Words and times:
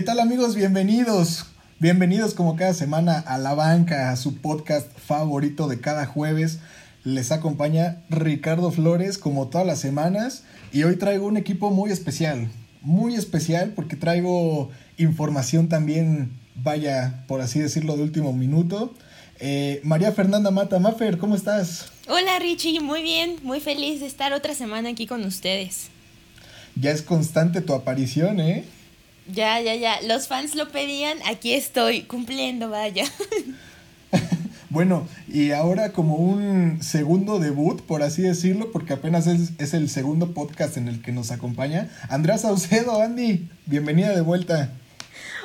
¿Qué 0.00 0.06
tal 0.06 0.20
amigos? 0.20 0.54
Bienvenidos. 0.54 1.44
Bienvenidos 1.78 2.32
como 2.32 2.56
cada 2.56 2.72
semana 2.72 3.18
a 3.18 3.36
La 3.36 3.52
Banca, 3.52 4.10
a 4.10 4.16
su 4.16 4.36
podcast 4.38 4.90
favorito 4.98 5.68
de 5.68 5.78
cada 5.78 6.06
jueves. 6.06 6.58
Les 7.04 7.30
acompaña 7.32 8.00
Ricardo 8.08 8.70
Flores 8.70 9.18
como 9.18 9.48
todas 9.48 9.66
las 9.66 9.78
semanas 9.78 10.44
y 10.72 10.84
hoy 10.84 10.96
traigo 10.96 11.26
un 11.26 11.36
equipo 11.36 11.70
muy 11.70 11.90
especial. 11.90 12.48
Muy 12.80 13.14
especial 13.14 13.74
porque 13.76 13.94
traigo 13.94 14.70
información 14.96 15.68
también, 15.68 16.32
vaya, 16.54 17.22
por 17.28 17.42
así 17.42 17.58
decirlo, 17.60 17.98
de 17.98 18.04
último 18.04 18.32
minuto. 18.32 18.94
Eh, 19.38 19.82
María 19.84 20.12
Fernanda 20.12 20.50
Mata, 20.50 20.78
Mafer, 20.78 21.18
¿cómo 21.18 21.34
estás? 21.34 21.92
Hola 22.08 22.38
Richie, 22.38 22.80
muy 22.80 23.02
bien, 23.02 23.36
muy 23.42 23.60
feliz 23.60 24.00
de 24.00 24.06
estar 24.06 24.32
otra 24.32 24.54
semana 24.54 24.88
aquí 24.88 25.06
con 25.06 25.22
ustedes. 25.26 25.88
Ya 26.74 26.90
es 26.90 27.02
constante 27.02 27.60
tu 27.60 27.74
aparición, 27.74 28.40
¿eh? 28.40 28.64
Ya, 29.32 29.60
ya, 29.60 29.74
ya. 29.74 30.00
Los 30.02 30.28
fans 30.28 30.54
lo 30.54 30.68
pedían, 30.70 31.18
aquí 31.26 31.54
estoy 31.54 32.02
cumpliendo, 32.02 32.70
vaya. 32.70 33.04
bueno, 34.70 35.06
y 35.28 35.52
ahora 35.52 35.92
como 35.92 36.16
un 36.16 36.82
segundo 36.82 37.38
debut, 37.38 37.82
por 37.82 38.02
así 38.02 38.22
decirlo, 38.22 38.72
porque 38.72 38.94
apenas 38.94 39.26
es, 39.26 39.52
es, 39.58 39.74
el 39.74 39.88
segundo 39.88 40.32
podcast 40.32 40.76
en 40.76 40.88
el 40.88 41.02
que 41.02 41.12
nos 41.12 41.30
acompaña, 41.30 41.88
Andrea 42.08 42.38
Saucedo, 42.38 43.00
Andy, 43.00 43.48
bienvenida 43.66 44.14
de 44.14 44.22
vuelta. 44.22 44.70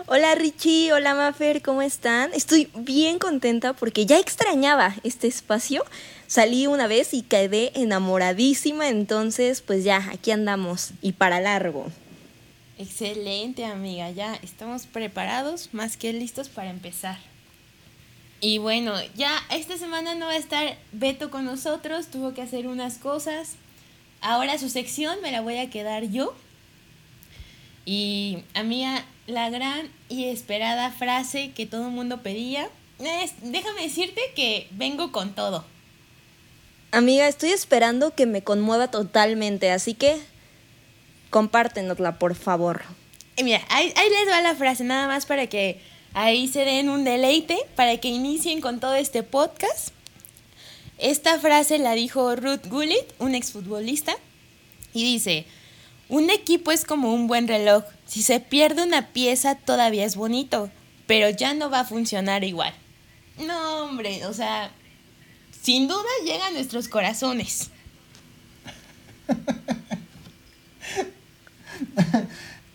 Hola 0.07 0.35
Richie, 0.35 0.93
hola 0.93 1.15
Mafer, 1.15 1.61
¿cómo 1.61 1.81
están? 1.81 2.31
Estoy 2.33 2.69
bien 2.77 3.17
contenta 3.17 3.73
porque 3.73 4.05
ya 4.05 4.19
extrañaba 4.19 4.95
este 5.03 5.27
espacio. 5.27 5.83
Salí 6.27 6.67
una 6.67 6.87
vez 6.87 7.13
y 7.13 7.23
quedé 7.23 7.71
enamoradísima, 7.73 8.89
entonces 8.89 9.61
pues 9.61 9.83
ya, 9.83 10.09
aquí 10.11 10.31
andamos 10.31 10.91
y 11.01 11.13
para 11.13 11.39
largo. 11.39 11.87
Excelente, 12.77 13.65
amiga. 13.65 14.09
Ya 14.11 14.35
estamos 14.35 14.85
preparados, 14.85 15.69
más 15.73 15.97
que 15.97 16.13
listos 16.13 16.49
para 16.49 16.69
empezar. 16.69 17.17
Y 18.41 18.57
bueno, 18.57 18.93
ya 19.15 19.31
esta 19.49 19.77
semana 19.77 20.15
no 20.15 20.25
va 20.25 20.33
a 20.33 20.37
estar 20.37 20.77
Beto 20.91 21.31
con 21.31 21.45
nosotros, 21.45 22.07
tuvo 22.07 22.33
que 22.33 22.41
hacer 22.41 22.67
unas 22.67 22.97
cosas. 22.97 23.55
Ahora 24.21 24.57
su 24.57 24.69
sección 24.69 25.21
me 25.21 25.31
la 25.31 25.41
voy 25.41 25.57
a 25.57 25.69
quedar 25.69 26.03
yo. 26.03 26.35
Y 27.85 28.39
amiga, 28.53 29.05
la 29.27 29.49
gran 29.49 29.89
y 30.09 30.25
esperada 30.25 30.91
frase 30.91 31.51
que 31.51 31.65
todo 31.65 31.87
el 31.87 31.93
mundo 31.93 32.21
pedía 32.23 32.69
déjame 32.97 33.81
decirte 33.83 34.21
que 34.35 34.67
vengo 34.71 35.11
con 35.11 35.33
todo. 35.33 35.65
Amiga, 36.91 37.27
estoy 37.27 37.49
esperando 37.49 38.15
que 38.15 38.25
me 38.25 38.41
conmueva 38.41 38.89
totalmente, 38.89 39.71
así 39.71 39.93
que 39.93 40.17
compártenosla, 41.35 42.17
por 42.17 42.33
favor. 42.33 42.83
Y 43.35 43.43
mira, 43.43 43.61
ahí, 43.67 43.91
ahí, 43.97 44.09
les 44.09 44.33
va 44.33 44.39
la 44.39 44.55
frase, 44.55 44.85
nada 44.85 45.05
más 45.05 45.25
para 45.25 45.47
que 45.47 45.81
ahí 46.13 46.47
se 46.47 46.63
den 46.63 46.87
un 46.87 47.03
deleite, 47.03 47.57
para 47.75 47.97
que 47.97 48.07
inicien 48.07 48.61
con 48.61 48.79
todo 48.79 48.93
este 48.95 49.21
podcast. 49.21 49.89
Esta 50.97 51.37
frase 51.37 51.77
la 51.77 51.93
dijo 51.93 52.37
Ruth 52.37 52.67
Gullit, 52.67 53.03
un 53.19 53.35
exfutbolista, 53.35 54.15
y 54.93 55.03
dice, 55.03 55.45
un 56.07 56.29
equipo 56.29 56.71
es 56.71 56.85
como 56.85 57.13
un 57.13 57.27
buen 57.27 57.49
reloj, 57.49 57.83
si 58.07 58.23
se 58.23 58.39
pierde 58.39 58.83
una 58.83 59.09
pieza 59.09 59.55
todavía 59.55 60.05
es 60.05 60.15
bonito, 60.15 60.69
pero 61.05 61.29
ya 61.29 61.53
no 61.53 61.69
va 61.69 61.81
a 61.81 61.85
funcionar 61.85 62.45
igual. 62.45 62.73
No, 63.45 63.83
hombre, 63.83 64.25
o 64.25 64.33
sea, 64.33 64.71
sin 65.61 65.89
duda 65.89 66.07
llega 66.23 66.47
a 66.47 66.51
nuestros 66.51 66.87
corazones. 66.87 67.71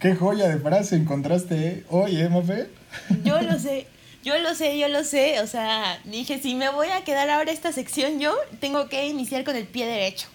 Qué 0.00 0.14
joya 0.14 0.48
de 0.48 0.58
frase 0.58 0.96
encontraste 0.96 1.84
hoy, 1.90 2.16
¿eh, 2.16 2.28
Mafe? 2.28 2.68
Yo 3.22 3.40
lo 3.42 3.58
sé, 3.58 3.86
yo 4.24 4.38
lo 4.38 4.54
sé, 4.54 4.78
yo 4.78 4.88
lo 4.88 5.04
sé. 5.04 5.40
O 5.40 5.46
sea, 5.46 6.00
dije, 6.04 6.40
si 6.40 6.54
me 6.54 6.70
voy 6.70 6.88
a 6.88 7.04
quedar 7.04 7.28
ahora 7.28 7.52
esta 7.52 7.70
sección 7.70 8.18
yo, 8.18 8.34
tengo 8.60 8.88
que 8.88 9.06
iniciar 9.06 9.44
con 9.44 9.56
el 9.56 9.66
pie 9.66 9.86
derecho. 9.86 10.28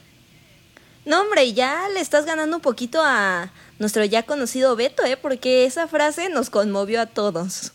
No, 1.05 1.21
hombre, 1.21 1.53
ya 1.53 1.87
le 1.93 1.99
estás 1.99 2.25
ganando 2.25 2.57
un 2.57 2.61
poquito 2.61 3.01
a 3.03 3.51
nuestro 3.79 4.05
ya 4.05 4.23
conocido 4.23 4.75
Beto, 4.75 5.03
¿eh? 5.03 5.17
Porque 5.17 5.65
esa 5.65 5.87
frase 5.87 6.29
nos 6.29 6.49
conmovió 6.49 7.01
a 7.01 7.05
todos. 7.05 7.73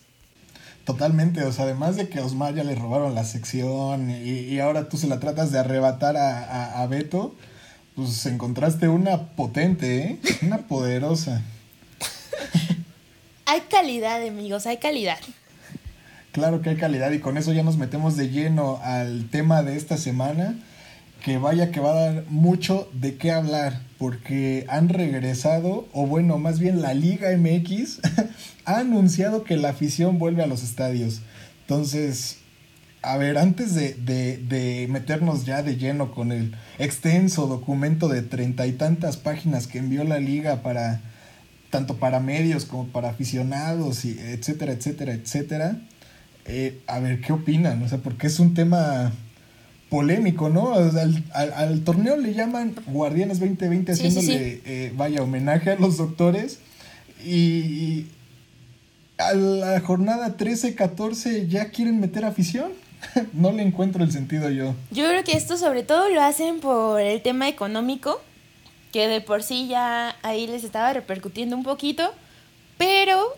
Totalmente, 0.85 1.43
o 1.43 1.51
sea, 1.51 1.65
además 1.65 1.95
de 1.95 2.09
que 2.09 2.19
a 2.19 2.25
Osmar 2.25 2.55
ya 2.55 2.63
le 2.63 2.75
robaron 2.75 3.15
la 3.15 3.23
sección 3.23 4.09
y, 4.09 4.59
ahora 4.59 4.89
tú 4.89 4.97
se 4.97 5.07
la 5.07 5.19
tratas 5.19 5.51
de 5.51 5.59
arrebatar 5.59 6.17
a, 6.17 6.81
a 6.81 6.87
Beto, 6.87 7.35
pues 7.95 8.25
encontraste 8.25 8.87
una 8.87 9.27
potente, 9.35 9.99
¿eh? 9.99 10.19
Una 10.41 10.59
poderosa. 10.59 11.41
hay 13.45 13.61
calidad, 13.61 14.25
amigos, 14.25 14.65
hay 14.65 14.77
calidad. 14.77 15.19
Claro 16.31 16.61
que 16.61 16.69
hay 16.69 16.77
calidad 16.77 17.11
y 17.11 17.19
con 17.19 17.37
eso 17.37 17.51
ya 17.51 17.63
nos 17.63 17.77
metemos 17.77 18.15
de 18.15 18.29
lleno 18.29 18.79
al 18.83 19.29
tema 19.29 19.63
de 19.63 19.75
esta 19.75 19.97
semana, 19.97 20.55
que 21.23 21.37
vaya 21.37 21.71
que 21.71 21.81
va 21.81 21.91
a 21.91 22.11
dar 22.11 22.23
mucho 22.29 22.89
de 22.93 23.17
qué 23.17 23.31
hablar, 23.31 23.81
porque 23.97 24.65
han 24.69 24.87
regresado, 24.87 25.87
o 25.91 26.07
bueno, 26.07 26.37
más 26.37 26.59
bien 26.59 26.81
la 26.81 26.93
Liga 26.93 27.29
MX 27.37 27.99
ha 28.65 28.79
anunciado 28.79 29.43
que 29.43 29.57
la 29.57 29.69
afición 29.69 30.19
vuelve 30.19 30.41
a 30.41 30.47
los 30.47 30.63
estadios. 30.63 31.21
Entonces, 31.61 32.37
a 33.03 33.17
ver, 33.17 33.37
antes 33.37 33.73
de, 33.73 33.93
de, 33.95 34.37
de, 34.37 34.87
meternos 34.89 35.45
ya 35.45 35.63
de 35.63 35.77
lleno 35.77 36.11
con 36.11 36.31
el 36.31 36.55
extenso 36.77 37.47
documento 37.47 38.07
de 38.07 38.21
treinta 38.21 38.67
y 38.67 38.73
tantas 38.73 39.17
páginas 39.17 39.67
que 39.67 39.79
envió 39.79 40.03
la 40.03 40.19
liga 40.19 40.61
para 40.61 41.01
tanto 41.71 41.97
para 41.97 42.19
medios 42.19 42.65
como 42.65 42.87
para 42.87 43.09
aficionados 43.09 44.05
y 44.05 44.19
etcétera, 44.19 44.73
etcétera, 44.73 45.13
etcétera. 45.13 45.81
Eh, 46.45 46.79
a 46.85 46.99
ver, 46.99 47.21
¿qué 47.21 47.33
opinan? 47.33 47.81
O 47.81 47.87
sea, 47.87 47.99
porque 47.99 48.27
es 48.27 48.39
un 48.39 48.53
tema 48.53 49.11
polémico, 49.89 50.49
¿no? 50.49 50.73
al, 50.73 51.23
al, 51.33 51.81
torneo 51.81 52.17
le 52.17 52.33
llaman 52.33 52.75
Guardianes 52.87 53.39
2020 53.39 53.91
haciéndole, 53.91 54.61
eh, 54.65 54.93
vaya, 54.95 55.21
homenaje 55.21 55.71
a 55.71 55.75
los 55.75 55.97
doctores 55.97 56.59
y 57.25 58.05
a 59.17 59.33
la 59.33 59.79
jornada 59.81 60.37
13-14 60.37 61.47
ya 61.47 61.69
quieren 61.69 61.99
meter 61.99 62.25
afición. 62.25 62.71
no 63.33 63.51
le 63.51 63.63
encuentro 63.63 64.03
el 64.03 64.11
sentido 64.11 64.49
yo. 64.49 64.75
Yo 64.91 65.07
creo 65.07 65.23
que 65.23 65.33
esto 65.33 65.57
sobre 65.57 65.83
todo 65.83 66.09
lo 66.09 66.21
hacen 66.21 66.59
por 66.59 67.01
el 67.01 67.21
tema 67.21 67.47
económico, 67.47 68.21
que 68.91 69.07
de 69.07 69.21
por 69.21 69.43
sí 69.43 69.67
ya 69.67 70.15
ahí 70.21 70.47
les 70.47 70.63
estaba 70.63 70.93
repercutiendo 70.93 71.55
un 71.55 71.63
poquito, 71.63 72.13
pero 72.77 73.35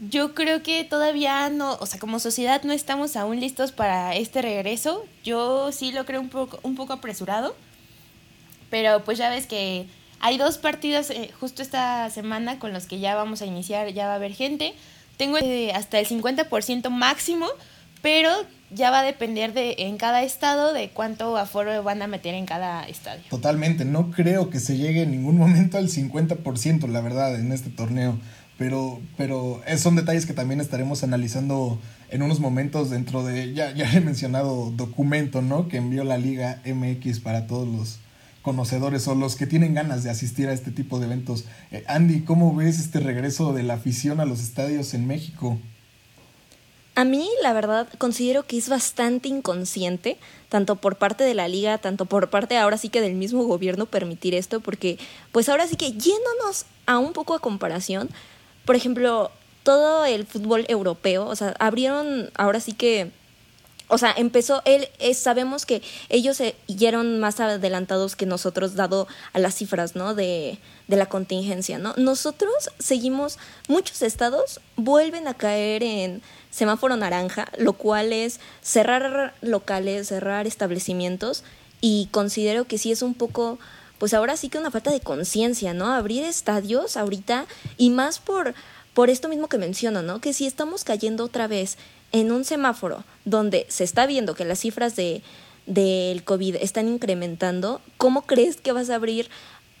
yo 0.00 0.34
creo 0.34 0.62
que 0.62 0.82
todavía 0.84 1.50
no, 1.50 1.74
o 1.74 1.86
sea, 1.86 2.00
como 2.00 2.18
sociedad 2.18 2.62
no 2.62 2.72
estamos 2.72 3.16
aún 3.16 3.38
listos 3.38 3.70
para 3.70 4.14
este 4.16 4.40
regreso. 4.40 5.04
Yo 5.22 5.72
sí 5.72 5.92
lo 5.92 6.06
creo 6.06 6.20
un 6.20 6.30
poco, 6.30 6.58
un 6.62 6.74
poco 6.74 6.94
apresurado, 6.94 7.54
pero 8.70 9.04
pues 9.04 9.18
ya 9.18 9.28
ves 9.28 9.46
que 9.46 9.86
hay 10.20 10.38
dos 10.38 10.58
partidos 10.58 11.10
eh, 11.10 11.30
justo 11.38 11.62
esta 11.62 12.08
semana 12.10 12.58
con 12.58 12.72
los 12.72 12.86
que 12.86 12.98
ya 12.98 13.14
vamos 13.14 13.42
a 13.42 13.46
iniciar, 13.46 13.88
ya 13.88 14.06
va 14.06 14.12
a 14.12 14.16
haber 14.16 14.32
gente. 14.32 14.74
Tengo 15.18 15.36
eh, 15.38 15.72
hasta 15.72 15.98
el 15.98 16.06
50% 16.06 16.88
máximo, 16.88 17.46
pero 18.02 18.30
ya 18.70 18.90
va 18.90 19.00
a 19.00 19.04
depender 19.04 19.52
de 19.52 19.74
en 19.78 19.96
cada 19.96 20.22
estado 20.22 20.72
de 20.72 20.90
cuánto 20.90 21.36
aforo 21.36 21.82
van 21.82 22.02
a 22.02 22.06
meter 22.06 22.34
en 22.34 22.46
cada 22.46 22.84
estadio. 22.84 23.22
Totalmente, 23.30 23.84
no 23.84 24.10
creo 24.10 24.50
que 24.50 24.60
se 24.60 24.76
llegue 24.76 25.02
en 25.02 25.10
ningún 25.10 25.36
momento 25.36 25.78
al 25.78 25.88
50%, 25.88 26.86
la 26.88 27.00
verdad, 27.00 27.38
en 27.38 27.52
este 27.52 27.70
torneo. 27.70 28.18
Pero, 28.58 29.00
pero 29.16 29.62
son 29.78 29.96
detalles 29.96 30.26
que 30.26 30.34
también 30.34 30.60
estaremos 30.60 31.02
analizando 31.02 31.80
en 32.10 32.20
unos 32.20 32.40
momentos 32.40 32.90
dentro 32.90 33.24
de, 33.24 33.54
ya, 33.54 33.72
ya 33.74 33.90
he 33.90 34.00
mencionado, 34.00 34.70
documento, 34.70 35.40
¿no? 35.40 35.66
Que 35.66 35.78
envió 35.78 36.04
la 36.04 36.18
Liga 36.18 36.60
MX 36.66 37.20
para 37.20 37.46
todos 37.46 37.66
los 37.66 38.00
conocedores 38.42 39.08
o 39.08 39.14
los 39.14 39.36
que 39.36 39.46
tienen 39.46 39.74
ganas 39.74 40.02
de 40.02 40.10
asistir 40.10 40.48
a 40.48 40.52
este 40.52 40.70
tipo 40.70 40.98
de 40.98 41.06
eventos. 41.06 41.46
Eh, 41.70 41.84
Andy, 41.88 42.20
¿cómo 42.20 42.54
ves 42.54 42.78
este 42.78 43.00
regreso 43.00 43.54
de 43.54 43.62
la 43.62 43.74
afición 43.74 44.20
a 44.20 44.26
los 44.26 44.42
estadios 44.42 44.92
en 44.92 45.06
México? 45.06 45.58
A 46.94 47.04
mí, 47.04 47.28
la 47.42 47.52
verdad, 47.52 47.88
considero 47.98 48.44
que 48.44 48.58
es 48.58 48.68
bastante 48.68 49.28
inconsciente, 49.28 50.18
tanto 50.48 50.76
por 50.76 50.96
parte 50.96 51.24
de 51.24 51.34
la 51.34 51.48
liga, 51.48 51.78
tanto 51.78 52.04
por 52.04 52.30
parte 52.30 52.56
ahora 52.56 52.76
sí 52.78 52.88
que 52.88 53.00
del 53.00 53.14
mismo 53.14 53.44
gobierno 53.44 53.86
permitir 53.86 54.34
esto, 54.34 54.60
porque 54.60 54.98
pues 55.32 55.48
ahora 55.48 55.66
sí 55.66 55.76
que 55.76 55.92
yéndonos 55.92 56.66
a 56.86 56.98
un 56.98 57.12
poco 57.12 57.34
a 57.34 57.38
comparación, 57.38 58.10
por 58.64 58.74
ejemplo, 58.74 59.30
todo 59.62 60.04
el 60.04 60.26
fútbol 60.26 60.64
europeo, 60.68 61.26
o 61.26 61.36
sea, 61.36 61.54
abrieron 61.58 62.30
ahora 62.34 62.60
sí 62.60 62.72
que 62.72 63.10
o 63.90 63.98
sea, 63.98 64.14
empezó, 64.16 64.62
él, 64.64 64.88
sabemos 65.14 65.66
que 65.66 65.82
ellos 66.08 66.36
se 66.36 66.54
siguieron 66.66 67.20
más 67.20 67.40
adelantados 67.40 68.16
que 68.16 68.24
nosotros, 68.24 68.74
dado 68.74 69.08
a 69.32 69.38
las 69.38 69.56
cifras, 69.56 69.96
¿no? 69.96 70.14
De, 70.14 70.58
de 70.88 70.96
la 70.96 71.06
contingencia, 71.06 71.78
¿no? 71.78 71.94
Nosotros 71.96 72.70
seguimos, 72.78 73.38
muchos 73.68 74.02
estados 74.02 74.60
vuelven 74.76 75.28
a 75.28 75.34
caer 75.34 75.82
en 75.82 76.22
semáforo 76.50 76.96
naranja, 76.96 77.48
lo 77.58 77.74
cual 77.74 78.12
es 78.12 78.40
cerrar 78.62 79.34
locales, 79.40 80.08
cerrar 80.08 80.46
establecimientos, 80.46 81.42
y 81.80 82.08
considero 82.10 82.66
que 82.66 82.78
sí 82.78 82.92
es 82.92 83.02
un 83.02 83.14
poco, 83.14 83.58
pues 83.98 84.14
ahora 84.14 84.36
sí 84.36 84.48
que 84.48 84.58
una 84.58 84.70
falta 84.70 84.90
de 84.90 85.00
conciencia, 85.00 85.74
¿no? 85.74 85.92
Abrir 85.92 86.24
estadios 86.24 86.96
ahorita, 86.96 87.46
y 87.76 87.90
más 87.90 88.18
por 88.18 88.54
por 88.94 89.08
esto 89.08 89.28
mismo 89.28 89.48
que 89.48 89.58
menciono, 89.58 90.02
¿no? 90.02 90.20
Que 90.20 90.32
si 90.32 90.46
estamos 90.46 90.84
cayendo 90.84 91.24
otra 91.24 91.46
vez 91.46 91.78
en 92.12 92.32
un 92.32 92.44
semáforo 92.44 93.04
donde 93.24 93.66
se 93.68 93.84
está 93.84 94.06
viendo 94.06 94.34
que 94.34 94.44
las 94.44 94.60
cifras 94.60 94.96
de 94.96 95.22
del 95.66 96.24
COVID 96.24 96.56
están 96.56 96.88
incrementando, 96.88 97.80
¿cómo 97.96 98.22
crees 98.22 98.56
que 98.56 98.72
vas 98.72 98.90
a 98.90 98.96
abrir 98.96 99.28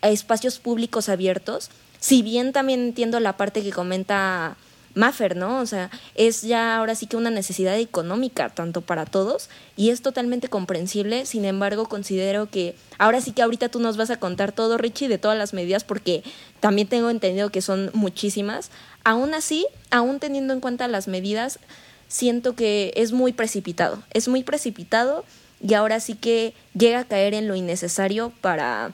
espacios 0.02 0.58
públicos 0.60 1.08
abiertos? 1.08 1.70
Si 1.98 2.22
bien 2.22 2.52
también 2.52 2.80
entiendo 2.80 3.18
la 3.18 3.36
parte 3.36 3.62
que 3.62 3.72
comenta 3.72 4.56
Maffer, 4.94 5.36
¿no? 5.36 5.58
O 5.60 5.66
sea, 5.66 5.90
es 6.14 6.42
ya 6.42 6.76
ahora 6.76 6.94
sí 6.94 7.06
que 7.06 7.16
una 7.16 7.30
necesidad 7.30 7.78
económica, 7.78 8.48
tanto 8.48 8.80
para 8.80 9.04
todos, 9.04 9.48
y 9.76 9.90
es 9.90 10.02
totalmente 10.02 10.48
comprensible. 10.48 11.26
Sin 11.26 11.44
embargo, 11.44 11.88
considero 11.88 12.50
que 12.50 12.74
ahora 12.98 13.20
sí 13.20 13.32
que 13.32 13.42
ahorita 13.42 13.68
tú 13.68 13.78
nos 13.78 13.96
vas 13.96 14.10
a 14.10 14.18
contar 14.18 14.52
todo, 14.52 14.78
Richie, 14.78 15.08
de 15.08 15.18
todas 15.18 15.38
las 15.38 15.54
medidas, 15.54 15.84
porque 15.84 16.24
también 16.60 16.88
tengo 16.88 17.10
entendido 17.10 17.50
que 17.50 17.62
son 17.62 17.90
muchísimas. 17.94 18.70
Aún 19.04 19.34
así, 19.34 19.66
aún 19.90 20.18
teniendo 20.18 20.54
en 20.54 20.60
cuenta 20.60 20.88
las 20.88 21.06
medidas, 21.06 21.58
siento 22.10 22.54
que 22.54 22.92
es 22.96 23.12
muy 23.12 23.32
precipitado. 23.32 24.02
Es 24.12 24.28
muy 24.28 24.42
precipitado 24.42 25.24
y 25.62 25.72
ahora 25.74 26.00
sí 26.00 26.14
que 26.14 26.52
llega 26.74 27.00
a 27.00 27.04
caer 27.04 27.32
en 27.32 27.48
lo 27.48 27.54
innecesario 27.54 28.32
para, 28.42 28.92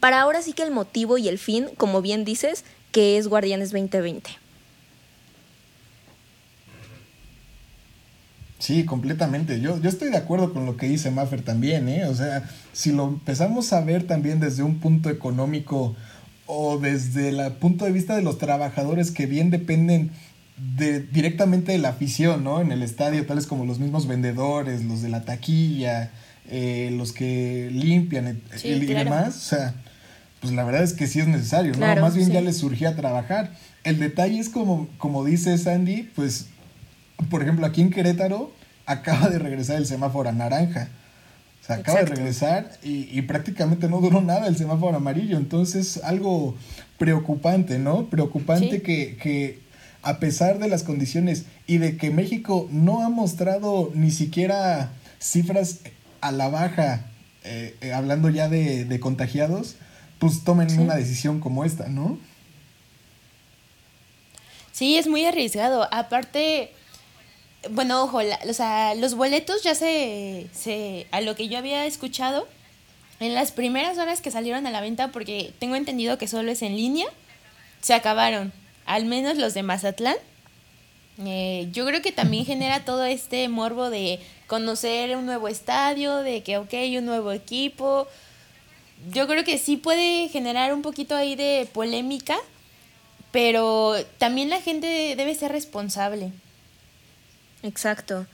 para 0.00 0.20
ahora 0.20 0.42
sí 0.42 0.54
que 0.54 0.62
el 0.62 0.72
motivo 0.72 1.18
y 1.18 1.28
el 1.28 1.38
fin, 1.38 1.68
como 1.76 2.02
bien 2.02 2.24
dices, 2.24 2.64
que 2.90 3.18
es 3.18 3.28
Guardianes 3.28 3.70
2020. 3.70 4.30
Sí, 8.58 8.86
completamente. 8.86 9.60
Yo, 9.60 9.80
yo 9.80 9.88
estoy 9.90 10.10
de 10.10 10.16
acuerdo 10.16 10.52
con 10.54 10.64
lo 10.64 10.78
que 10.78 10.88
dice 10.88 11.10
Maffer 11.10 11.42
también, 11.42 11.88
¿eh? 11.90 12.06
O 12.06 12.14
sea, 12.14 12.48
si 12.72 12.90
lo 12.90 13.06
empezamos 13.06 13.72
a 13.74 13.82
ver 13.82 14.06
también 14.06 14.40
desde 14.40 14.62
un 14.62 14.80
punto 14.80 15.10
económico 15.10 15.94
o 16.46 16.78
desde 16.78 17.28
el 17.28 17.52
punto 17.52 17.84
de 17.84 17.92
vista 17.92 18.16
de 18.16 18.22
los 18.22 18.38
trabajadores 18.38 19.10
que 19.10 19.26
bien 19.26 19.50
dependen 19.50 20.10
de, 20.56 21.00
directamente 21.00 21.72
de 21.72 21.78
la 21.78 21.90
afición, 21.90 22.44
¿no? 22.44 22.60
En 22.60 22.72
el 22.72 22.82
estadio, 22.82 23.24
tales 23.26 23.46
como 23.46 23.64
los 23.64 23.78
mismos 23.78 24.06
vendedores, 24.06 24.84
los 24.84 25.02
de 25.02 25.08
la 25.08 25.24
taquilla, 25.24 26.10
eh, 26.48 26.90
los 26.92 27.12
que 27.12 27.68
limpian 27.72 28.40
y 28.62 28.86
demás. 28.86 29.36
O 29.36 29.40
sea, 29.40 29.74
pues 30.40 30.52
la 30.52 30.64
verdad 30.64 30.82
es 30.82 30.92
que 30.92 31.06
sí 31.06 31.20
es 31.20 31.28
necesario, 31.28 31.72
¿no? 31.74 32.00
Más 32.00 32.14
bien 32.14 32.30
ya 32.30 32.40
les 32.40 32.58
surgía 32.58 32.96
trabajar. 32.96 33.52
El 33.84 33.98
detalle 33.98 34.38
es 34.38 34.48
como, 34.48 34.88
como 34.98 35.24
dice 35.24 35.56
Sandy, 35.58 36.10
pues 36.14 36.46
por 37.30 37.42
ejemplo, 37.42 37.66
aquí 37.66 37.80
en 37.80 37.90
Querétaro 37.90 38.52
acaba 38.84 39.28
de 39.28 39.38
regresar 39.38 39.76
el 39.76 39.86
semáforo 39.86 40.28
a 40.28 40.32
naranja. 40.32 40.88
O 41.62 41.66
sea, 41.66 41.76
acaba 41.76 42.00
de 42.00 42.06
regresar 42.06 42.70
y, 42.82 43.20
prácticamente 43.22 43.88
no 43.88 44.00
duró 44.00 44.20
nada 44.20 44.46
el 44.46 44.56
semáforo 44.56 44.96
amarillo. 44.96 45.36
Entonces, 45.36 46.00
algo 46.04 46.54
preocupante, 46.96 47.80
¿no? 47.80 48.06
Preocupante 48.06 48.82
que, 48.82 49.16
que 49.16 49.58
a 50.06 50.20
pesar 50.20 50.60
de 50.60 50.68
las 50.68 50.84
condiciones 50.84 51.46
y 51.66 51.78
de 51.78 51.96
que 51.96 52.10
México 52.10 52.68
no 52.70 53.04
ha 53.04 53.08
mostrado 53.08 53.90
ni 53.92 54.12
siquiera 54.12 54.92
cifras 55.18 55.80
a 56.20 56.30
la 56.30 56.48
baja, 56.48 57.06
eh, 57.42 57.76
eh, 57.80 57.92
hablando 57.92 58.30
ya 58.30 58.48
de, 58.48 59.00
contagiados, 59.00 59.74
pues 60.20 60.44
tomen 60.44 60.78
una 60.78 60.94
decisión 60.94 61.40
como 61.40 61.64
esta, 61.64 61.88
¿no? 61.88 62.20
Sí, 64.70 64.96
es 64.96 65.08
muy 65.08 65.24
arriesgado. 65.24 65.88
Aparte, 65.92 66.70
bueno, 67.70 68.04
ojo, 68.04 68.20
o 68.48 68.52
sea, 68.52 68.94
los 68.94 69.16
boletos 69.16 69.64
ya 69.64 69.74
se, 69.74 70.46
se, 70.52 71.08
a 71.10 71.20
lo 71.20 71.34
que 71.34 71.48
yo 71.48 71.58
había 71.58 71.84
escuchado, 71.84 72.46
en 73.18 73.34
las 73.34 73.50
primeras 73.50 73.98
horas 73.98 74.20
que 74.20 74.30
salieron 74.30 74.68
a 74.68 74.70
la 74.70 74.80
venta, 74.80 75.10
porque 75.10 75.52
tengo 75.58 75.74
entendido 75.74 76.16
que 76.16 76.28
solo 76.28 76.52
es 76.52 76.62
en 76.62 76.76
línea, 76.76 77.06
se 77.80 77.92
acabaron, 77.92 78.52
al 78.86 79.04
menos 79.04 79.36
los 79.36 79.52
de 79.54 79.62
Mazatlán. 79.62 80.16
Eh, 81.24 81.68
yo 81.72 81.86
creo 81.86 82.02
que 82.02 82.12
también 82.12 82.44
genera 82.44 82.84
todo 82.84 83.04
este 83.04 83.48
morbo 83.48 83.90
de 83.90 84.20
conocer 84.46 85.16
un 85.16 85.26
nuevo 85.26 85.48
estadio, 85.48 86.18
de 86.18 86.42
que, 86.42 86.58
ok, 86.58 86.72
un 86.98 87.06
nuevo 87.06 87.32
equipo. 87.32 88.06
Yo 89.10 89.26
creo 89.26 89.44
que 89.44 89.58
sí 89.58 89.76
puede 89.76 90.28
generar 90.28 90.72
un 90.72 90.82
poquito 90.82 91.14
ahí 91.14 91.34
de 91.34 91.68
polémica, 91.72 92.36
pero 93.32 93.94
también 94.18 94.50
la 94.50 94.60
gente 94.60 95.14
debe 95.16 95.34
ser 95.34 95.52
responsable. 95.52 96.32
Exacto. 97.62 98.26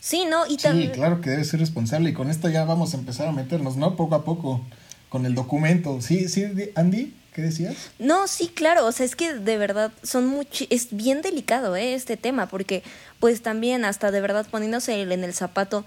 Sí, 0.00 0.24
¿no? 0.30 0.46
Y 0.46 0.58
sí, 0.58 0.90
claro 0.94 1.20
que 1.20 1.30
debe 1.30 1.44
ser 1.44 1.60
responsable 1.60 2.10
y 2.10 2.12
con 2.12 2.30
esto 2.30 2.48
ya 2.48 2.64
vamos 2.64 2.94
a 2.94 2.98
empezar 2.98 3.26
a 3.26 3.32
meternos, 3.32 3.76
¿no? 3.76 3.96
Poco 3.96 4.14
a 4.14 4.24
poco 4.24 4.60
con 5.08 5.26
el 5.26 5.34
documento. 5.34 6.00
Sí, 6.00 6.28
sí, 6.28 6.44
Andy, 6.76 7.12
¿qué 7.38 7.44
decías? 7.44 7.76
No, 8.00 8.26
sí, 8.26 8.50
claro, 8.52 8.84
o 8.84 8.90
sea, 8.90 9.06
es 9.06 9.14
que 9.14 9.34
de 9.34 9.58
verdad 9.58 9.92
son 10.02 10.26
mucho, 10.26 10.64
es 10.70 10.88
bien 10.90 11.22
delicado 11.22 11.76
¿eh? 11.76 11.94
este 11.94 12.16
tema, 12.16 12.48
porque 12.48 12.82
pues 13.20 13.42
también 13.42 13.84
hasta 13.84 14.10
de 14.10 14.20
verdad 14.20 14.44
poniéndose 14.50 15.00
en 15.00 15.22
el 15.22 15.32
zapato 15.34 15.84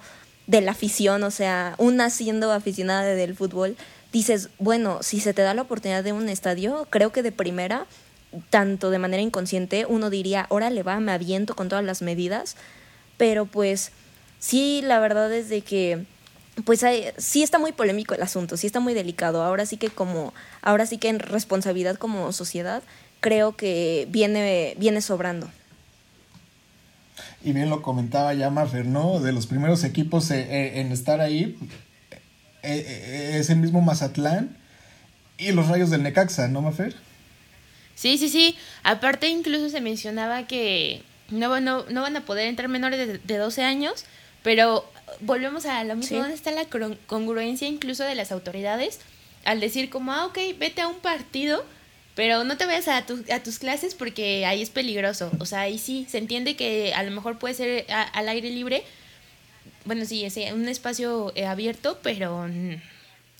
de 0.48 0.62
la 0.62 0.72
afición, 0.72 1.24
o 1.24 1.32
sea, 1.32 1.76
una 1.78 2.10
siendo 2.10 2.54
aficionada 2.54 3.04
del 3.04 3.36
fútbol, 3.36 3.76
dices, 4.14 4.48
bueno, 4.60 5.00
si 5.02 5.20
se 5.20 5.34
te 5.34 5.42
da 5.42 5.54
la 5.54 5.64
oportunidad 5.64 6.06
de 6.06 6.14
un 6.14 6.30
estadio, 6.30 6.88
creo 6.90 7.12
que 7.12 7.22
de 7.22 7.34
primera, 7.34 7.86
tanto 8.50 8.90
de 8.90 9.00
manera 9.00 9.22
inconsciente, 9.22 9.86
uno 9.86 10.10
diría, 10.10 10.46
órale 10.48 10.84
va, 10.84 11.02
me 11.02 11.12
aviento 11.12 11.54
con 11.54 11.68
todas 11.68 11.84
las 11.84 12.02
medidas, 12.02 12.56
pero 13.18 13.46
pues 13.46 13.92
sí, 14.40 14.82
la 14.86 15.00
verdad 15.00 15.30
es 15.34 15.50
de 15.50 15.64
que 15.64 16.06
pues 16.66 16.84
sí 17.18 17.44
está 17.44 17.60
muy 17.60 17.72
polémico 17.72 18.14
el 18.14 18.22
asunto, 18.22 18.58
sí 18.58 18.68
está 18.68 18.80
muy 18.80 18.94
delicado. 18.94 19.44
Ahora 19.44 19.66
sí 19.66 19.78
que 19.78 19.90
como, 19.90 20.34
ahora 20.62 20.86
sí 20.86 20.98
que 20.98 21.10
en 21.10 21.20
responsabilidad 21.20 21.96
como 21.98 22.32
sociedad, 22.34 22.84
creo 23.20 23.56
que 23.56 24.08
viene, 24.10 24.76
viene 24.78 25.02
sobrando. 25.02 25.50
Y 27.44 27.54
bien 27.54 27.70
lo 27.70 27.82
comentaba 27.82 28.34
ya 28.34 28.50
Mafer, 28.50 28.86
¿no? 28.86 29.20
De 29.20 29.32
los 29.32 29.48
primeros 29.48 29.84
equipos 29.84 30.30
eh, 30.32 30.42
eh, 30.42 30.82
en 30.82 30.92
estar 30.92 31.22
ahí 31.22 31.58
eh, 32.64 33.38
es 33.40 33.50
el 33.50 33.58
mismo 33.58 33.82
Mazatlán 33.82 34.58
y 35.38 35.52
los 35.52 35.68
Rayos 35.68 35.90
del 35.90 36.04
Necaxa, 36.04 36.48
¿no, 36.48 36.62
Mafer? 36.62 36.96
Sí, 37.96 38.18
sí, 38.18 38.30
sí. 38.30 38.56
Aparte 38.84 39.28
incluso 39.28 39.70
se 39.70 39.82
mencionaba 39.82 40.46
que 40.46 41.04
no, 41.30 41.60
no, 41.60 41.86
no 41.90 42.02
van 42.02 42.16
a 42.16 42.26
poder 42.26 42.48
entrar 42.48 42.70
menores 42.70 43.22
de, 43.24 43.38
12 43.38 43.64
años, 43.64 44.06
pero 44.44 44.86
volvemos 45.20 45.66
a 45.66 45.84
lo 45.84 45.96
mismo, 45.96 46.20
¿dónde 46.20 46.34
está 46.34 46.52
la 46.52 46.66
congruencia 47.08 47.68
incluso 47.68 48.04
de 48.04 48.16
las 48.16 48.32
autoridades 48.32 49.00
al 49.46 49.60
decir 49.60 49.90
como, 49.90 50.12
ah, 50.12 50.26
ok, 50.26 50.38
vete 50.60 50.82
a 50.82 50.88
un 50.88 51.00
partido, 51.00 51.64
pero 52.16 52.44
no 52.44 52.58
te 52.58 52.66
vayas 52.66 52.88
a, 52.88 52.98
a 52.98 53.44
tus 53.44 53.60
clases 53.60 53.96
porque 53.96 54.46
ahí 54.46 54.62
es 54.62 54.70
peligroso. 54.70 55.32
O 55.40 55.46
sea, 55.46 55.62
ahí 55.62 55.78
sí, 55.78 56.06
se 56.10 56.18
entiende 56.18 56.56
que 56.56 56.94
a 56.94 57.04
lo 57.04 57.12
mejor 57.12 57.40
puede 57.40 57.56
ser 57.56 57.86
al 57.90 58.30
aire 58.30 58.50
libre, 58.50 58.84
bueno, 59.86 60.06
sí, 60.06 60.24
es 60.24 60.38
un 60.54 60.68
espacio 60.68 61.32
eh, 61.36 61.46
abierto, 61.46 62.00
pero, 62.04 62.48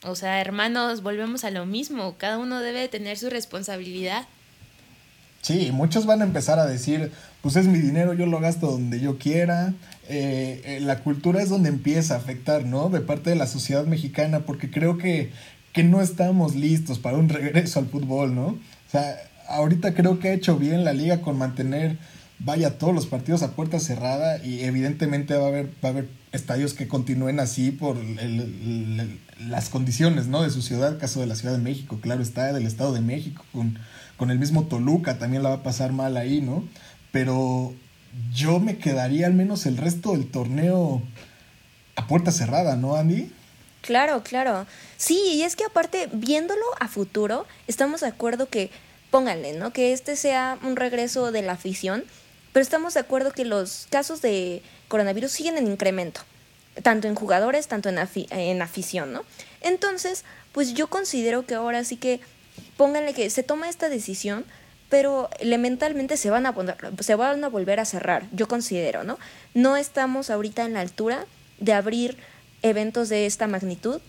o 0.04 0.16
sea, 0.16 0.42
hermanos, 0.42 1.04
volvemos 1.04 1.44
a 1.44 1.52
lo 1.52 1.66
mismo, 1.66 2.16
cada 2.18 2.40
uno 2.40 2.60
debe 2.60 2.88
tener 2.88 3.18
su 3.18 3.30
responsabilidad. 3.30 4.26
Sí, 5.42 5.72
muchos 5.72 6.06
van 6.06 6.22
a 6.22 6.26
empezar 6.26 6.60
a 6.60 6.66
decir, 6.66 7.12
pues 7.42 7.56
es 7.56 7.66
mi 7.66 7.80
dinero, 7.80 8.14
yo 8.14 8.26
lo 8.26 8.40
gasto 8.40 8.68
donde 8.68 9.00
yo 9.00 9.18
quiera. 9.18 9.74
Eh, 10.10 10.62
eh, 10.66 10.80
la 10.82 11.00
cultura 11.00 11.42
es 11.42 11.50
donde 11.50 11.70
empieza 11.70 12.16
a 12.16 12.18
afectar, 12.18 12.66
¿no? 12.66 12.90
De 12.90 13.02
parte 13.02 13.30
de 13.30 13.36
la 13.36 13.48
sociedad 13.48 13.86
mexicana, 13.86 14.42
porque 14.42 14.70
creo 14.70 14.98
que, 14.98 15.32
que 15.74 15.84
no 15.84 16.02
estamos 16.02 16.56
listos 16.56 17.00
para 17.00 17.18
un 17.18 17.30
regreso 17.30 17.80
al 17.80 17.88
fútbol, 17.88 18.36
¿no? 18.36 18.46
O 18.48 18.92
sea, 18.92 19.16
ahorita 19.48 19.94
creo 19.94 20.20
que 20.20 20.30
ha 20.30 20.34
hecho 20.34 20.58
bien 20.58 20.84
la 20.84 20.94
liga 20.94 21.22
con 21.22 21.38
mantener, 21.38 21.98
vaya, 22.40 22.78
todos 22.78 22.94
los 22.94 23.06
partidos 23.06 23.44
a 23.44 23.52
puerta 23.52 23.80
cerrada 23.80 24.44
y 24.44 24.62
evidentemente 24.62 25.36
va 25.36 25.46
a 25.46 25.50
haber, 25.50 25.68
va 25.84 25.90
a 25.90 25.92
haber 25.92 26.10
estadios 26.32 26.74
que 26.74 26.88
continúen 26.88 27.40
así 27.40 27.72
por 27.72 27.98
las 29.48 29.70
condiciones, 29.70 30.28
¿no? 30.28 30.42
De 30.42 30.50
su 30.50 30.62
ciudad, 30.62 30.98
caso 31.00 31.20
de 31.20 31.28
la 31.28 31.36
Ciudad 31.36 31.56
de 31.56 31.64
México, 31.64 32.00
claro 32.02 32.22
está, 32.22 32.52
del 32.54 32.66
Estado 32.66 32.94
de 32.94 33.02
México, 33.02 33.46
con 33.52 33.78
con 34.22 34.30
el 34.30 34.38
mismo 34.38 34.66
Toluca 34.66 35.18
también 35.18 35.42
la 35.42 35.50
va 35.50 35.56
a 35.56 35.64
pasar 35.64 35.94
mal 35.94 36.16
ahí, 36.16 36.42
¿no? 36.42 36.64
Pero 37.12 37.74
yo 38.34 38.60
me 38.60 38.78
quedaría 38.78 39.28
al 39.28 39.34
menos 39.34 39.66
el 39.66 39.78
resto 39.78 40.12
del 40.12 40.30
torneo 40.30 41.02
a 41.96 42.08
puerta 42.08 42.32
cerrada, 42.32 42.76
¿no, 42.76 42.96
Andy? 42.96 43.32
Claro, 43.82 44.24
claro. 44.24 44.68
Sí, 44.98 45.20
y 45.34 45.44
es 45.44 45.56
que 45.56 45.64
aparte, 45.64 46.10
viéndolo 46.14 46.64
a 46.80 46.88
futuro, 46.88 47.46
estamos 47.68 48.02
de 48.02 48.08
acuerdo 48.08 48.48
que, 48.48 48.70
pónganle, 49.10 49.54
¿no? 49.54 49.74
Que 49.74 49.94
este 49.94 50.16
sea 50.16 50.58
un 50.64 50.76
regreso 50.76 51.32
de 51.32 51.42
la 51.42 51.54
afición, 51.54 52.04
pero 52.54 52.62
estamos 52.62 52.94
de 52.94 53.00
acuerdo 53.00 53.32
que 53.32 53.46
los 53.46 53.88
casos 53.90 54.22
de 54.22 54.62
coronavirus 54.88 55.32
siguen 55.32 55.58
en 55.58 55.68
incremento, 55.68 56.22
tanto 56.84 57.08
en 57.08 57.16
jugadores, 57.16 57.68
tanto 57.68 57.90
en, 57.90 57.98
en 58.30 58.62
afición, 58.62 59.14
¿no? 59.14 59.24
Entonces, 59.62 60.24
pues 60.52 60.74
yo 60.74 60.88
considero 60.88 61.46
que 61.46 61.56
ahora 61.56 61.84
sí 61.84 61.98
que 61.98 62.20
pónganle 62.78 63.14
que 63.14 63.30
se 63.30 63.44
toma 63.44 63.70
esta 63.70 63.90
decisión, 63.90 64.46
pero 64.92 65.30
elementalmente 65.40 66.18
se 66.18 66.30
van 66.30 66.46
a 66.46 66.54
se 67.00 67.16
van 67.16 67.44
a 67.44 67.50
volver 67.50 67.80
a 67.80 67.86
cerrar, 67.86 68.26
yo 68.34 68.48
considero, 68.48 69.04
¿no? 69.04 69.18
No 69.54 69.78
estamos 69.78 70.30
ahorita 70.30 70.66
en 70.66 70.74
la 70.74 70.82
altura 70.82 71.26
de 71.60 71.74
abrir 71.74 72.18
eventos 72.62 73.10
de 73.10 73.26
esta 73.26 73.48
magnitud 73.48 74.02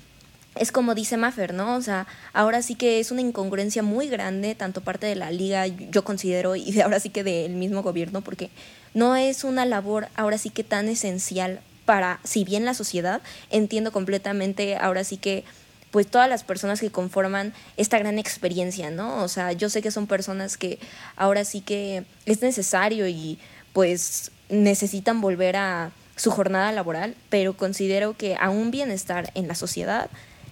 es 0.55 0.71
como 0.71 0.95
dice 0.95 1.17
Maffer, 1.17 1.55
¿no? 1.55 1.77
O 1.77 1.81
sea, 1.81 2.07
ahora 2.35 2.61
sí 2.61 2.75
que 2.75 3.01
es 3.01 3.11
una 3.11 3.23
incongruencia 3.23 3.83
muy 3.83 4.09
grande, 4.09 4.55
tanto 4.55 4.83
parte 4.83 5.07
de 5.07 5.15
la 5.15 5.31
liga, 5.31 5.67
yo 5.67 6.05
considero, 6.05 6.57
y 6.57 6.79
ahora 6.81 7.01
sí 7.01 7.09
que 7.09 7.25
del 7.25 7.55
mismo 7.55 7.83
gobierno, 7.83 8.21
porque 8.21 8.51
no 8.93 9.17
es 9.17 9.45
una 9.45 9.65
labor 9.65 10.09
ahora 10.15 10.37
sí 10.37 10.51
que 10.51 10.63
tan 10.65 10.89
esencial 10.89 11.61
para, 11.87 12.21
si 12.23 12.45
bien 12.45 12.65
la 12.67 12.75
sociedad, 12.75 13.23
entiendo 13.51 13.93
completamente 13.93 14.77
ahora 14.77 15.05
sí 15.05 15.17
que 15.17 15.45
pues 15.93 16.09
todas 16.09 16.29
las 16.29 16.43
personas 16.43 16.81
que 16.81 16.91
conforman 16.91 17.53
esta 17.77 17.99
gran 17.99 18.19
experiencia, 18.19 18.91
¿no? 18.91 19.23
O 19.23 19.29
sea, 19.29 19.53
yo 19.53 19.69
sé 19.69 19.83
que 19.83 19.93
son 19.93 20.09
personas 20.09 20.57
que 20.57 20.81
ahora 21.17 21.45
sí 21.45 21.61
que 21.61 22.05
es 22.27 22.43
necesario 22.43 23.07
y 23.07 23.39
pues 23.75 24.33
necesitan 24.49 25.21
volver 25.21 25.57
a 25.57 25.93
su 26.17 26.31
jornada 26.31 26.73
laboral, 26.73 27.15
pero 27.29 27.57
considero 27.57 28.17
que 28.17 28.37
a 28.41 28.49
un 28.49 28.71
bienestar 28.71 29.31
en 29.35 29.47
la 29.49 29.55
sociedad 29.55 30.11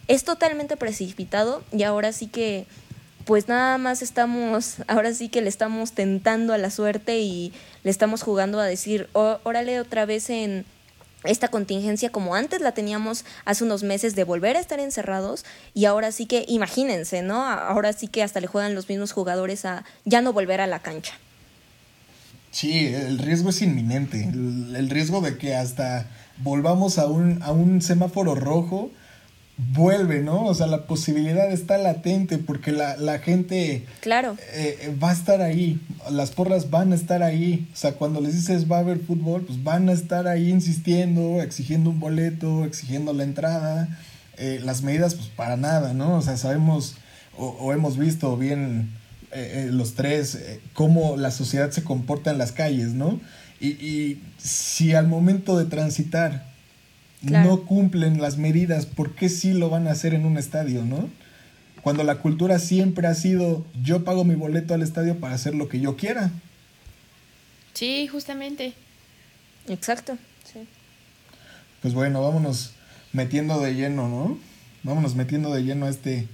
es 0.09 0.25
totalmente 0.25 0.77
precipitado 0.77 1.65
y 1.73 1.85
ahora 1.85 2.13
sí 2.13 2.27
que 2.27 2.67
pues 3.25 3.49
nada 3.49 3.79
más 3.79 4.03
estamos, 4.03 4.77
ahora 4.89 5.15
sí 5.15 5.29
que 5.29 5.41
le 5.41 5.49
estamos 5.49 5.93
tentando 5.93 6.53
a 6.53 6.59
la 6.59 6.71
suerte 6.71 7.21
y 7.21 7.53
le 7.83 7.91
estamos 7.91 8.23
jugando 8.23 8.61
a 8.61 8.67
decir, 8.67 9.09
órale 9.13 9.81
otra 9.81 10.05
vez 10.05 10.29
en 10.29 10.67
esta 11.25 11.49
contingencia 11.49 12.11
como 12.11 12.35
antes 12.35 12.61
la 12.61 12.73
teníamos 12.73 13.25
hace 13.45 13.65
unos 13.65 13.83
meses 13.83 14.15
de 14.15 14.25
volver 14.25 14.57
a 14.57 14.61
estar 14.61 14.81
encerrados 14.81 15.45
y 15.75 15.85
ahora 15.85 16.13
sí 16.13 16.27
que 16.27 16.45
imagínense, 16.49 17.23
¿no? 17.23 17.47
Ahora 17.47 17.93
sí 17.93 18.09
que 18.09 18.23
hasta 18.23 18.41
le 18.41 18.47
juegan 18.47 18.75
los 18.75 18.89
mismos 18.89 19.13
jugadores 19.13 19.65
a 19.65 19.85
ya 20.05 20.23
no 20.23 20.33
volver 20.33 20.61
a 20.61 20.67
la 20.67 20.81
cancha. 20.81 21.15
Sí, 22.51 22.89
el 22.89 23.19
riesgo 23.19 23.51
es 23.51 23.63
inminente, 23.63 24.25
el, 24.25 24.91
riesgo 24.91 25.21
de 25.21 25.39
que 25.39 25.55
hasta 25.55 26.07
volvamos 26.39 26.99
a 26.99 27.07
un, 27.07 27.43
a 27.45 27.53
un 27.53 27.81
semáforo 27.81 28.35
rojo 28.35 28.91
vuelve, 29.73 30.21
¿no? 30.21 30.45
O 30.45 30.55
sea, 30.55 30.67
la 30.67 30.87
posibilidad 30.87 31.51
está 31.51 31.79
latente 31.79 32.39
porque 32.39 32.73
la, 32.73 32.97
la 32.97 33.19
gente 33.19 33.87
claro. 34.01 34.37
Eh, 34.53 34.97
va 35.03 35.11
a 35.11 35.13
estar 35.13 35.43
ahí, 35.43 35.81
las 36.11 36.31
porras 36.31 36.71
van 36.71 36.93
a 36.93 36.95
estar 36.95 37.23
ahí, 37.23 37.69
o 37.73 37.77
sea, 37.77 37.93
cuando 37.93 38.21
les 38.21 38.35
dices 38.35 38.71
va 38.71 38.77
a 38.77 38.81
haber 38.81 38.99
fútbol, 38.99 39.43
pues 39.43 39.63
van 39.63 39.89
a 39.89 39.93
estar 39.93 40.27
ahí 40.29 40.51
insistiendo, 40.51 41.43
exigiendo 41.43 41.91
un 41.91 42.01
boleto, 42.01 42.65
exigiendo 42.65 43.13
la 43.13 43.25
entrada, 43.25 43.99
eh, 44.39 44.61
las 44.63 44.83
medidas 44.83 45.15
pues 45.15 45.29
para 45.29 45.57
nada, 45.57 45.93
¿no? 45.93 46.17
O 46.17 46.23
sea, 46.23 46.37
sabemos 46.37 46.97
o, 47.37 47.73
hemos 47.73 47.97
visto 47.97 48.37
bien 48.37 48.91
eh, 49.33 49.69
los 49.71 49.95
tres 49.95 50.39
cómo 50.75 51.17
la 51.17 51.31
sociedad 51.31 51.71
se 51.71 51.85
comporta 51.85 52.31
en 52.31 52.39
las 52.39 52.53
calles, 52.53 52.89
¿no? 52.89 53.21
Y, 53.61 53.69
y 53.69 54.23
si 54.39 54.95
al 54.95 55.07
momento 55.07 55.59
de 55.59 55.67
transitar 55.67 56.50
no 57.23 57.63
cumplen 57.63 58.21
las 58.21 58.39
medidas, 58.39 58.87
¿por 58.87 59.15
qué 59.15 59.29
sí 59.29 59.53
lo 59.53 59.71
van 59.71 59.87
a 59.87 59.93
hacer 59.93 60.15
en 60.15 60.25
un 60.25 60.39
estadio, 60.39 60.85
no? 60.85 61.09
Cuando 61.83 62.05
la 62.05 62.17
cultura 62.17 62.59
siempre 62.59 63.07
ha 63.07 63.15
sido 63.15 63.65
yo 63.83 64.05
pago 64.05 64.25
mi 64.25 64.35
boleto 64.35 64.75
al 64.75 64.83
estadio 64.83 65.19
para 65.19 65.35
hacer 65.35 65.55
lo 65.55 65.69
que 65.69 65.81
yo 65.81 65.97
quiera. 65.97 66.31
Sí, 67.73 68.07
justamente. 68.09 68.75
Exacto, 69.69 70.19
sí. 70.45 70.61
Pues 71.81 71.95
bueno, 71.95 72.23
vámonos 72.23 72.73
metiendo 73.13 73.61
de 73.61 73.75
lleno, 73.75 74.09
¿no? 74.09 74.39
Vámonos 74.83 75.15
metiendo 75.15 75.53
de 75.55 75.63
lleno 75.63 75.87
a 75.87 75.91
este 75.91 76.29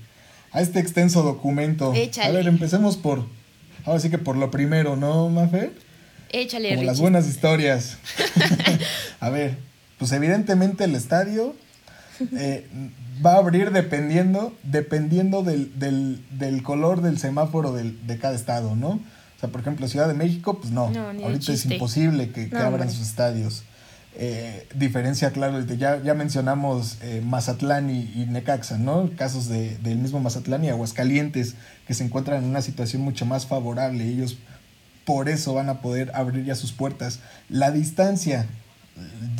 a 0.52 0.60
este 0.60 0.80
extenso 0.80 1.22
documento. 1.22 1.92
Échale. 1.94 2.28
A 2.28 2.32
ver, 2.32 2.46
empecemos 2.46 2.96
por 2.96 3.26
ahora 3.84 4.00
sí 4.00 4.10
que 4.10 4.18
por 4.18 4.36
lo 4.36 4.50
primero, 4.50 4.96
¿no, 4.96 5.28
Mafe? 5.28 5.72
Échale, 6.30 6.70
Como 6.70 6.82
las 6.82 7.00
buenas 7.00 7.28
historias. 7.28 7.98
a 9.20 9.30
ver, 9.30 9.58
pues 9.98 10.12
evidentemente 10.12 10.84
el 10.84 10.94
estadio 10.94 11.54
eh, 12.36 12.66
va 13.24 13.34
a 13.34 13.38
abrir 13.38 13.70
dependiendo, 13.70 14.54
dependiendo 14.62 15.42
del, 15.42 15.78
del, 15.78 16.24
del 16.30 16.62
color 16.62 17.02
del 17.02 17.18
semáforo 17.18 17.72
del, 17.72 18.06
de 18.06 18.18
cada 18.18 18.34
estado, 18.34 18.76
¿no? 18.76 18.88
O 19.36 19.40
sea, 19.40 19.50
por 19.50 19.60
ejemplo, 19.60 19.86
Ciudad 19.86 20.08
de 20.08 20.14
México, 20.14 20.58
pues 20.58 20.72
no, 20.72 20.90
ahorita 21.22 21.52
es 21.52 21.66
imposible 21.66 22.30
que, 22.30 22.50
abran 22.56 22.90
sus 22.90 23.06
estadios. 23.06 23.64
Eh, 24.18 24.66
diferencia, 24.74 25.30
claro, 25.30 25.60
ya, 25.60 26.02
ya 26.02 26.14
mencionamos 26.14 26.96
eh, 27.02 27.22
Mazatlán 27.22 27.90
y, 27.90 28.24
Necaxa, 28.30 28.78
¿no? 28.78 29.10
Casos 29.14 29.48
de, 29.48 29.76
del 29.78 29.98
mismo 29.98 30.20
Mazatlán 30.20 30.64
y 30.64 30.70
Aguascalientes, 30.70 31.54
que 31.86 31.92
se 31.92 32.04
encuentran 32.04 32.42
en 32.42 32.48
una 32.48 32.62
situación 32.62 33.02
mucho 33.02 33.26
más 33.26 33.46
favorable. 33.46 34.08
Ellos 34.08 34.38
por 35.04 35.28
eso 35.28 35.52
van 35.52 35.68
a 35.68 35.82
poder 35.82 36.12
abrir 36.14 36.46
ya 36.46 36.54
sus 36.54 36.72
puertas. 36.72 37.20
La 37.50 37.70
distancia 37.70 38.46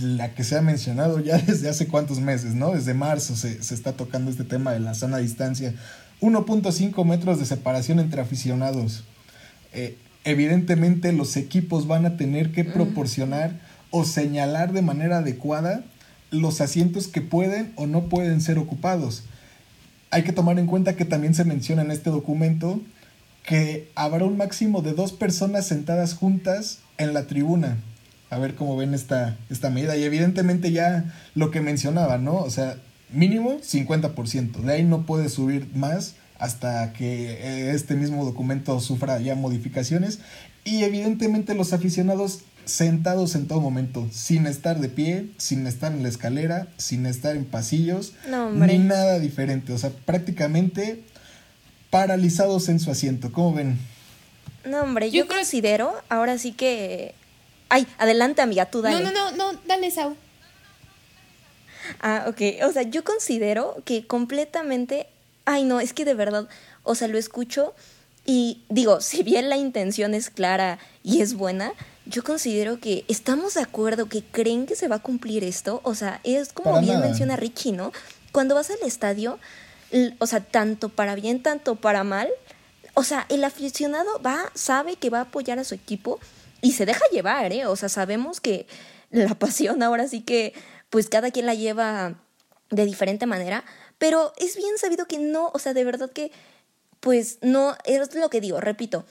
la 0.01 0.35
que 0.35 0.45
se 0.45 0.57
ha 0.57 0.63
mencionado 0.63 1.21
ya 1.21 1.39
desde 1.47 1.69
hace 1.69 1.87
cuántos 1.87 2.21
meses, 2.21 2.55
¿no? 2.55 2.73
Desde 2.73 2.95
marzo 2.95 3.37
se, 3.37 3.59
está 3.59 3.93
tocando 3.93 4.31
este 4.31 4.45
tema 4.45 4.73
de 4.73 4.81
la 4.81 4.95
sana 4.95 5.19
distancia. 5.19 5.75
1.5 6.21 7.05
metros 7.05 7.39
de 7.39 7.47
separación 7.47 7.99
entre 7.99 8.21
aficionados. 8.21 9.05
Eh, 9.73 9.99
evidentemente 10.25 11.13
los 11.13 11.37
equipos 11.37 11.87
van 11.87 12.07
a 12.07 12.17
tener 12.17 12.53
que 12.53 12.65
proporcionar 12.65 13.61
o 13.91 14.05
señalar 14.05 14.73
de 14.73 14.83
manera 14.83 15.19
adecuada 15.19 15.85
los 16.31 16.61
asientos 16.61 17.07
que 17.07 17.21
pueden 17.21 17.73
o 17.77 17.87
no 17.87 18.09
pueden 18.09 18.41
ser 18.41 18.59
ocupados. 18.59 19.25
Hay 20.11 20.23
que 20.23 20.33
tomar 20.33 20.59
en 20.59 20.67
cuenta 20.67 20.97
que 20.97 21.05
también 21.05 21.35
se 21.35 21.45
menciona 21.45 21.83
en 21.83 21.91
este 21.91 22.11
documento 22.11 22.81
que 23.45 23.91
habrá 23.95 24.25
un 24.25 24.37
máximo 24.37 24.83
de 24.83 24.93
dos 24.93 25.13
personas 25.13 25.67
sentadas 25.67 26.15
juntas 26.15 26.81
en 26.99 27.15
la 27.15 27.27
tribuna 27.27 27.77
a 28.31 28.39
ver 28.39 28.55
cómo 28.55 28.77
ven 28.77 28.95
esta, 28.95 29.37
esta 29.51 29.71
medida. 29.71 29.97
Y 29.97 30.05
evidentemente 30.05 30.73
ya 30.73 31.15
lo 31.35 31.51
que 31.51 31.61
mencionaba, 31.61 32.19
¿no? 32.19 32.37
O 32.37 32.51
sea, 32.51 32.77
mínimo 33.11 33.59
50%. 33.61 34.61
De 34.61 34.73
ahí 34.73 34.85
no 34.85 35.07
puede 35.07 35.29
subir 35.29 35.69
más 35.75 36.15
hasta 36.39 36.93
que 36.93 37.33
eh, 37.33 37.71
este 37.71 37.95
mismo 37.95 38.25
documento 38.25 38.79
sufra 38.81 39.19
ya 39.21 39.35
modificaciones. 39.35 40.21
Y 40.65 40.83
evidentemente 40.83 41.55
los 41.55 41.73
aficionados 41.73 42.41
sentados 42.65 43.37
en 43.37 43.47
todo 43.47 43.61
momento, 43.61 44.09
sin 44.11 44.47
estar 44.47 44.81
de 44.81 44.89
pie, 44.89 45.29
sin 45.39 45.67
estar 45.69 45.93
en 45.93 46.03
la 46.03 46.09
escalera, 46.09 46.67
sin 46.77 47.07
estar 47.07 47.37
en 47.37 47.45
pasillos, 47.45 48.15
ni 48.53 48.79
nada 48.79 49.21
diferente. 49.21 49.73
O 49.73 49.79
sea, 49.79 49.91
prácticamente 49.91 51.05
paralizados 51.91 52.69
en 52.69 52.81
su 52.81 52.91
asiento. 52.91 53.31
¿Cómo 53.31 53.55
ven? 53.55 53.79
No, 54.65 54.83
hombre, 54.83 55.13
yo, 55.13 55.29
considero, 55.29 55.95
ahora 56.09 56.39
sí 56.39 56.51
que 56.51 57.15
Ay, 57.69 57.87
adelante, 57.99 58.43
amiga, 58.43 58.67
tú 58.67 58.83
dale. 58.83 59.03
No, 59.03 59.11
no, 59.11 59.31
no, 59.33 59.53
no, 59.53 59.59
dale, 59.67 59.91
Sau. 59.91 60.17
Ah, 62.01 62.27
ok. 62.29 62.65
O 62.65 62.73
sea, 62.73 62.83
yo 62.83 63.05
considero 63.05 63.77
que 63.85 64.07
completamente. 64.07 65.09
Ay, 65.45 65.65
no, 65.65 65.81
es 65.81 65.93
que 65.93 66.05
de 66.05 66.15
verdad, 66.15 66.49
o 66.83 66.95
sea, 66.95 67.09
lo 67.09 67.19
escucho 67.19 67.75
y 68.25 68.63
digo, 68.69 69.01
si 69.01 69.23
bien 69.23 69.49
la 69.49 69.57
intención 69.57 70.15
es 70.15 70.31
clara 70.31 70.79
y 71.03 71.23
es 71.23 71.35
buena, 71.35 71.73
yo 72.05 72.23
considero 72.23 72.79
que 72.79 73.05
estamos 73.09 73.55
de 73.55 73.63
acuerdo, 73.63 74.09
que 74.09 74.23
creen 74.23 74.67
que 74.67 74.77
se 74.77 74.89
va 74.89 74.97
a 74.97 75.01
cumplir 75.01 75.45
esto. 75.45 75.81
O 75.85 75.95
sea, 75.95 76.21
es 76.25 76.53
como 76.53 76.81
bien 76.81 77.01
menciona 77.01 77.37
Richie, 77.37 77.73
¿no? 77.73 77.93
Cuando 78.33 78.55
vas 78.55 78.71
al 78.71 78.79
estadio, 78.87 79.39
o 80.19 80.27
sea, 80.27 80.41
tanto 80.41 80.89
para 80.89 81.15
bien, 81.15 81.43
tanto 81.43 81.77
para 81.77 82.05
mal, 82.05 82.29
o 82.95 83.03
sea, 83.03 83.27
el 83.29 83.45
aficionado 83.45 84.21
va, 84.23 84.51
sabe 84.55 84.97
que 84.97 85.11
va 85.11 85.19
a 85.19 85.23
apoyar 85.23 85.59
a 85.59 85.65
su 85.65 85.75
equipo 85.75 86.19
y 86.61 86.73
se 86.73 86.87
deja 86.87 87.05
llevar, 87.13 87.53
¿eh? 87.53 87.67
O 87.67 87.77
sea, 87.77 87.89
sabemos 87.89 88.41
que 88.41 88.67
la 89.11 89.35
pasión 89.39 89.83
ahora 89.83 90.09
sí 90.09 90.21
que, 90.23 90.55
pues 90.91 91.09
cada 91.09 91.31
quien 91.31 91.47
la 91.47 91.55
lleva 91.55 92.21
de 92.71 92.85
diferente 92.85 93.27
manera, 93.27 93.65
pero 93.99 94.33
es 94.37 94.57
bien 94.57 94.79
sabido 94.79 95.07
que 95.07 95.19
no, 95.19 95.51
o 95.55 95.59
sea, 95.59 95.75
de 95.75 95.85
verdad 95.85 96.11
que, 96.11 96.33
pues 97.01 97.39
no, 97.43 97.77
es 97.85 98.15
lo 98.15 98.31
que 98.31 98.41
digo, 98.41 98.61
repito, 98.61 99.05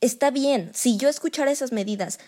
está 0.00 0.30
bien, 0.30 0.70
si 0.74 0.96
yo 0.96 1.08
escuchara 1.08 1.50
esas 1.50 1.72
medidas 1.72 2.18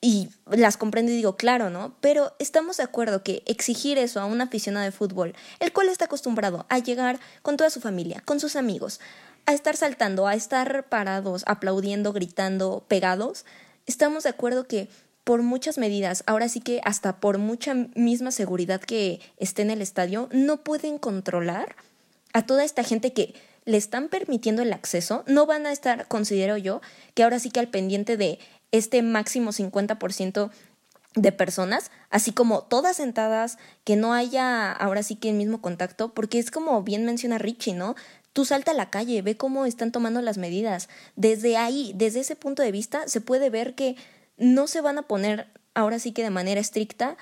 y 0.00 0.30
las 0.46 0.78
comprendo 0.78 1.12
y 1.12 1.16
digo, 1.16 1.36
claro, 1.36 1.68
¿no? 1.68 1.94
Pero 2.00 2.32
estamos 2.38 2.78
de 2.78 2.84
acuerdo 2.84 3.22
que 3.22 3.42
exigir 3.46 3.98
eso 3.98 4.20
a 4.20 4.24
un 4.24 4.40
aficionado 4.40 4.84
de 4.84 4.92
fútbol, 4.92 5.34
el 5.58 5.72
cual 5.72 5.88
está 5.88 6.06
acostumbrado 6.06 6.64
a 6.70 6.78
llegar 6.78 7.20
con 7.42 7.58
toda 7.58 7.68
su 7.68 7.80
familia, 7.80 8.22
con 8.24 8.40
sus 8.40 8.56
amigos, 8.56 9.00
a 9.44 9.52
estar 9.52 9.76
saltando, 9.76 10.26
a 10.26 10.34
estar 10.34 10.88
parados, 10.88 11.44
aplaudiendo, 11.46 12.12
gritando, 12.12 12.84
pegados, 12.88 13.44
estamos 13.90 14.22
de 14.22 14.30
acuerdo 14.30 14.66
que 14.66 14.88
por 15.24 15.42
muchas 15.42 15.76
medidas, 15.76 16.24
ahora 16.26 16.48
sí 16.48 16.60
que 16.60 16.80
hasta 16.84 17.20
por 17.20 17.38
mucha 17.38 17.74
misma 17.94 18.30
seguridad 18.30 18.80
que 18.80 19.20
esté 19.36 19.62
en 19.62 19.70
el 19.70 19.82
estadio, 19.82 20.28
no 20.32 20.64
pueden 20.64 20.98
controlar 20.98 21.76
a 22.32 22.46
toda 22.46 22.64
esta 22.64 22.84
gente 22.84 23.12
que 23.12 23.34
le 23.64 23.76
están 23.76 24.08
permitiendo 24.08 24.62
el 24.62 24.72
acceso, 24.72 25.24
no 25.26 25.46
van 25.46 25.66
a 25.66 25.72
estar, 25.72 26.08
considero 26.08 26.56
yo, 26.56 26.80
que 27.14 27.22
ahora 27.22 27.38
sí 27.38 27.50
que 27.50 27.60
al 27.60 27.68
pendiente 27.68 28.16
de 28.16 28.38
este 28.72 29.02
máximo 29.02 29.52
50% 29.52 30.50
de 31.16 31.32
personas, 31.32 31.90
así 32.08 32.32
como 32.32 32.62
todas 32.62 32.96
sentadas, 32.96 33.58
que 33.84 33.96
no 33.96 34.14
haya 34.14 34.72
ahora 34.72 35.02
sí 35.02 35.16
que 35.16 35.30
el 35.30 35.36
mismo 35.36 35.60
contacto, 35.60 36.14
porque 36.14 36.38
es 36.38 36.50
como 36.50 36.82
bien 36.82 37.04
menciona 37.04 37.38
Richie, 37.38 37.74
¿no? 37.74 37.96
Tú 38.32 38.44
salta 38.44 38.70
a 38.70 38.74
la 38.74 38.90
calle, 38.90 39.22
ve 39.22 39.36
cómo 39.36 39.66
están 39.66 39.92
tomando 39.92 40.22
las 40.22 40.38
medidas. 40.38 40.88
Desde 41.16 41.56
ahí, 41.56 41.92
desde 41.96 42.20
ese 42.20 42.36
punto 42.36 42.62
de 42.62 42.72
vista, 42.72 43.08
se 43.08 43.20
puede 43.20 43.50
ver 43.50 43.74
que 43.74 43.96
no 44.36 44.66
se 44.66 44.80
van 44.80 44.98
a 44.98 45.02
poner 45.02 45.48
ahora 45.74 45.98
sí 45.98 46.12
que 46.12 46.22
de 46.22 46.30
manera 46.30 46.60
estricta 46.60 47.16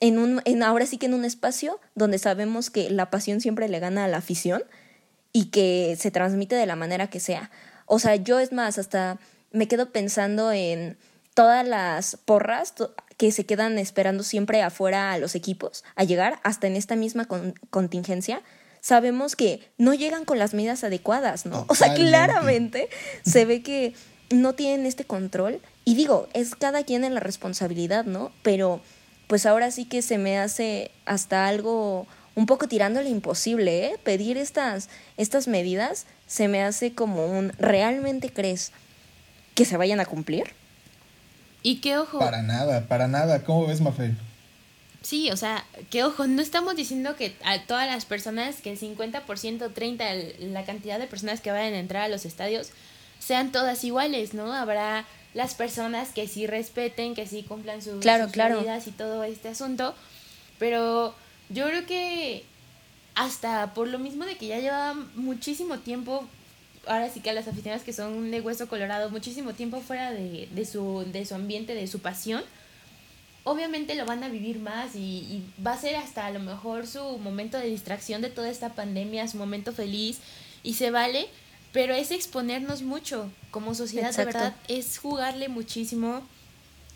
en 0.00 0.18
un, 0.18 0.42
ahora 0.62 0.86
sí 0.86 0.98
que 0.98 1.06
en 1.06 1.14
un 1.14 1.24
espacio 1.24 1.80
donde 1.94 2.18
sabemos 2.18 2.70
que 2.70 2.90
la 2.90 3.10
pasión 3.10 3.40
siempre 3.40 3.68
le 3.68 3.78
gana 3.78 4.04
a 4.04 4.08
la 4.08 4.18
afición 4.18 4.62
y 5.32 5.46
que 5.46 5.96
se 5.98 6.10
transmite 6.10 6.56
de 6.56 6.66
la 6.66 6.76
manera 6.76 7.08
que 7.08 7.20
sea. 7.20 7.50
O 7.86 7.98
sea, 7.98 8.16
yo 8.16 8.40
es 8.40 8.52
más, 8.52 8.78
hasta 8.78 9.18
me 9.52 9.68
quedo 9.68 9.90
pensando 9.90 10.52
en 10.52 10.98
todas 11.34 11.66
las 11.66 12.16
porras 12.16 12.74
que 13.16 13.32
se 13.32 13.46
quedan 13.46 13.78
esperando 13.78 14.22
siempre 14.22 14.62
afuera 14.62 15.12
a 15.12 15.18
los 15.18 15.34
equipos 15.34 15.84
a 15.94 16.04
llegar, 16.04 16.40
hasta 16.42 16.66
en 16.66 16.76
esta 16.76 16.96
misma 16.96 17.26
contingencia, 17.70 18.42
sabemos 18.82 19.36
que 19.36 19.60
no 19.78 19.94
llegan 19.94 20.26
con 20.26 20.38
las 20.38 20.52
medidas 20.52 20.84
adecuadas, 20.84 21.46
¿no? 21.46 21.64
O 21.68 21.74
sea, 21.74 21.94
claramente 21.94 22.88
se 23.24 23.46
ve 23.46 23.62
que 23.62 23.94
no 24.30 24.52
tienen 24.54 24.84
este 24.84 25.04
control. 25.04 25.60
Y 25.84 25.94
digo, 25.94 26.28
es 26.34 26.54
cada 26.54 26.82
quien 26.82 27.04
en 27.04 27.14
la 27.14 27.20
responsabilidad, 27.20 28.04
¿no? 28.04 28.32
Pero 28.42 28.82
pues 29.28 29.46
ahora 29.46 29.70
sí 29.70 29.86
que 29.86 30.02
se 30.02 30.18
me 30.18 30.38
hace 30.38 30.90
hasta 31.06 31.46
algo 31.46 32.06
un 32.34 32.46
poco 32.46 32.66
tirándole 32.66 33.08
imposible, 33.08 33.86
¿eh? 33.86 33.98
Pedir 34.02 34.36
estas, 34.36 34.88
estas 35.16 35.48
medidas 35.48 36.06
se 36.26 36.48
me 36.48 36.62
hace 36.62 36.92
como 36.92 37.26
un, 37.26 37.52
¿realmente 37.58 38.32
crees 38.32 38.72
que 39.54 39.64
se 39.64 39.76
vayan 39.76 40.00
a 40.00 40.06
cumplir? 40.06 40.54
Y 41.62 41.80
qué 41.80 41.98
ojo. 41.98 42.18
Para 42.18 42.42
nada, 42.42 42.88
para 42.88 43.06
nada. 43.06 43.44
¿Cómo 43.44 43.66
ves, 43.66 43.80
Mafe? 43.80 44.14
Sí, 45.02 45.30
o 45.30 45.36
sea, 45.36 45.64
qué 45.90 46.04
ojo, 46.04 46.26
no 46.26 46.40
estamos 46.42 46.76
diciendo 46.76 47.16
que 47.16 47.34
a 47.44 47.62
todas 47.62 47.86
las 47.86 48.04
personas, 48.04 48.60
que 48.60 48.72
el 48.72 48.78
50%, 48.78 49.22
30%, 49.24 50.38
la 50.38 50.64
cantidad 50.64 50.98
de 50.98 51.06
personas 51.06 51.40
que 51.40 51.50
vayan 51.50 51.74
a 51.74 51.78
entrar 51.78 52.04
a 52.04 52.08
los 52.08 52.24
estadios, 52.24 52.70
sean 53.18 53.52
todas 53.52 53.84
iguales, 53.84 54.34
¿no? 54.34 54.52
Habrá 54.52 55.04
las 55.34 55.54
personas 55.54 56.10
que 56.10 56.28
sí 56.28 56.46
respeten, 56.46 57.14
que 57.14 57.26
sí 57.26 57.42
cumplan 57.42 57.82
sus, 57.82 58.00
claro, 58.00 58.28
medidas 58.34 58.86
y 58.86 58.92
todo 58.92 59.24
este 59.24 59.48
asunto, 59.48 59.94
pero 60.58 61.14
yo 61.48 61.66
creo 61.66 61.86
que 61.86 62.44
hasta 63.14 63.74
por 63.74 63.88
lo 63.88 63.98
mismo 63.98 64.24
de 64.24 64.36
que 64.36 64.46
ya 64.46 64.58
lleva 64.58 64.94
muchísimo 65.14 65.78
tiempo, 65.78 66.26
ahora 66.86 67.10
sí 67.10 67.20
que 67.20 67.30
a 67.30 67.32
las 67.32 67.48
aficionadas 67.48 67.82
que 67.82 67.92
son 67.92 68.30
de 68.30 68.40
hueso 68.40 68.68
colorado, 68.68 69.10
muchísimo 69.10 69.52
tiempo 69.52 69.80
fuera 69.80 70.10
de, 70.12 70.48
de, 70.52 70.64
su, 70.64 71.04
de 71.12 71.24
su 71.26 71.34
ambiente, 71.34 71.74
de 71.74 71.86
su 71.86 72.00
pasión, 72.00 72.42
obviamente 73.44 73.94
lo 73.94 74.06
van 74.06 74.22
a 74.22 74.28
vivir 74.28 74.58
más 74.58 74.94
y, 74.94 74.98
y, 74.98 75.52
va 75.64 75.72
a 75.72 75.80
ser 75.80 75.96
hasta 75.96 76.26
a 76.26 76.30
lo 76.30 76.40
mejor 76.40 76.86
su 76.86 77.18
momento 77.18 77.58
de 77.58 77.66
distracción 77.66 78.22
de 78.22 78.30
toda 78.30 78.48
esta 78.48 78.74
pandemia, 78.74 79.26
su 79.28 79.36
momento 79.36 79.72
feliz 79.72 80.20
y 80.62 80.74
se 80.74 80.90
vale, 80.90 81.28
pero 81.72 81.94
es 81.94 82.10
exponernos 82.10 82.82
mucho 82.82 83.30
como 83.50 83.74
sociedad, 83.74 84.14
de 84.14 84.24
verdad, 84.24 84.54
es 84.68 84.98
jugarle 84.98 85.48
muchísimo 85.48 86.22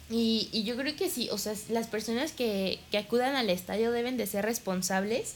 y, 0.08 0.48
y 0.52 0.62
yo 0.62 0.76
creo 0.76 0.94
que 0.94 1.10
sí, 1.10 1.28
o 1.32 1.38
sea, 1.38 1.54
las 1.68 1.88
personas 1.88 2.32
que, 2.32 2.78
que 2.90 2.98
acudan 2.98 3.34
al 3.34 3.50
estadio 3.50 3.90
deben 3.90 4.16
de 4.16 4.26
ser 4.26 4.44
responsables 4.44 5.34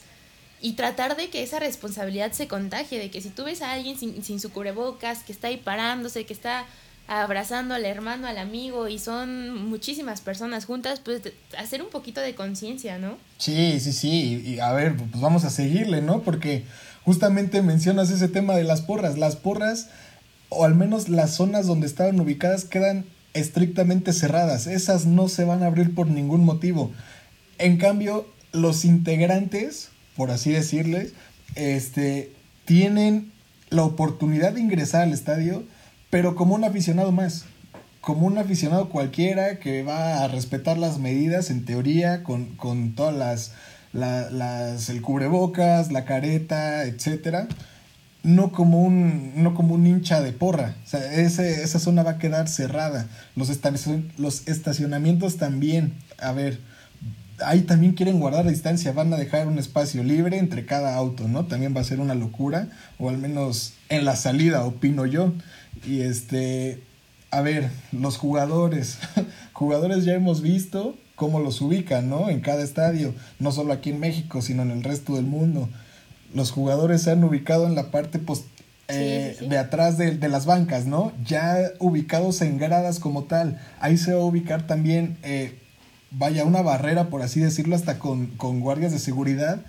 y 0.61 0.73
tratar 0.73 1.17
de 1.17 1.29
que 1.29 1.43
esa 1.43 1.59
responsabilidad 1.59 2.31
se 2.31 2.47
contagie, 2.47 2.99
de 2.99 3.11
que 3.11 3.19
si 3.19 3.29
tú 3.29 3.43
ves 3.43 3.61
a 3.61 3.71
alguien 3.73 3.97
sin, 3.97 4.23
sin 4.23 4.39
su 4.39 4.51
cubrebocas, 4.51 5.23
que 5.23 5.33
está 5.33 5.47
ahí 5.47 5.57
parándose, 5.57 6.25
que 6.25 6.33
está 6.33 6.65
abrazando 7.19 7.73
al 7.75 7.85
hermano, 7.85 8.25
al 8.25 8.37
amigo 8.37 8.87
y 8.87 8.97
son 8.97 9.69
muchísimas 9.69 10.21
personas 10.21 10.63
juntas, 10.63 11.01
pues 11.01 11.21
hacer 11.57 11.81
un 11.81 11.89
poquito 11.89 12.21
de 12.21 12.35
conciencia, 12.35 12.99
¿no? 12.99 13.17
Sí, 13.37 13.81
sí, 13.81 13.91
sí, 13.91 14.41
y 14.45 14.59
a 14.59 14.71
ver, 14.71 14.95
pues 14.95 15.19
vamos 15.19 15.43
a 15.43 15.49
seguirle, 15.49 16.01
¿no? 16.01 16.21
Porque 16.21 16.63
justamente 17.03 17.61
mencionas 17.61 18.11
ese 18.11 18.29
tema 18.29 18.55
de 18.55 18.63
las 18.63 18.81
porras, 18.81 19.17
las 19.17 19.35
porras, 19.35 19.89
o 20.47 20.63
al 20.63 20.73
menos 20.73 21.09
las 21.09 21.35
zonas 21.35 21.67
donde 21.67 21.85
estaban 21.85 22.17
ubicadas, 22.17 22.63
quedan 22.63 23.03
estrictamente 23.33 24.13
cerradas, 24.13 24.65
esas 24.65 25.05
no 25.05 25.27
se 25.27 25.43
van 25.43 25.63
a 25.63 25.65
abrir 25.65 25.93
por 25.93 26.07
ningún 26.07 26.45
motivo. 26.45 26.93
En 27.57 27.77
cambio, 27.77 28.25
los 28.53 28.85
integrantes, 28.85 29.89
por 30.15 30.31
así 30.31 30.51
decirles, 30.51 31.11
este, 31.55 32.31
tienen 32.63 33.33
la 33.69 33.83
oportunidad 33.83 34.53
de 34.53 34.61
ingresar 34.61 35.01
al 35.01 35.11
estadio, 35.11 35.65
pero 36.11 36.35
como 36.35 36.53
un 36.53 36.63
aficionado 36.63 37.11
más, 37.11 37.45
como 38.01 38.27
un 38.27 38.37
aficionado 38.37 38.89
cualquiera 38.89 39.57
que 39.57 39.81
va 39.81 40.23
a 40.23 40.27
respetar 40.27 40.77
las 40.77 40.99
medidas 40.99 41.49
en 41.49 41.65
teoría 41.65 42.21
con, 42.21 42.55
con 42.57 42.93
todas 42.93 43.15
las, 43.15 43.53
las, 43.93 44.89
el 44.89 45.01
cubrebocas, 45.01 45.91
la 45.91 46.05
careta, 46.05 46.83
etcétera, 46.83 47.47
no 48.23 48.51
como 48.51 48.81
un, 48.81 49.41
no 49.41 49.55
como 49.55 49.73
un 49.73 49.87
hincha 49.87 50.21
de 50.21 50.33
porra. 50.33 50.75
Esa 50.91 51.79
zona 51.79 52.03
va 52.03 52.11
a 52.11 52.17
quedar 52.19 52.47
cerrada. 52.47 53.07
Los, 53.35 53.49
los 54.17 54.47
estacionamientos 54.47 55.37
también. 55.37 55.93
A 56.19 56.31
ver, 56.33 56.59
ahí 57.45 57.61
también 57.61 57.93
quieren 57.93 58.19
guardar 58.19 58.47
distancia, 58.47 58.91
van 58.91 59.13
a 59.13 59.17
dejar 59.17 59.47
un 59.47 59.59
espacio 59.59 60.03
libre 60.03 60.37
entre 60.37 60.65
cada 60.65 60.95
auto, 60.95 61.27
¿no? 61.27 61.45
También 61.45 61.75
va 61.75 61.81
a 61.81 61.85
ser 61.85 61.99
una 61.99 62.15
locura, 62.15 62.67
o 62.99 63.09
al 63.09 63.17
menos 63.17 63.73
en 63.89 64.05
la 64.05 64.15
salida, 64.15 64.63
opino 64.63 65.05
yo. 65.05 65.33
Y 65.85 66.01
este, 66.01 66.81
a 67.31 67.41
ver, 67.41 67.69
los 67.91 68.17
jugadores, 68.17 68.99
jugadores 69.53 70.05
ya 70.05 70.13
hemos 70.13 70.41
visto 70.41 70.95
cómo 71.15 71.39
los 71.39 71.61
ubican, 71.61 72.09
¿no? 72.09 72.29
En 72.29 72.41
cada 72.41 72.63
estadio, 72.63 73.13
no 73.39 73.51
solo 73.51 73.73
aquí 73.73 73.91
en 73.91 73.99
México, 73.99 74.41
sino 74.41 74.63
en 74.63 74.71
el 74.71 74.83
resto 74.83 75.15
del 75.15 75.25
mundo. 75.25 75.69
Los 76.33 76.51
jugadores 76.51 77.03
se 77.03 77.11
han 77.11 77.23
ubicado 77.23 77.67
en 77.67 77.75
la 77.75 77.91
parte 77.91 78.19
post 78.19 78.45
eh, 78.87 79.37
de 79.39 79.57
atrás 79.57 79.97
de, 79.97 80.17
de, 80.17 80.29
las 80.29 80.45
bancas, 80.45 80.85
¿no? 80.85 81.13
Ya 81.25 81.57
ubicados 81.79 82.41
en 82.41 82.57
gradas 82.57 82.99
como 82.99 83.23
tal. 83.23 83.61
Ahí 83.79 83.97
se 83.97 84.13
va 84.13 84.21
a 84.21 84.25
ubicar 84.25 84.67
también, 84.67 85.17
eh, 85.23 85.57
vaya, 86.11 86.43
una 86.43 86.61
barrera, 86.61 87.09
por 87.09 87.21
así 87.21 87.39
decirlo, 87.39 87.75
hasta 87.75 87.99
con, 87.99 88.27
con 88.27 88.59
guardias 88.59 88.91
de 88.91 88.99
seguridad 88.99 89.61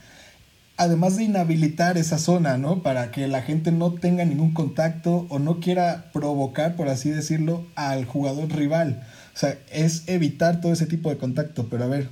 además 0.83 1.17
de 1.17 1.25
inhabilitar 1.25 1.97
esa 1.97 2.19
zona, 2.19 2.59
¿no? 2.59 2.83
Para 2.83 3.13
que 3.13 3.29
la 3.29 3.43
gente 3.43 3.71
no 3.71 3.93
tenga 3.93 4.25
ningún 4.25 4.53
contacto 4.53 5.27
o 5.29 5.39
no 5.39 5.61
quiera 5.61 6.11
provocar, 6.13 6.75
por 6.75 6.89
así 6.89 7.11
decirlo, 7.11 7.65
al 7.77 8.05
jugador 8.05 8.53
rival. 8.53 9.07
O 9.33 9.39
sea, 9.39 9.57
es 9.71 10.03
evitar 10.09 10.61
todo 10.61 10.73
ese 10.73 10.87
tipo 10.87 11.09
de 11.09 11.19
contacto. 11.19 11.69
Pero 11.71 11.85
a 11.85 11.87
ver, 11.87 12.09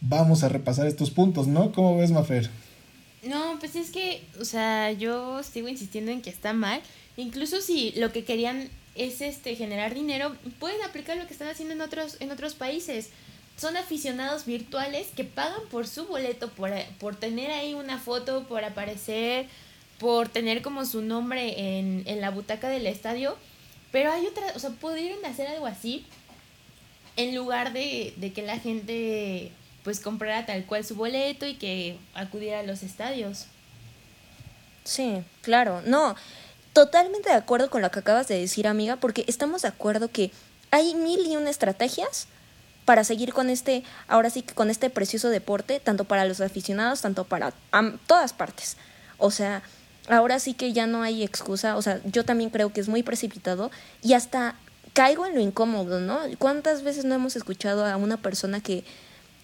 vamos 0.00 0.42
a 0.42 0.48
repasar 0.48 0.86
estos 0.86 1.10
puntos, 1.10 1.48
¿no? 1.48 1.70
¿Cómo 1.72 1.98
ves, 1.98 2.10
Mafer? 2.10 2.48
No, 3.22 3.58
pues 3.58 3.76
es 3.76 3.90
que, 3.90 4.24
o 4.40 4.44
sea, 4.46 4.90
yo 4.92 5.42
sigo 5.42 5.68
insistiendo 5.68 6.10
en 6.10 6.22
que 6.22 6.30
está 6.30 6.54
mal. 6.54 6.80
Incluso 7.18 7.60
si 7.60 7.92
lo 7.92 8.10
que 8.10 8.24
querían 8.24 8.68
es 8.94 9.20
este 9.20 9.54
generar 9.54 9.92
dinero, 9.92 10.34
pueden 10.58 10.82
aplicar 10.82 11.18
lo 11.18 11.26
que 11.26 11.34
están 11.34 11.48
haciendo 11.48 11.74
en 11.74 11.82
otros, 11.82 12.16
en 12.20 12.30
otros 12.30 12.54
países 12.54 13.10
son 13.58 13.76
aficionados 13.76 14.46
virtuales 14.46 15.08
que 15.14 15.24
pagan 15.24 15.60
por 15.70 15.86
su 15.86 16.06
boleto, 16.06 16.48
por, 16.48 16.70
por 16.98 17.16
tener 17.16 17.50
ahí 17.50 17.74
una 17.74 17.98
foto, 17.98 18.44
por 18.44 18.64
aparecer, 18.64 19.46
por 19.98 20.28
tener 20.28 20.62
como 20.62 20.86
su 20.86 21.02
nombre 21.02 21.78
en, 21.78 22.04
en 22.06 22.20
la 22.20 22.30
butaca 22.30 22.68
del 22.68 22.86
estadio. 22.86 23.36
Pero 23.90 24.12
hay 24.12 24.26
otra, 24.26 24.44
o 24.54 24.58
sea, 24.58 24.70
pudieron 24.70 25.24
hacer 25.24 25.48
algo 25.48 25.66
así 25.66 26.06
en 27.16 27.34
lugar 27.34 27.72
de, 27.72 28.14
de 28.16 28.32
que 28.32 28.42
la 28.42 28.58
gente 28.58 29.50
pues 29.82 29.98
comprara 29.98 30.46
tal 30.46 30.64
cual 30.66 30.84
su 30.84 30.94
boleto 30.94 31.46
y 31.46 31.54
que 31.54 31.98
acudiera 32.14 32.60
a 32.60 32.62
los 32.62 32.82
estadios. 32.82 33.46
Sí, 34.84 35.22
claro, 35.42 35.82
no, 35.84 36.14
totalmente 36.72 37.30
de 37.30 37.34
acuerdo 37.34 37.70
con 37.70 37.82
lo 37.82 37.90
que 37.90 37.98
acabas 37.98 38.28
de 38.28 38.38
decir, 38.38 38.68
amiga, 38.68 38.96
porque 38.96 39.24
estamos 39.26 39.62
de 39.62 39.68
acuerdo 39.68 40.08
que 40.10 40.30
hay 40.70 40.94
mil 40.94 41.26
y 41.26 41.36
una 41.36 41.50
estrategias 41.50 42.28
para 42.88 43.04
seguir 43.04 43.34
con 43.34 43.50
este, 43.50 43.84
ahora 44.06 44.30
sí 44.30 44.40
que 44.40 44.54
con 44.54 44.70
este 44.70 44.88
precioso 44.88 45.28
deporte, 45.28 45.78
tanto 45.78 46.04
para 46.04 46.24
los 46.24 46.40
aficionados, 46.40 47.02
tanto 47.02 47.24
para 47.24 47.52
todas 48.06 48.32
partes. 48.32 48.78
O 49.18 49.30
sea, 49.30 49.62
ahora 50.08 50.38
sí 50.38 50.54
que 50.54 50.72
ya 50.72 50.86
no 50.86 51.02
hay 51.02 51.22
excusa, 51.22 51.76
o 51.76 51.82
sea, 51.82 52.00
yo 52.06 52.24
también 52.24 52.48
creo 52.48 52.72
que 52.72 52.80
es 52.80 52.88
muy 52.88 53.02
precipitado 53.02 53.70
y 54.02 54.14
hasta 54.14 54.54
caigo 54.94 55.26
en 55.26 55.34
lo 55.34 55.42
incómodo, 55.42 56.00
¿no? 56.00 56.18
¿Cuántas 56.38 56.82
veces 56.82 57.04
no 57.04 57.14
hemos 57.14 57.36
escuchado 57.36 57.84
a 57.84 57.98
una 57.98 58.16
persona 58.16 58.62
que 58.62 58.84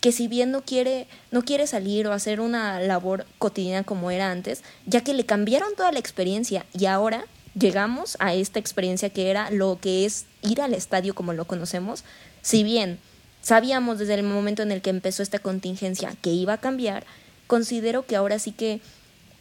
que 0.00 0.10
si 0.10 0.26
bien 0.26 0.50
no 0.50 0.62
quiere 0.62 1.06
no 1.30 1.42
quiere 1.42 1.66
salir 1.66 2.06
o 2.06 2.14
hacer 2.14 2.40
una 2.40 2.80
labor 2.80 3.26
cotidiana 3.36 3.84
como 3.84 4.10
era 4.10 4.30
antes, 4.30 4.62
ya 4.86 5.02
que 5.02 5.12
le 5.12 5.26
cambiaron 5.26 5.76
toda 5.76 5.92
la 5.92 5.98
experiencia 5.98 6.64
y 6.72 6.86
ahora 6.86 7.26
llegamos 7.54 8.16
a 8.20 8.32
esta 8.32 8.58
experiencia 8.58 9.10
que 9.10 9.28
era 9.28 9.50
lo 9.50 9.78
que 9.82 10.06
es 10.06 10.24
ir 10.40 10.62
al 10.62 10.72
estadio 10.72 11.14
como 11.14 11.34
lo 11.34 11.46
conocemos, 11.46 12.04
si 12.40 12.64
bien 12.64 12.98
Sabíamos 13.44 13.98
desde 13.98 14.14
el 14.14 14.22
momento 14.22 14.62
en 14.62 14.72
el 14.72 14.80
que 14.80 14.88
empezó 14.88 15.22
esta 15.22 15.38
contingencia 15.38 16.14
que 16.22 16.30
iba 16.30 16.54
a 16.54 16.58
cambiar. 16.58 17.04
Considero 17.46 18.06
que 18.06 18.16
ahora 18.16 18.38
sí 18.38 18.52
que 18.52 18.80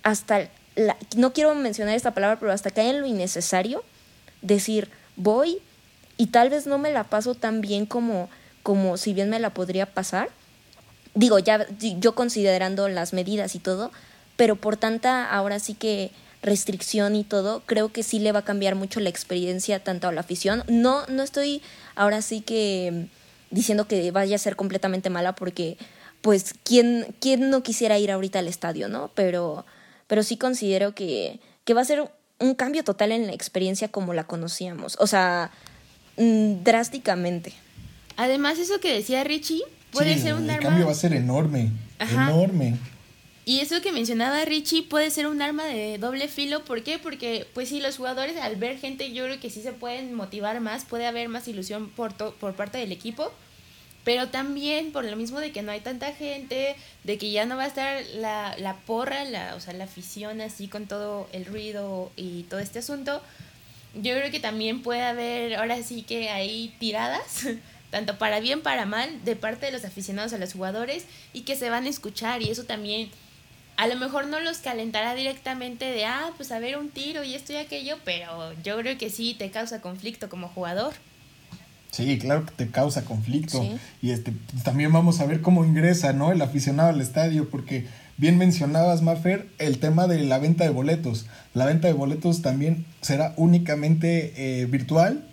hasta, 0.03 0.49
no 1.15 1.31
quiero 1.31 1.55
mencionar 1.55 1.95
esta 1.95 2.13
palabra, 2.13 2.37
pero 2.37 2.51
hasta 2.51 2.69
cae 2.69 2.89
en 2.89 2.99
lo 2.99 3.07
innecesario 3.07 3.81
decir, 4.41 4.89
voy 5.15 5.59
y 6.17 6.27
tal 6.27 6.49
vez 6.49 6.67
no 6.67 6.77
me 6.79 6.91
la 6.91 7.05
paso 7.05 7.33
tan 7.33 7.61
bien 7.61 7.85
como, 7.85 8.29
como 8.61 8.97
si 8.97 9.13
bien 9.13 9.29
me 9.29 9.39
la 9.39 9.53
podría 9.53 9.85
pasar. 9.85 10.29
Digo, 11.15 11.39
ya 11.39 11.65
yo 11.79 12.13
considerando 12.13 12.89
las 12.89 13.13
medidas 13.13 13.55
y 13.55 13.59
todo, 13.59 13.89
pero 14.35 14.57
por 14.57 14.75
tanta 14.75 15.31
ahora 15.31 15.59
sí 15.59 15.75
que 15.75 16.11
restricción 16.41 17.15
y 17.15 17.23
todo, 17.23 17.61
creo 17.65 17.93
que 17.93 18.03
sí 18.03 18.19
le 18.19 18.33
va 18.33 18.39
a 18.39 18.45
cambiar 18.45 18.75
mucho 18.75 18.99
la 18.99 19.07
experiencia 19.07 19.81
tanto 19.81 20.09
a 20.09 20.11
la 20.11 20.19
afición. 20.19 20.65
No, 20.67 21.05
no 21.07 21.23
estoy 21.23 21.61
ahora 21.95 22.21
sí 22.21 22.41
que 22.41 23.07
diciendo 23.53 23.87
que 23.87 24.11
vaya 24.11 24.35
a 24.35 24.39
ser 24.39 24.55
completamente 24.55 25.09
mala 25.09 25.35
porque 25.35 25.77
pues, 26.21 26.53
¿quién, 26.63 27.07
¿quién 27.19 27.49
no 27.49 27.63
quisiera 27.63 27.97
ir 27.99 28.11
ahorita 28.11 28.39
al 28.39 28.47
estadio, 28.47 28.87
no? 28.87 29.11
Pero, 29.15 29.65
pero 30.07 30.23
sí 30.23 30.37
considero 30.37 30.95
que, 30.95 31.39
que 31.65 31.73
va 31.73 31.81
a 31.81 31.85
ser 31.85 32.09
un 32.39 32.55
cambio 32.55 32.83
total 32.83 33.11
en 33.11 33.27
la 33.27 33.33
experiencia 33.33 33.87
como 33.89 34.13
la 34.13 34.23
conocíamos. 34.25 34.95
O 34.99 35.07
sea, 35.07 35.51
mm, 36.17 36.63
drásticamente. 36.63 37.53
Además, 38.15 38.57
eso 38.59 38.79
que 38.79 38.93
decía 38.93 39.23
Richie 39.23 39.61
puede 39.91 40.17
ser 40.17 40.33
un 40.35 40.43
el 40.45 40.49
arma. 40.51 40.69
cambio 40.69 40.85
va 40.85 40.91
a 40.91 40.95
ser 40.95 41.13
enorme, 41.13 41.71
Ajá. 41.99 42.29
enorme. 42.29 42.77
Y 43.45 43.59
eso 43.59 43.81
que 43.81 43.91
mencionaba 43.91 44.45
Richie 44.45 44.83
puede 44.83 45.11
ser 45.11 45.27
un 45.27 45.41
arma 45.41 45.65
de 45.65 45.97
doble 45.97 46.29
filo. 46.29 46.63
¿Por 46.63 46.83
qué? 46.83 46.97
Porque, 46.99 47.45
pues 47.53 47.67
sí, 47.67 47.81
los 47.81 47.97
jugadores 47.97 48.37
al 48.37 48.55
ver 48.55 48.77
gente, 48.79 49.11
yo 49.11 49.25
creo 49.25 49.39
que 49.41 49.49
sí 49.49 49.61
se 49.61 49.73
pueden 49.73 50.13
motivar 50.13 50.61
más, 50.61 50.85
puede 50.85 51.05
haber 51.07 51.27
más 51.27 51.47
ilusión 51.49 51.89
por, 51.89 52.13
to- 52.13 52.33
por 52.39 52.53
parte 52.53 52.77
del 52.77 52.93
equipo. 52.93 53.31
Pero 54.03 54.27
también 54.29 54.91
por 54.91 55.05
lo 55.05 55.15
mismo 55.15 55.39
de 55.39 55.51
que 55.51 55.61
no 55.61 55.71
hay 55.71 55.79
tanta 55.79 56.13
gente, 56.13 56.75
de 57.03 57.17
que 57.17 57.31
ya 57.31 57.45
no 57.45 57.55
va 57.55 57.63
a 57.63 57.67
estar 57.67 58.03
la, 58.15 58.55
la 58.57 58.75
porra, 58.75 59.23
la, 59.23 59.55
o 59.55 59.59
sea, 59.59 59.73
la 59.73 59.85
afición 59.85 60.41
así 60.41 60.67
con 60.67 60.87
todo 60.87 61.29
el 61.31 61.45
ruido 61.45 62.11
y 62.15 62.43
todo 62.43 62.59
este 62.59 62.79
asunto. 62.79 63.21
Yo 63.95 64.13
creo 64.15 64.31
que 64.31 64.39
también 64.39 64.81
puede 64.81 65.03
haber, 65.03 65.55
ahora 65.55 65.81
sí 65.83 66.01
que 66.01 66.29
hay 66.29 66.75
tiradas, 66.79 67.47
tanto 67.91 68.17
para 68.17 68.39
bien 68.39 68.61
para 68.61 68.85
mal, 68.85 69.23
de 69.23 69.35
parte 69.35 69.67
de 69.67 69.71
los 69.71 69.85
aficionados 69.85 70.33
a 70.33 70.37
los 70.37 70.53
jugadores 70.53 71.05
y 71.31 71.41
que 71.41 71.55
se 71.55 71.69
van 71.69 71.85
a 71.85 71.89
escuchar 71.89 72.41
y 72.41 72.49
eso 72.49 72.65
también 72.65 73.09
a 73.77 73.87
lo 73.87 73.95
mejor 73.95 74.27
no 74.27 74.39
los 74.39 74.59
calentará 74.59 75.15
directamente 75.15 75.85
de, 75.85 76.05
ah, 76.05 76.31
pues 76.37 76.51
a 76.51 76.59
ver 76.59 76.77
un 76.77 76.89
tiro 76.89 77.23
y 77.23 77.35
esto 77.35 77.53
y 77.53 77.57
aquello, 77.57 77.97
pero 78.03 78.53
yo 78.63 78.77
creo 78.77 78.97
que 78.97 79.09
sí 79.09 79.35
te 79.37 79.49
causa 79.49 79.81
conflicto 79.81 80.29
como 80.29 80.47
jugador. 80.49 80.93
Sí, 81.93 82.17
claro 82.17 82.43
que 82.45 82.51
te 82.53 82.71
causa 82.71 83.05
conflicto. 83.05 83.61
Sí. 83.61 83.77
Y 84.01 84.11
este, 84.11 84.33
también 84.63 84.91
vamos 84.91 85.19
a 85.19 85.25
ver 85.25 85.41
cómo 85.41 85.63
ingresa, 85.63 86.11
¿no? 86.11 86.31
El 86.31 86.41
aficionado 86.41 86.89
al 86.89 86.99
estadio, 87.01 87.49
porque 87.51 87.85
bien 88.17 88.39
mencionabas, 88.39 89.03
Mafer, 89.03 89.47
el 89.59 89.77
tema 89.77 90.07
de 90.07 90.23
la 90.23 90.39
venta 90.39 90.63
de 90.63 90.71
boletos. 90.71 91.27
La 91.53 91.65
venta 91.65 91.87
de 91.87 91.93
boletos 91.93 92.41
también 92.41 92.85
será 93.01 93.35
únicamente 93.37 94.33
eh, 94.35 94.65
virtual. 94.65 95.23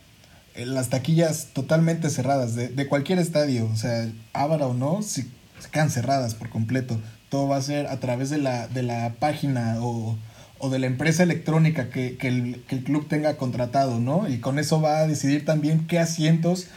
eh, 0.55 0.67
Las 0.67 0.91
taquillas 0.91 1.49
totalmente 1.55 2.11
cerradas 2.11 2.55
de, 2.55 2.69
de 2.69 2.87
cualquier 2.89 3.19
estadio, 3.19 3.65
o 3.73 3.77
sea, 3.77 4.11
ábara 4.35 4.67
o 4.67 4.75
no, 4.75 5.01
si, 5.03 5.23
se 5.61 5.71
quedan 5.71 5.89
cerradas 5.91 6.35
por 6.35 6.51
completo. 6.51 7.01
Todo 7.31 7.49
va 7.49 7.57
a 7.57 7.63
ser 7.63 7.87
a 7.87 8.01
través 8.01 8.29
de 8.29 8.37
la, 8.39 8.69
de 8.69 8.83
la 8.83 9.15
página 9.19 9.77
o, 9.81 10.19
o 10.61 10.69
de 10.69 10.79
la 10.79 10.87
empresa 10.87 11.23
electrónica 11.23 11.91
que, 11.91 12.17
que 12.17 12.29
el, 12.29 12.63
que 12.69 12.77
el 12.77 12.85
club 12.85 13.09
tenga 13.09 13.37
contratado, 13.37 13.99
¿no? 13.99 14.29
Y 14.29 14.39
con 14.39 14.59
eso 14.59 14.81
va 14.81 14.99
a 14.99 15.07
decidir 15.07 15.45
también 15.45 15.87
qué 15.87 15.99
asientos 15.99 16.69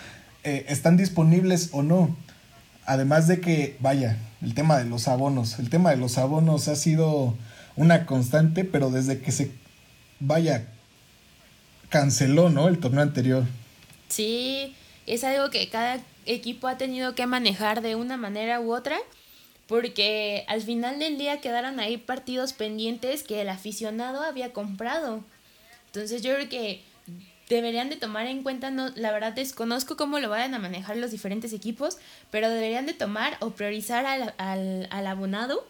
eh, 0.43 0.65
están 0.69 0.97
disponibles 0.97 1.69
o 1.73 1.83
no. 1.83 2.15
Además 2.85 3.27
de 3.27 3.41
que, 3.41 3.77
vaya, 3.81 4.17
el 4.41 4.53
tema 4.53 4.77
de 4.77 4.85
los 4.85 5.07
abonos. 5.07 5.59
El 5.59 5.69
tema 5.69 5.91
de 5.91 5.97
los 5.97 6.17
abonos 6.17 6.69
ha 6.69 6.75
sido 6.75 7.35
una 7.75 8.05
constante, 8.05 8.63
pero 8.63 8.89
desde 8.89 9.19
que 9.19 9.31
se, 9.31 9.51
vaya, 10.19 10.67
canceló, 11.89 12.49
¿no? 12.49 12.69
El 12.69 12.79
torneo 12.79 13.03
anterior. 13.03 13.43
Sí, 14.07 14.75
es 15.07 15.23
algo 15.23 15.49
que 15.49 15.69
cada 15.69 15.99
equipo 16.25 16.67
ha 16.67 16.77
tenido 16.77 17.15
que 17.15 17.27
manejar 17.27 17.81
de 17.81 17.95
una 17.95 18.15
manera 18.15 18.61
u 18.61 18.73
otra, 18.73 18.97
porque 19.67 20.45
al 20.47 20.61
final 20.61 20.99
del 20.99 21.17
día 21.17 21.41
quedaron 21.41 21.79
ahí 21.79 21.97
partidos 21.97 22.53
pendientes 22.53 23.23
que 23.23 23.41
el 23.41 23.49
aficionado 23.49 24.21
había 24.21 24.53
comprado. 24.53 25.23
Entonces 25.87 26.21
yo 26.21 26.33
creo 26.35 26.49
que 26.49 26.81
deberían 27.49 27.89
de 27.89 27.95
tomar 27.95 28.27
en 28.27 28.43
cuenta, 28.43 28.71
no, 28.71 28.89
la 28.95 29.11
verdad 29.11 29.33
desconozco 29.33 29.95
cómo 29.97 30.19
lo 30.19 30.29
vayan 30.29 30.53
a 30.53 30.59
manejar 30.59 30.97
los 30.97 31.11
diferentes 31.11 31.53
equipos, 31.53 31.97
pero 32.31 32.49
deberían 32.49 32.85
de 32.85 32.93
tomar 32.93 33.37
o 33.41 33.51
priorizar 33.51 34.05
al, 34.05 34.33
al, 34.37 34.87
al 34.89 35.07
abonado 35.07 35.67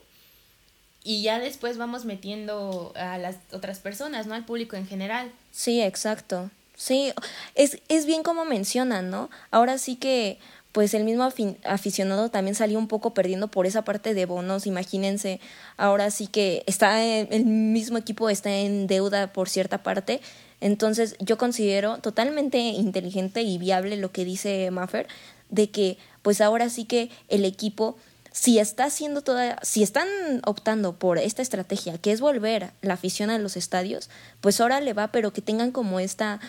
y 1.03 1.21
ya 1.21 1.39
después 1.39 1.77
vamos 1.77 2.05
metiendo 2.05 2.93
a 2.95 3.17
las 3.17 3.37
otras 3.51 3.79
personas, 3.79 4.25
¿no? 4.25 4.35
Al 4.35 4.45
público 4.45 4.75
en 4.75 4.87
general. 4.87 5.31
Sí, 5.51 5.81
exacto. 5.81 6.49
Sí, 6.75 7.13
es, 7.55 7.79
es 7.89 8.05
bien 8.05 8.23
como 8.23 8.45
mencionan, 8.45 9.09
¿no? 9.09 9.29
Ahora 9.51 9.77
sí 9.77 9.95
que, 9.95 10.39
pues 10.73 10.93
el 10.93 11.05
mismo 11.05 11.23
afi- 11.23 11.55
aficionado 11.63 12.29
también 12.29 12.55
salió 12.55 12.77
un 12.77 12.89
poco 12.89 13.13
perdiendo 13.13 13.47
por 13.47 13.65
esa 13.65 13.83
parte 13.83 14.13
de 14.13 14.25
bonos, 14.25 14.67
imagínense, 14.67 15.39
ahora 15.77 16.11
sí 16.11 16.27
que 16.27 16.63
está 16.67 17.01
el 17.01 17.45
mismo 17.45 17.97
equipo 17.97 18.29
está 18.29 18.51
en 18.51 18.87
deuda 18.87 19.31
por 19.31 19.47
cierta 19.47 19.81
parte, 19.83 20.19
entonces 20.59 21.15
yo 21.19 21.37
considero 21.37 21.99
totalmente 21.99 22.57
inteligente 22.57 23.41
y 23.43 23.57
viable 23.57 23.95
lo 23.97 24.11
que 24.11 24.25
dice 24.25 24.69
Maffer, 24.71 25.07
de 25.49 25.69
que 25.69 25.97
pues 26.21 26.41
ahora 26.41 26.69
sí 26.69 26.85
que 26.85 27.09
el 27.29 27.45
equipo 27.45 27.95
si 28.31 28.57
está 28.57 28.85
haciendo 28.85 29.21
toda, 29.21 29.59
si 29.61 29.83
están 29.83 30.07
optando 30.43 30.93
por 30.97 31.19
esta 31.19 31.43
estrategia, 31.43 31.99
que 31.99 32.11
es 32.11 32.19
volver 32.19 32.71
la 32.81 32.95
afición 32.95 33.29
a 33.29 33.37
los 33.37 33.55
estadios, 33.55 34.09
pues 34.41 34.59
ahora 34.59 34.81
le 34.81 34.93
va, 34.93 35.11
pero 35.11 35.31
que 35.33 35.43
tengan 35.43 35.71
como 35.71 35.99
esta, 35.99 36.39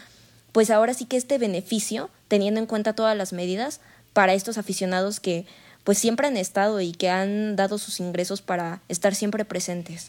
pues 0.52 0.70
ahora 0.70 0.94
sí 0.94 1.04
que 1.04 1.18
este 1.18 1.36
beneficio, 1.36 2.08
teniendo 2.28 2.58
en 2.58 2.64
cuenta 2.66 2.94
todas 2.94 3.14
las 3.14 3.34
medidas 3.34 3.80
para 4.14 4.32
estos 4.32 4.56
aficionados 4.56 5.20
que 5.20 5.44
pues 5.84 5.98
siempre 5.98 6.26
han 6.26 6.38
estado 6.38 6.80
y 6.80 6.92
que 6.92 7.10
han 7.10 7.56
dado 7.56 7.76
sus 7.76 8.00
ingresos 8.00 8.40
para 8.40 8.80
estar 8.88 9.14
siempre 9.14 9.44
presentes. 9.44 10.08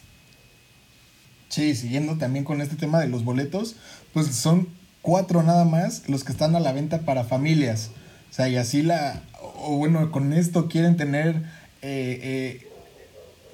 Sí, 1.50 1.76
siguiendo 1.76 2.16
también 2.16 2.44
con 2.44 2.62
este 2.62 2.76
tema 2.76 2.98
de 2.98 3.08
los 3.08 3.24
boletos, 3.24 3.76
pues 4.14 4.28
son 4.28 4.68
cuatro 5.02 5.42
nada 5.42 5.64
más 5.64 6.08
los 6.08 6.24
que 6.24 6.32
están 6.32 6.56
a 6.56 6.60
la 6.60 6.72
venta 6.72 7.00
para 7.00 7.24
familias. 7.24 7.90
O 8.30 8.34
sea, 8.34 8.48
y 8.48 8.56
así 8.56 8.82
la, 8.82 9.22
o 9.40 9.76
bueno, 9.76 10.10
con 10.10 10.32
esto 10.32 10.68
quieren 10.68 10.96
tener 10.96 11.36
eh, 11.82 12.20
eh, 12.22 12.68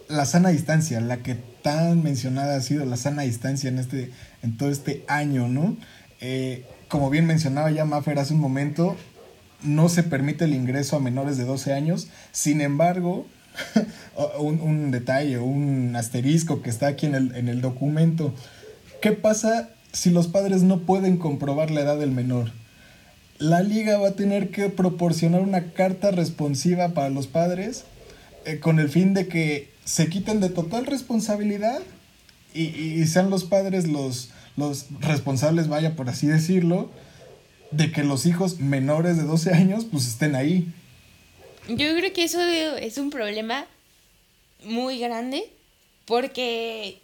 la 0.09 0.27
sana 0.27 0.51
distancia, 0.51 1.01
la 1.01 1.19
que 1.19 1.35
tan 1.35 2.03
mencionada 2.03 2.57
ha 2.57 2.61
sido 2.61 2.85
la 2.85 2.97
sana 2.97 3.23
distancia 3.23 3.69
en, 3.69 3.79
este, 3.79 4.11
en 4.43 4.57
todo 4.57 4.71
este 4.71 5.05
año, 5.09 5.49
¿no? 5.49 5.77
Eh, 6.21 6.65
como 6.89 7.11
bien 7.11 7.27
mencionaba 7.27 7.71
ya 7.71 7.85
Maffer 7.85 8.19
hace 8.19 8.35
un 8.35 8.41
momento, 8.41 8.97
no 9.65 9.89
se 9.89 10.03
permite 10.03 10.45
el 10.45 10.55
ingreso 10.55 10.97
a 10.97 11.01
menores 11.01 11.37
de 11.37 11.45
12 11.45 11.73
años, 11.73 12.09
sin 12.33 12.61
embargo, 12.61 13.27
un, 14.39 14.61
un 14.61 14.91
detalle, 14.91 15.39
un 15.39 15.95
asterisco 15.97 16.63
que 16.63 16.71
está 16.71 16.87
aquí 16.89 17.07
en 17.07 17.15
el, 17.15 17.35
en 17.37 17.49
el 17.49 17.61
documento, 17.61 18.35
¿qué 19.01 19.13
pasa 19.13 19.71
si 19.93 20.11
los 20.11 20.29
padres 20.29 20.63
no 20.63 20.81
pueden 20.81 21.17
comprobar 21.19 21.71
la 21.71 21.83
edad 21.83 21.99
del 21.99 22.11
menor? 22.13 22.53
La 23.39 23.61
liga 23.63 23.99
va 23.99 24.09
a 24.09 24.13
tener 24.13 24.51
que 24.51 24.69
proporcionar 24.69 25.41
una 25.43 25.73
carta 25.73 26.11
responsiva 26.13 26.91
para 26.91 27.11
los 27.11 27.27
padres 27.27 27.85
eh, 28.45 28.59
con 28.61 28.79
el 28.79 28.89
fin 28.89 29.15
de 29.15 29.27
que 29.27 29.71
se 29.85 30.09
quiten 30.09 30.41
de 30.41 30.49
total 30.49 30.87
responsabilidad 30.87 31.81
y, 32.55 32.63
y- 32.65 33.07
sean 33.07 33.31
los 33.31 33.45
padres 33.45 33.89
los, 33.89 34.31
los 34.57 34.87
responsables, 35.01 35.67
vaya 35.69 35.97
por 35.97 36.09
así 36.09 36.27
decirlo, 36.29 36.91
de 37.73 37.91
que 37.91 38.05
los 38.05 38.27
hijos 38.27 38.61
menores 38.61 39.17
de 39.17 39.25
12 39.25 39.53
años 39.53 39.87
pues 39.91 40.07
estén 40.07 40.35
ahí. 40.35 40.73
Yo 41.69 41.95
creo 41.97 42.13
que 42.13 42.25
eso 42.25 42.41
es 42.43 42.99
un 42.99 43.11
problema 43.11 43.67
muy 44.65 44.99
grande 44.99 45.51
porque 46.07 47.01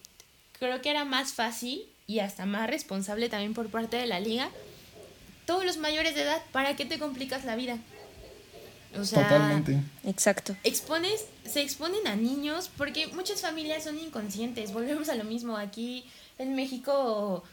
creo 0.59 0.81
que 0.83 0.91
era 0.91 1.05
más 1.05 1.33
fácil 1.33 1.83
y 2.07 2.21
hasta 2.21 2.47
más 2.47 2.69
responsable 2.69 3.29
también 3.29 3.55
por 3.55 3.69
parte 3.69 3.97
de 3.97 4.07
la 4.07 4.21
liga. 4.21 4.51
Todos 5.47 5.65
los 5.65 5.79
mayores 5.79 6.15
de 6.15 6.23
edad, 6.23 6.43
¿para 6.53 6.77
qué 6.77 6.85
te 6.85 6.99
complicas 6.99 7.45
la 7.45 7.57
vida? 7.57 7.79
O 8.99 9.05
sea, 9.05 9.23
Totalmente. 9.29 9.79
Exacto. 10.05 10.57
expones, 10.65 11.27
se 11.45 11.61
exponen 11.61 12.07
a 12.07 12.17
niños 12.17 12.71
porque 12.77 13.07
muchas 13.09 13.43
familias 13.43 13.85
son 13.85 13.99
inconscientes. 13.99 14.73
Volvemos 14.73 15.09
a 15.09 15.15
lo 15.15 15.25
mismo. 15.25 15.57
Aquí 15.57 16.05
en 16.39 16.55
México, 16.55 17.45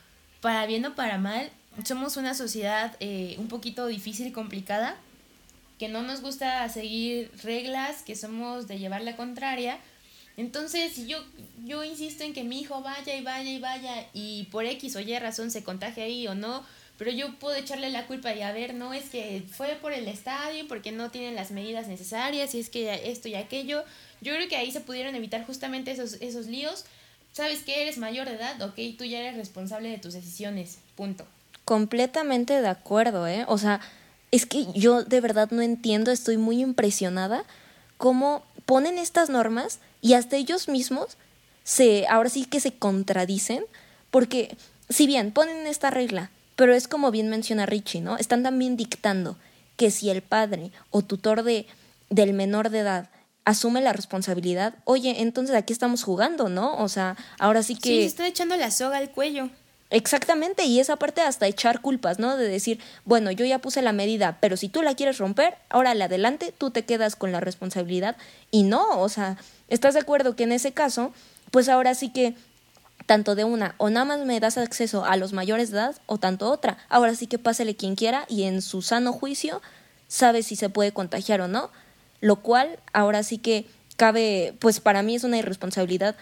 para 0.41 0.65
bien 0.65 0.86
o 0.86 0.95
para 0.95 1.17
mal, 1.17 1.51
somos 1.83 2.17
una 2.17 2.33
sociedad 2.33 2.95
eh, 2.99 3.35
un 3.38 3.47
poquito 3.47 3.88
difícil 3.88 4.27
y 4.27 4.31
complicada, 4.31 4.95
que 5.79 5.89
no 5.89 6.01
nos 6.01 6.21
gusta 6.21 6.67
seguir 6.69 7.31
reglas, 7.43 8.03
que 8.03 8.15
somos 8.15 8.67
de 8.67 8.79
llevar 8.79 9.01
la 9.01 9.15
contraria. 9.15 9.77
Entonces, 10.38 11.07
yo, 11.07 11.23
yo 11.65 11.83
insisto 11.83 12.23
en 12.23 12.33
que 12.33 12.43
mi 12.43 12.61
hijo 12.61 12.81
vaya 12.81 13.15
y 13.15 13.23
vaya 13.23 13.49
y 13.49 13.59
vaya 13.59 14.07
y 14.13 14.43
por 14.51 14.65
X 14.65 14.95
o 14.95 14.99
Y 14.99 15.17
razón 15.19 15.51
se 15.51 15.63
contagia 15.63 16.03
ahí 16.03 16.27
o 16.27 16.35
no, 16.35 16.65
pero 16.97 17.11
yo 17.11 17.33
puedo 17.35 17.55
echarle 17.55 17.89
la 17.89 18.07
culpa 18.07 18.33
y 18.33 18.41
a 18.41 18.53
ver, 18.53 18.73
no 18.73 18.93
es 18.93 19.09
que 19.09 19.43
fue 19.49 19.77
por 19.81 19.91
el 19.91 20.07
estadio, 20.07 20.67
porque 20.67 20.91
no 20.91 21.11
tienen 21.11 21.35
las 21.35 21.51
medidas 21.51 21.88
necesarias, 21.88 22.55
y 22.55 22.59
es 22.59 22.69
que 22.69 23.11
esto 23.11 23.27
y 23.27 23.35
aquello. 23.35 23.83
Yo 24.21 24.33
creo 24.33 24.47
que 24.47 24.55
ahí 24.55 24.71
se 24.71 24.81
pudieron 24.81 25.13
evitar 25.15 25.45
justamente 25.45 25.91
esos, 25.91 26.13
esos 26.21 26.47
líos. 26.47 26.85
Sabes 27.33 27.63
que 27.63 27.81
eres 27.81 27.97
mayor 27.97 28.29
de 28.29 28.35
edad, 28.35 28.61
ok, 28.61 28.79
tú 28.97 29.03
ya 29.03 29.19
eres 29.19 29.35
responsable 29.35 29.89
de 29.89 29.97
tus 29.97 30.13
decisiones, 30.13 30.79
punto. 30.95 31.25
Completamente 31.65 32.62
de 32.62 32.67
acuerdo, 32.67 33.28
¿eh? 33.28 33.45
O 33.47 33.58
sea, 33.58 33.82
es 34.32 34.45
que 34.45 34.65
yo 34.73 35.04
de 35.04 35.21
verdad 35.21 35.49
no 35.51 35.62
entiendo, 35.62 36.12
estoy 36.12 36.38
muy 36.38 36.62
impresionada 36.62 37.43
cómo 37.97 38.43
ponen 38.65 38.97
estas 38.97 39.30
normas 39.30 39.80
y 40.01 40.13
hasta 40.13 40.36
ellos 40.36 40.67
mismos 40.67 41.17
se, 41.63 42.08
ahora 42.08 42.30
sí 42.30 42.45
que 42.45 42.60
se 42.60 42.73
contradicen, 42.73 43.65
porque 44.12 44.56
si 44.89 45.08
bien 45.08 45.32
ponen 45.32 45.65
esta 45.67 45.89
regla, 45.89 46.30
pero 46.56 46.73
es 46.73 46.88
como 46.88 47.12
bien 47.12 47.30
menciona 47.30 47.65
Richie, 47.65 48.01
¿no? 48.01 48.17
Están 48.17 48.43
también 48.43 48.78
dictando 48.78 49.38
que 49.75 49.91
si 49.91 50.10
el 50.10 50.21
padre 50.21 50.71
o 50.89 51.01
tutor 51.01 51.43
de, 51.43 51.65
del 52.10 52.34
menor 52.34 52.69
de 52.69 52.80
edad 52.80 53.10
asume 53.45 53.82
la 53.82 53.93
responsabilidad, 53.93 54.75
oye, 54.86 55.21
entonces 55.21 55.56
aquí 55.56 55.73
estamos 55.73 56.04
jugando, 56.04 56.49
¿no? 56.49 56.78
O 56.78 56.89
sea, 56.89 57.15
ahora 57.39 57.62
sí 57.62 57.75
que... 57.75 57.89
Sí, 57.89 57.99
se 58.01 58.06
está 58.06 58.28
echando 58.28 58.56
la 58.56 58.71
soga 58.71 58.97
al 58.97 59.12
cuello. 59.12 59.49
Exactamente, 59.95 60.65
y 60.65 60.81
esa 60.81 60.97
parte 60.97 61.21
hasta 61.21 61.47
echar 61.47 61.79
culpas, 61.79 62.19
¿no? 62.19 62.36
De 62.36 62.49
decir, 62.49 62.81
bueno, 63.05 63.31
yo 63.31 63.45
ya 63.45 63.60
puse 63.60 63.81
la 63.81 63.93
medida, 63.93 64.39
pero 64.41 64.58
si 64.58 64.67
tú 64.67 64.81
la 64.81 64.93
quieres 64.93 65.19
romper, 65.19 65.55
ahora 65.69 65.91
adelante, 65.91 66.53
tú 66.58 66.69
te 66.69 66.84
quedas 66.84 67.15
con 67.15 67.31
la 67.31 67.39
responsabilidad. 67.39 68.17
Y 68.51 68.63
no, 68.63 68.99
o 68.99 69.08
sea, 69.08 69.38
¿estás 69.69 69.93
de 69.93 70.01
acuerdo 70.01 70.36
que 70.36 70.43
en 70.43 70.51
ese 70.51 70.73
caso, 70.73 71.13
pues 71.49 71.69
ahora 71.69 71.95
sí 71.95 72.10
que 72.10 72.36
tanto 73.05 73.36
de 73.36 73.45
una, 73.45 73.75
o 73.77 73.89
nada 73.89 74.03
más 74.03 74.19
me 74.25 74.38
das 74.41 74.58
acceso 74.58 75.05
a 75.05 75.15
los 75.15 75.31
mayores 75.31 75.71
de 75.71 75.77
edad, 75.77 75.95
o 76.08 76.17
tanto 76.17 76.51
otra. 76.51 76.77
Ahora 76.89 77.15
sí 77.15 77.27
que 77.27 77.39
pásele 77.39 77.77
quien 77.77 77.95
quiera 77.95 78.25
y 78.27 78.43
en 78.43 78.62
su 78.62 78.81
sano 78.81 79.13
juicio 79.13 79.62
sabe 80.10 80.43
si 80.43 80.58
se 80.58 80.67
puede 80.67 80.91
contagiar 80.91 81.39
o 81.39 81.47
no, 81.47 81.69
lo 82.19 82.36
cual 82.41 82.79
ahora 82.91 83.23
sí 83.23 83.38
que 83.38 83.65
cabe, 83.95 84.55
pues 84.60 84.81
para 84.81 85.03
mí 85.03 85.15
es 85.15 85.23
una 85.23 85.38
irresponsabilidad 85.38 86.17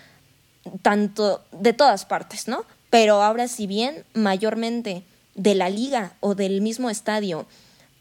tanto 0.83 1.43
de 1.51 1.73
todas 1.73 2.05
partes, 2.05 2.47
¿no? 2.47 2.65
Pero 2.93 3.23
ahora 3.23 3.47
si 3.47 3.65
bien 3.65 4.03
mayormente 4.13 5.01
de 5.33 5.55
la 5.55 5.67
liga 5.67 6.13
o 6.19 6.35
del 6.35 6.61
mismo 6.61 6.91
estadio, 6.91 7.47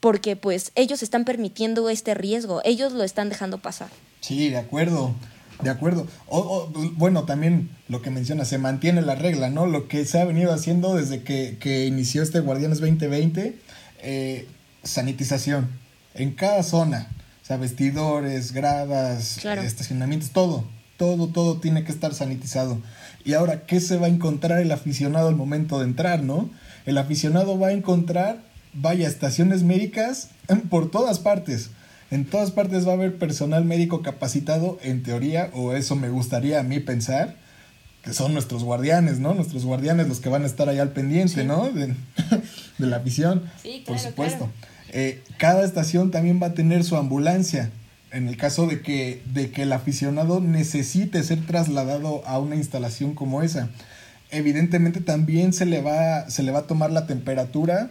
porque 0.00 0.36
pues 0.36 0.70
ellos 0.74 1.02
están 1.02 1.24
permitiendo 1.24 1.88
este 1.88 2.12
riesgo, 2.12 2.60
ellos 2.62 2.92
lo 2.92 3.02
están 3.02 3.30
dejando 3.30 3.56
pasar. 3.56 3.88
Sí, 4.20 4.50
de 4.50 4.58
acuerdo, 4.58 5.14
de 5.62 5.70
acuerdo. 5.70 6.06
O, 6.28 6.68
bueno, 6.92 7.24
también 7.24 7.70
lo 7.88 8.02
que 8.02 8.10
menciona, 8.10 8.44
se 8.44 8.58
mantiene 8.58 9.00
la 9.00 9.14
regla, 9.14 9.48
¿no? 9.48 9.64
Lo 9.64 9.88
que 9.88 10.04
se 10.04 10.20
ha 10.20 10.26
venido 10.26 10.52
haciendo 10.52 10.94
desde 10.94 11.22
que, 11.22 11.56
que 11.58 11.86
inició 11.86 12.22
este 12.22 12.40
Guardianes 12.40 12.78
2020, 12.80 13.56
eh, 14.02 14.46
sanitización 14.82 15.70
en 16.12 16.32
cada 16.32 16.62
zona, 16.62 17.08
o 17.42 17.46
sea, 17.46 17.56
vestidores, 17.56 18.52
gradas, 18.52 19.42
estacionamientos, 19.42 20.32
todo, 20.32 20.66
todo, 20.98 21.28
todo 21.28 21.60
tiene 21.60 21.82
que 21.82 21.92
estar 21.92 22.12
sanitizado. 22.12 22.76
Y 23.24 23.34
ahora, 23.34 23.66
¿qué 23.66 23.80
se 23.80 23.96
va 23.96 24.06
a 24.06 24.10
encontrar 24.10 24.60
el 24.60 24.72
aficionado 24.72 25.28
al 25.28 25.36
momento 25.36 25.78
de 25.78 25.84
entrar, 25.84 26.22
no? 26.22 26.50
El 26.86 26.98
aficionado 26.98 27.58
va 27.58 27.68
a 27.68 27.72
encontrar, 27.72 28.42
vaya, 28.72 29.06
estaciones 29.06 29.62
médicas 29.62 30.30
por 30.70 30.90
todas 30.90 31.18
partes. 31.18 31.70
En 32.10 32.24
todas 32.24 32.50
partes 32.50 32.86
va 32.86 32.92
a 32.92 32.94
haber 32.94 33.18
personal 33.18 33.64
médico 33.64 34.02
capacitado, 34.02 34.78
en 34.82 35.02
teoría, 35.02 35.50
o 35.54 35.72
eso 35.72 35.96
me 35.96 36.10
gustaría 36.10 36.60
a 36.60 36.62
mí 36.62 36.80
pensar, 36.80 37.36
que 38.02 38.12
son 38.12 38.34
nuestros 38.34 38.64
guardianes, 38.64 39.20
¿no? 39.20 39.34
Nuestros 39.34 39.64
guardianes 39.64 40.08
los 40.08 40.20
que 40.20 40.28
van 40.28 40.42
a 40.42 40.46
estar 40.46 40.68
ahí 40.68 40.78
al 40.78 40.90
pendiente, 40.90 41.44
¿no? 41.44 41.70
De, 41.70 41.94
la 42.78 42.96
afición, 42.96 43.44
sí, 43.62 43.84
por 43.86 43.98
supuesto. 43.98 44.50
Eh, 44.92 45.22
cada 45.38 45.64
estación 45.64 46.10
también 46.10 46.40
va 46.42 46.48
a 46.48 46.54
tener 46.54 46.84
su 46.84 46.96
ambulancia 46.96 47.70
en 48.12 48.28
el 48.28 48.36
caso 48.36 48.66
de 48.66 48.82
que, 48.82 49.22
de 49.32 49.50
que 49.50 49.62
el 49.62 49.72
aficionado 49.72 50.40
necesite 50.40 51.22
ser 51.22 51.44
trasladado 51.46 52.22
a 52.26 52.38
una 52.38 52.56
instalación 52.56 53.14
como 53.14 53.42
esa. 53.42 53.70
Evidentemente 54.30 55.00
también 55.00 55.52
se 55.52 55.66
le 55.66 55.80
va, 55.80 56.28
se 56.30 56.42
le 56.42 56.52
va 56.52 56.60
a 56.60 56.66
tomar 56.66 56.90
la 56.90 57.06
temperatura. 57.06 57.90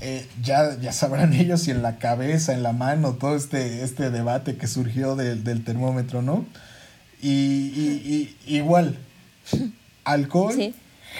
Eh, 0.00 0.26
ya, 0.42 0.78
ya 0.80 0.92
sabrán 0.92 1.32
ellos 1.34 1.62
si 1.62 1.72
en 1.72 1.82
la 1.82 1.98
cabeza, 1.98 2.52
en 2.54 2.62
la 2.62 2.72
mano, 2.72 3.14
todo 3.14 3.36
este, 3.36 3.82
este 3.82 4.10
debate 4.10 4.56
que 4.56 4.68
surgió 4.68 5.16
del 5.16 5.64
termómetro, 5.64 6.22
¿no? 6.22 6.46
Y, 7.20 8.36
igual, 8.46 8.96
alcohol, 10.04 10.54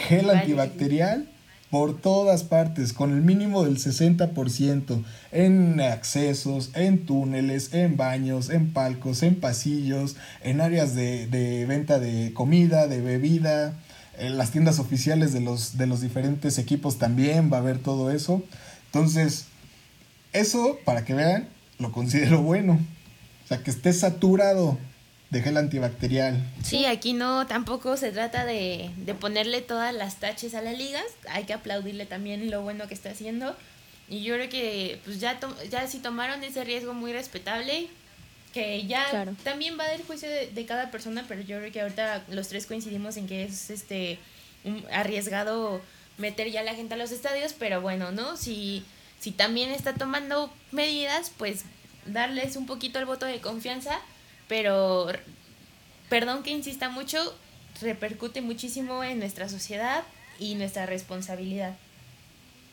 gel 0.07 0.31
antibacterial 0.31 1.29
por 1.71 2.01
todas 2.01 2.45
partes, 2.45 2.93
con 2.93 3.13
el 3.13 3.21
mínimo 3.21 3.65
del 3.65 3.79
60%, 3.79 5.05
en 5.33 5.81
accesos, 5.81 6.71
en 6.75 7.05
túneles, 7.05 7.75
en 7.75 7.97
baños, 7.97 8.49
en 8.49 8.73
palcos, 8.73 9.23
en 9.23 9.37
pasillos, 9.37 10.17
en 10.43 10.61
áreas 10.61 10.95
de, 10.95 11.67
venta 11.69 11.99
de 11.99 12.33
comida, 12.33 12.87
de 12.87 13.03
bebida, 13.03 13.75
en 14.19 14.39
las 14.39 14.51
tiendas 14.51 14.79
oficiales 14.79 15.33
de 15.33 15.41
los, 15.41 15.77
de 15.77 15.87
los 15.87 16.01
diferentes 16.01 16.59
equipos 16.59 16.99
también 16.99 17.53
va 17.53 17.59
a 17.59 17.61
haber 17.61 17.79
todo 17.79 18.11
eso. 18.11 18.43
Entonces, 18.87 19.47
eso, 20.33 20.79
para 20.85 21.05
que 21.05 21.15
vean, 21.15 21.49
lo 21.79 21.93
considero 21.93 22.43
bueno. 22.43 22.81
O 23.45 23.49
sea, 23.49 23.63
que 23.63 23.71
esté 23.71 23.93
saturado 23.93 24.79
de 25.31 25.43
gel 25.43 25.57
antibacterial. 25.57 26.43
Sí, 26.63 26.87
aquí 26.87 27.13
no, 27.13 27.47
tampoco 27.47 27.97
se 27.97 28.13
trata 28.13 28.45
de, 28.45 28.91
de 28.97 29.15
ponerle 29.15 29.61
todas 29.61 29.95
las 29.95 30.17
taches 30.17 30.55
a 30.55 30.63
las 30.63 30.77
ligas, 30.77 31.05
hay 31.29 31.45
que 31.45 31.53
aplaudirle 31.53 32.07
también 32.07 32.51
lo 32.51 32.63
bueno 32.63 32.89
que 32.89 32.95
está 32.95 33.11
haciendo. 33.11 33.57
Y 34.09 34.23
yo 34.23 34.35
creo 34.35 34.49
que 34.49 35.01
pues 35.05 35.21
ya, 35.21 35.39
ya 35.71 35.87
si 35.87 35.99
tomaron 35.99 36.43
ese 36.43 36.65
riesgo 36.65 36.95
muy 36.95 37.13
respetable, 37.13 37.89
que 38.55 38.87
ya 38.87 39.27
también 39.45 39.79
va 39.79 39.87
del 39.89 40.03
juicio 40.03 40.29
de, 40.29 40.47
de, 40.47 40.67
cada 40.67 40.91
persona, 40.91 41.27
pero 41.29 41.43
yo 41.43 41.59
creo 41.59 41.71
que 41.71 41.83
ahorita 41.83 42.25
los 42.31 42.49
tres 42.49 42.65
coincidimos 42.65 43.19
en 43.19 43.27
que 43.27 43.45
es 43.45 43.69
este 43.69 44.19
arriesgado 44.91 45.83
meter 46.17 46.51
ya 46.51 46.61
a 46.61 46.65
la 46.65 46.75
gente 46.75 46.95
a 46.95 46.97
los 46.97 47.13
estadios, 47.13 47.53
pero 47.53 47.81
bueno, 47.83 48.11
¿no? 48.11 48.37
Si, 48.39 48.85
si 49.21 49.31
también 49.31 49.71
está 49.71 49.95
tomando 49.95 50.53
medidas, 50.73 51.31
pues 51.37 51.65
darles 52.07 52.57
un 52.57 52.67
poquito 52.67 52.99
el 52.99 53.05
voto 53.05 53.27
de 53.27 53.41
confianza 53.41 54.01
pero 54.49 55.07
perdón 56.09 56.43
que 56.43 56.51
insista 56.51 56.89
mucho, 56.89 57.19
repercute 57.81 58.41
muchísimo 58.41 59.05
en 59.05 59.19
nuestra 59.19 59.49
sociedad 59.49 60.03
y 60.39 60.55
nuestra 60.55 60.87
responsabilidad. 60.87 61.77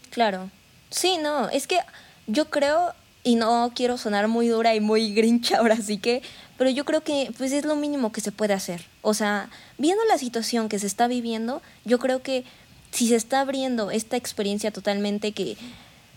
Claro. 0.10 0.50
Sí, 0.90 1.18
no, 1.22 1.50
es 1.50 1.68
que 1.68 1.80
yo 2.28 2.50
creo, 2.50 2.94
y 3.24 3.36
no 3.36 3.72
quiero 3.76 3.98
sonar 3.98 4.28
muy 4.28 4.48
dura 4.48 4.76
y 4.76 4.80
muy 4.80 5.14
grincha 5.14 5.58
ahora 5.58 5.78
sí 5.78 5.98
que, 5.98 6.22
pero 6.58 6.70
yo 6.70 6.86
creo 6.86 7.02
que 7.02 7.32
pues 7.38 7.52
es 7.52 7.66
lo 7.66 7.76
mínimo 7.76 8.12
que 8.12 8.22
se 8.22 8.32
puede 8.32 8.54
hacer. 8.54 8.86
O 9.02 9.14
sea, 9.14 9.50
viendo 9.78 10.04
la 10.06 10.18
situación 10.18 10.70
que 10.70 10.80
se 10.80 10.88
está 10.88 11.08
viviendo, 11.08 11.62
yo 11.84 12.00
creo 12.00 12.22
que 12.22 12.46
si 12.92 13.10
se 13.10 13.16
está 13.16 13.42
abriendo 13.42 13.92
esta 13.92 14.16
experiencia 14.16 14.72
totalmente 14.72 15.34
que, 15.34 15.58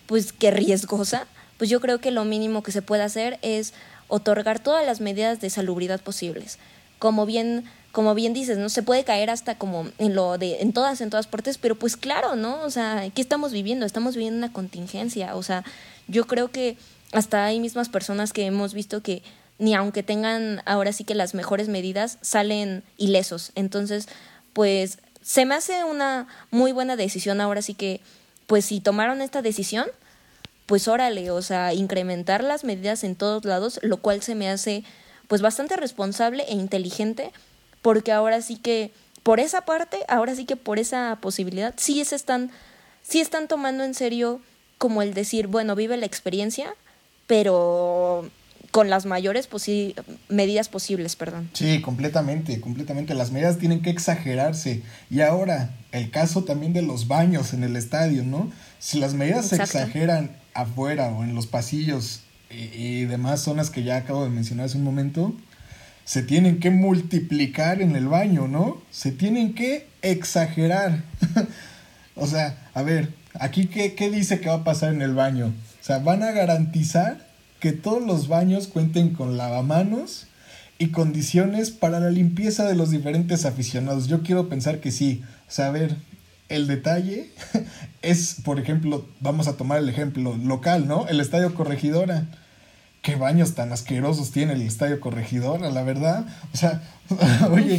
pues 0.06 0.32
que 0.32 0.52
riesgosa, 0.52 1.26
pues 1.56 1.68
yo 1.68 1.80
creo 1.80 2.00
que 2.00 2.12
lo 2.12 2.24
mínimo 2.24 2.62
que 2.62 2.70
se 2.70 2.82
puede 2.82 3.02
hacer 3.02 3.38
es 3.42 3.74
otorgar 4.08 4.58
todas 4.58 4.84
las 4.84 5.00
medidas 5.00 5.40
de 5.40 5.50
salubridad 5.50 6.00
posibles. 6.00 6.58
Como 6.98 7.26
bien, 7.26 7.64
como 7.92 8.14
bien 8.14 8.34
dices, 8.34 8.58
¿no? 8.58 8.68
Se 8.68 8.82
puede 8.82 9.04
caer 9.04 9.30
hasta 9.30 9.56
como 9.56 9.88
en 9.98 10.14
lo 10.14 10.36
de, 10.38 10.60
en 10.60 10.72
todas, 10.72 11.00
en 11.00 11.10
todas 11.10 11.26
partes, 11.26 11.58
pero 11.58 11.76
pues 11.76 11.96
claro, 11.96 12.34
¿no? 12.34 12.62
O 12.62 12.70
sea, 12.70 13.08
¿qué 13.14 13.20
estamos 13.20 13.52
viviendo? 13.52 13.86
Estamos 13.86 14.16
viviendo 14.16 14.38
una 14.38 14.52
contingencia. 14.52 15.36
O 15.36 15.42
sea, 15.42 15.64
yo 16.08 16.26
creo 16.26 16.50
que 16.50 16.76
hasta 17.12 17.44
hay 17.44 17.60
mismas 17.60 17.88
personas 17.88 18.32
que 18.32 18.46
hemos 18.46 18.74
visto 18.74 19.02
que 19.02 19.22
ni 19.58 19.74
aunque 19.74 20.02
tengan 20.02 20.62
ahora 20.66 20.92
sí 20.92 21.04
que 21.04 21.14
las 21.14 21.34
mejores 21.34 21.68
medidas, 21.68 22.18
salen 22.20 22.84
ilesos. 22.96 23.52
Entonces, 23.54 24.08
pues 24.52 24.98
se 25.20 25.44
me 25.44 25.56
hace 25.56 25.84
una 25.84 26.28
muy 26.50 26.72
buena 26.72 26.96
decisión 26.96 27.40
ahora 27.40 27.60
sí 27.60 27.74
que, 27.74 28.00
pues 28.46 28.64
si 28.64 28.80
tomaron 28.80 29.20
esta 29.20 29.42
decisión, 29.42 29.86
pues 30.68 30.86
órale, 30.86 31.30
o 31.30 31.40
sea, 31.40 31.72
incrementar 31.72 32.44
las 32.44 32.62
medidas 32.62 33.02
en 33.02 33.16
todos 33.16 33.46
lados, 33.46 33.80
lo 33.82 33.96
cual 33.96 34.20
se 34.20 34.34
me 34.34 34.50
hace 34.50 34.84
pues 35.26 35.40
bastante 35.40 35.76
responsable 35.76 36.44
e 36.46 36.52
inteligente, 36.52 37.32
porque 37.80 38.12
ahora 38.12 38.42
sí 38.42 38.56
que 38.56 38.92
por 39.22 39.40
esa 39.40 39.62
parte, 39.62 40.00
ahora 40.08 40.34
sí 40.34 40.44
que 40.44 40.56
por 40.56 40.78
esa 40.78 41.16
posibilidad, 41.22 41.72
sí 41.78 42.04
se 42.04 42.16
están, 42.16 42.50
sí 43.02 43.18
están 43.18 43.48
tomando 43.48 43.82
en 43.82 43.94
serio 43.94 44.42
como 44.76 45.00
el 45.00 45.14
decir, 45.14 45.46
bueno, 45.46 45.74
vive 45.74 45.96
la 45.96 46.04
experiencia, 46.04 46.74
pero 47.26 48.28
con 48.70 48.90
las 48.90 49.06
mayores 49.06 49.48
medidas 50.28 50.68
posibles, 50.68 51.16
perdón. 51.16 51.48
Sí, 51.54 51.80
completamente, 51.80 52.60
completamente. 52.60 53.14
Las 53.14 53.30
medidas 53.30 53.56
tienen 53.56 53.80
que 53.80 53.88
exagerarse. 53.88 54.82
Y 55.08 55.22
ahora, 55.22 55.74
el 55.92 56.10
caso 56.10 56.44
también 56.44 56.74
de 56.74 56.82
los 56.82 57.08
baños 57.08 57.54
en 57.54 57.64
el 57.64 57.74
estadio, 57.76 58.22
¿no? 58.22 58.50
Si 58.78 59.00
las 59.00 59.14
medidas 59.14 59.48
se 59.48 59.56
exageran 59.56 60.30
afuera 60.54 61.08
o 61.08 61.24
en 61.24 61.34
los 61.34 61.46
pasillos 61.46 62.22
y, 62.50 63.04
demás 63.04 63.40
zonas 63.40 63.70
que 63.70 63.82
ya 63.82 63.96
acabo 63.96 64.24
de 64.24 64.30
mencionar 64.30 64.66
hace 64.66 64.78
un 64.78 64.84
momento, 64.84 65.34
se 66.04 66.22
tienen 66.22 66.60
que 66.60 66.70
multiplicar 66.70 67.82
en 67.82 67.96
el 67.96 68.08
baño, 68.08 68.48
¿no? 68.48 68.80
Se 68.90 69.12
tienen 69.12 69.54
que 69.54 69.86
exagerar. 70.02 71.02
o 72.14 72.26
sea, 72.26 72.70
a 72.74 72.82
ver, 72.82 73.12
aquí 73.34 73.66
qué, 73.66 73.94
qué 73.94 74.10
dice 74.10 74.40
que 74.40 74.48
va 74.48 74.56
a 74.56 74.64
pasar 74.64 74.94
en 74.94 75.02
el 75.02 75.14
baño. 75.14 75.52
O 75.80 75.84
sea, 75.84 75.98
van 75.98 76.22
a 76.22 76.30
garantizar 76.30 77.26
que 77.60 77.72
todos 77.72 78.02
los 78.02 78.28
baños 78.28 78.68
cuenten 78.68 79.10
con 79.10 79.36
lavamanos 79.36 80.26
y 80.78 80.88
condiciones 80.88 81.70
para 81.70 82.00
la 82.00 82.10
limpieza 82.10 82.64
de 82.64 82.76
los 82.76 82.90
diferentes 82.90 83.44
aficionados. 83.44 84.06
Yo 84.06 84.22
quiero 84.22 84.48
pensar 84.48 84.80
que 84.80 84.92
sí. 84.92 85.22
O 85.48 85.50
sea, 85.50 85.66
a 85.66 85.70
ver, 85.72 85.96
el 86.48 86.66
detalle 86.66 87.30
es, 88.02 88.36
por 88.44 88.58
ejemplo, 88.58 89.06
vamos 89.20 89.48
a 89.48 89.56
tomar 89.56 89.78
el 89.78 89.88
ejemplo 89.88 90.36
local, 90.36 90.86
¿no? 90.86 91.06
El 91.08 91.20
Estadio 91.20 91.54
Corregidora. 91.54 92.26
qué 93.02 93.16
baños 93.16 93.54
tan 93.54 93.72
asquerosos 93.72 94.32
tiene 94.32 94.54
el 94.54 94.62
estadio 94.62 95.00
corregidora, 95.00 95.70
la 95.70 95.82
verdad. 95.82 96.26
O 96.52 96.56
sea, 96.56 96.82
oye, 97.50 97.76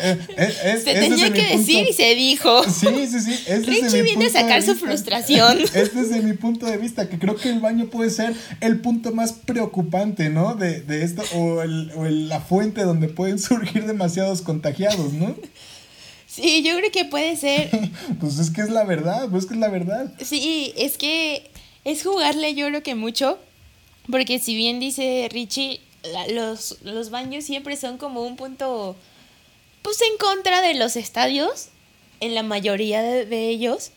eh, 0.00 0.18
eh, 0.36 0.54
es, 0.64 0.84
se 0.84 0.94
tenía 0.94 1.32
que 1.32 1.56
decir 1.56 1.86
y 1.88 1.92
se 1.92 2.14
dijo. 2.14 2.62
Sí, 2.64 3.06
sí, 3.06 3.20
sí. 3.20 3.44
Es 3.46 3.66
Richie 3.66 4.02
viene 4.02 4.26
a 4.26 4.30
sacar 4.30 4.62
su 4.62 4.74
frustración. 4.74 5.58
Es 5.74 5.94
desde 5.94 6.22
mi 6.22 6.32
punto 6.32 6.66
de 6.66 6.76
vista, 6.78 7.08
que 7.08 7.18
creo 7.18 7.36
que 7.36 7.50
el 7.50 7.60
baño 7.60 7.86
puede 7.86 8.10
ser 8.10 8.34
el 8.60 8.80
punto 8.80 9.12
más 9.12 9.32
preocupante, 9.32 10.30
¿no? 10.30 10.54
De, 10.54 10.80
de 10.80 11.02
esto, 11.02 11.22
o, 11.34 11.62
el, 11.62 11.90
o 11.96 12.04
la 12.04 12.40
fuente 12.40 12.82
donde 12.84 13.08
pueden 13.08 13.38
surgir 13.38 13.86
demasiados 13.86 14.40
contagiados, 14.40 15.12
¿no? 15.12 15.34
Sí, 16.34 16.62
yo 16.62 16.76
creo 16.76 16.90
que 16.90 17.04
puede 17.04 17.36
ser. 17.36 17.70
pues 18.20 18.38
es 18.38 18.50
que 18.50 18.62
es 18.62 18.70
la 18.70 18.84
verdad, 18.84 19.28
pues 19.30 19.44
es 19.44 19.48
que 19.48 19.54
es 19.54 19.60
la 19.60 19.68
verdad. 19.68 20.12
Sí, 20.20 20.72
es 20.76 20.98
que 20.98 21.50
es 21.84 22.02
jugarle 22.02 22.54
yo 22.54 22.66
creo 22.66 22.82
que 22.82 22.94
mucho 22.94 23.38
porque 24.10 24.38
si 24.38 24.54
bien 24.54 24.80
dice 24.80 25.28
Richie, 25.30 25.80
los, 26.30 26.78
los 26.82 27.10
baños 27.10 27.44
siempre 27.44 27.76
son 27.76 27.96
como 27.96 28.22
un 28.22 28.36
punto, 28.36 28.96
pues 29.82 30.00
en 30.02 30.18
contra 30.18 30.60
de 30.60 30.74
los 30.74 30.96
estadios, 30.96 31.68
en 32.20 32.34
la 32.34 32.42
mayoría 32.42 33.02
de, 33.02 33.48
ellos. 33.48 33.92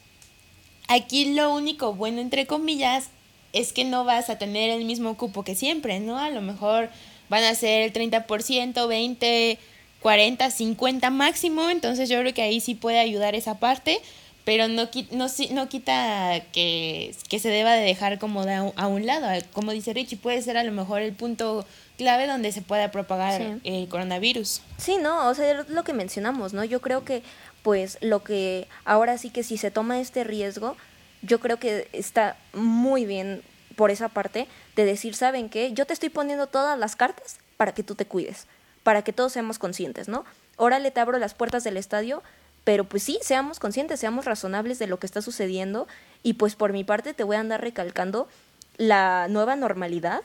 Aquí 0.87 1.33
lo 1.33 1.53
único 1.53 1.93
bueno, 1.93 2.21
entre 2.21 2.47
comillas, 2.47 3.09
es 3.51 3.73
que 3.73 3.83
no 3.83 4.05
vas 4.05 4.29
a 4.29 4.37
tener 4.37 4.69
el 4.69 4.85
mismo 4.85 5.17
cupo 5.17 5.43
que 5.43 5.55
siempre, 5.55 5.99
¿no? 5.99 6.17
A 6.17 6.29
lo 6.29 6.41
mejor 6.41 6.89
van 7.29 7.43
a 7.43 7.55
ser 7.55 7.81
el 7.81 7.93
30%, 7.93 8.87
20, 8.87 9.59
40, 10.01 10.49
50 10.51 11.09
máximo, 11.09 11.69
entonces 11.69 12.09
yo 12.09 12.19
creo 12.19 12.33
que 12.33 12.41
ahí 12.41 12.59
sí 12.59 12.75
puede 12.75 12.99
ayudar 12.99 13.35
esa 13.35 13.59
parte 13.59 14.01
pero 14.47 14.69
no, 14.69 14.87
no, 15.11 15.27
no 15.51 15.67
quita 15.67 16.41
que, 16.53 17.13
se 17.29 17.49
deba 17.49 17.73
de 17.73 17.83
dejar 17.83 18.17
como 18.17 18.43
a 18.77 18.87
un 18.87 19.05
lado. 19.05 19.27
Como 19.51 19.73
dice 19.73 19.91
Richie, 19.91 20.15
puede 20.15 20.41
ser 20.41 20.55
a 20.55 20.63
lo 20.63 20.71
mejor 20.71 21.01
el 21.01 21.11
punto 21.11 21.65
clave 21.97 22.27
donde 22.27 22.53
se 22.53 22.61
pueda 22.61 22.89
propagar 22.89 23.59
el 23.65 23.89
coronavirus. 23.89 24.61
Sí, 24.77 24.95
no, 25.01 25.27
o 25.27 25.33
sea, 25.33 25.51
es 25.51 25.67
lo 25.67 25.83
que 25.83 25.91
mencionamos, 25.91 26.53
¿no? 26.53 26.63
Yo 26.63 26.79
creo 26.79 27.03
que, 27.03 27.23
pues, 27.61 27.97
lo 27.99 28.23
que 28.23 28.69
ahora 28.85 29.17
sí 29.17 29.31
que 29.31 29.43
si 29.43 29.57
se 29.57 29.69
toma 29.69 29.99
este 29.99 30.23
riesgo, 30.23 30.77
yo 31.23 31.41
creo 31.41 31.59
que 31.59 31.89
está 31.91 32.37
muy 32.53 33.05
bien 33.05 33.41
por 33.75 33.91
esa 33.91 34.07
parte 34.07 34.47
de 34.77 34.85
decir, 34.85 35.13
¿saben 35.13 35.49
qué? 35.49 35.73
Yo 35.73 35.85
te 35.85 35.91
estoy 35.91 36.07
poniendo 36.07 36.47
todas 36.47 36.79
las 36.79 36.95
cartas 36.95 37.39
para 37.57 37.73
que 37.73 37.83
tú 37.83 37.95
te 37.95 38.05
cuides, 38.05 38.47
para 38.87 39.01
que 39.01 39.11
todos 39.11 39.33
seamos 39.33 39.59
conscientes, 39.59 40.07
¿no? 40.07 40.23
Órale, 40.55 40.91
te 40.91 41.01
abro 41.01 41.17
las 41.17 41.33
puertas 41.33 41.65
del 41.65 41.75
estadio, 41.75 42.23
pero 42.63 42.85
pues 42.85 43.03
sí, 43.03 43.19
seamos 43.21 43.59
conscientes, 43.59 43.99
seamos 43.99 44.23
razonables 44.23 44.79
de 44.79 44.87
lo 44.87 44.97
que 44.97 45.05
está 45.05 45.21
sucediendo 45.21 45.89
y 46.23 46.35
pues 46.35 46.55
por 46.55 46.71
mi 46.71 46.85
parte 46.85 47.13
te 47.13 47.25
voy 47.25 47.35
a 47.35 47.41
andar 47.41 47.59
recalcando 47.59 48.29
la 48.77 49.27
nueva 49.27 49.57
normalidad 49.57 50.21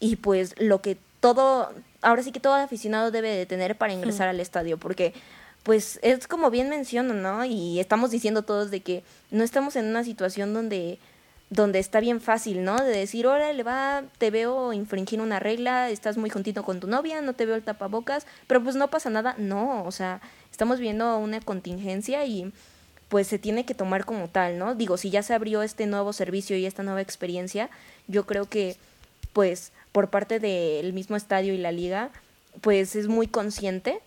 y 0.00 0.16
pues 0.16 0.54
lo 0.58 0.80
que 0.80 0.96
todo, 1.20 1.74
ahora 2.00 2.22
sí 2.22 2.32
que 2.32 2.40
todo 2.40 2.54
aficionado 2.54 3.10
debe 3.10 3.28
de 3.28 3.44
tener 3.44 3.76
para 3.76 3.92
ingresar 3.92 4.28
al 4.28 4.40
estadio, 4.40 4.78
porque 4.78 5.12
pues 5.62 5.98
es 6.00 6.26
como 6.26 6.50
bien 6.50 6.70
menciono, 6.70 7.12
¿no? 7.12 7.44
Y 7.44 7.80
estamos 7.80 8.10
diciendo 8.10 8.44
todos 8.44 8.70
de 8.70 8.80
que 8.80 9.04
no 9.30 9.44
estamos 9.44 9.76
en 9.76 9.84
una 9.84 10.04
situación 10.04 10.54
donde 10.54 10.98
donde 11.50 11.78
está 11.78 12.00
bien 12.00 12.20
fácil, 12.20 12.64
¿no? 12.64 12.76
De 12.76 12.96
decir, 12.96 13.26
órale, 13.26 13.62
va, 13.62 14.04
te 14.18 14.30
veo 14.30 14.72
infringir 14.72 15.20
una 15.20 15.38
regla, 15.38 15.90
estás 15.90 16.16
muy 16.16 16.30
juntito 16.30 16.62
con 16.64 16.80
tu 16.80 16.86
novia, 16.86 17.20
no 17.20 17.34
te 17.34 17.46
veo 17.46 17.54
el 17.54 17.62
tapabocas, 17.62 18.26
pero 18.46 18.62
pues 18.62 18.76
no 18.76 18.88
pasa 18.88 19.10
nada. 19.10 19.34
No, 19.38 19.84
o 19.84 19.92
sea, 19.92 20.20
estamos 20.50 20.80
viendo 20.80 21.18
una 21.18 21.40
contingencia 21.40 22.24
y 22.24 22.52
pues 23.08 23.28
se 23.28 23.38
tiene 23.38 23.64
que 23.64 23.74
tomar 23.74 24.04
como 24.04 24.28
tal, 24.28 24.58
¿no? 24.58 24.74
Digo, 24.74 24.96
si 24.96 25.10
ya 25.10 25.22
se 25.22 25.34
abrió 25.34 25.62
este 25.62 25.86
nuevo 25.86 26.12
servicio 26.12 26.56
y 26.56 26.66
esta 26.66 26.82
nueva 26.82 27.00
experiencia, 27.00 27.70
yo 28.08 28.26
creo 28.26 28.46
que 28.46 28.76
pues 29.32 29.72
por 29.92 30.10
parte 30.10 30.40
del 30.40 30.92
mismo 30.92 31.14
estadio 31.14 31.54
y 31.54 31.58
la 31.58 31.70
liga, 31.70 32.10
pues 32.60 32.96
es 32.96 33.06
muy 33.06 33.26
consciente 33.26 34.00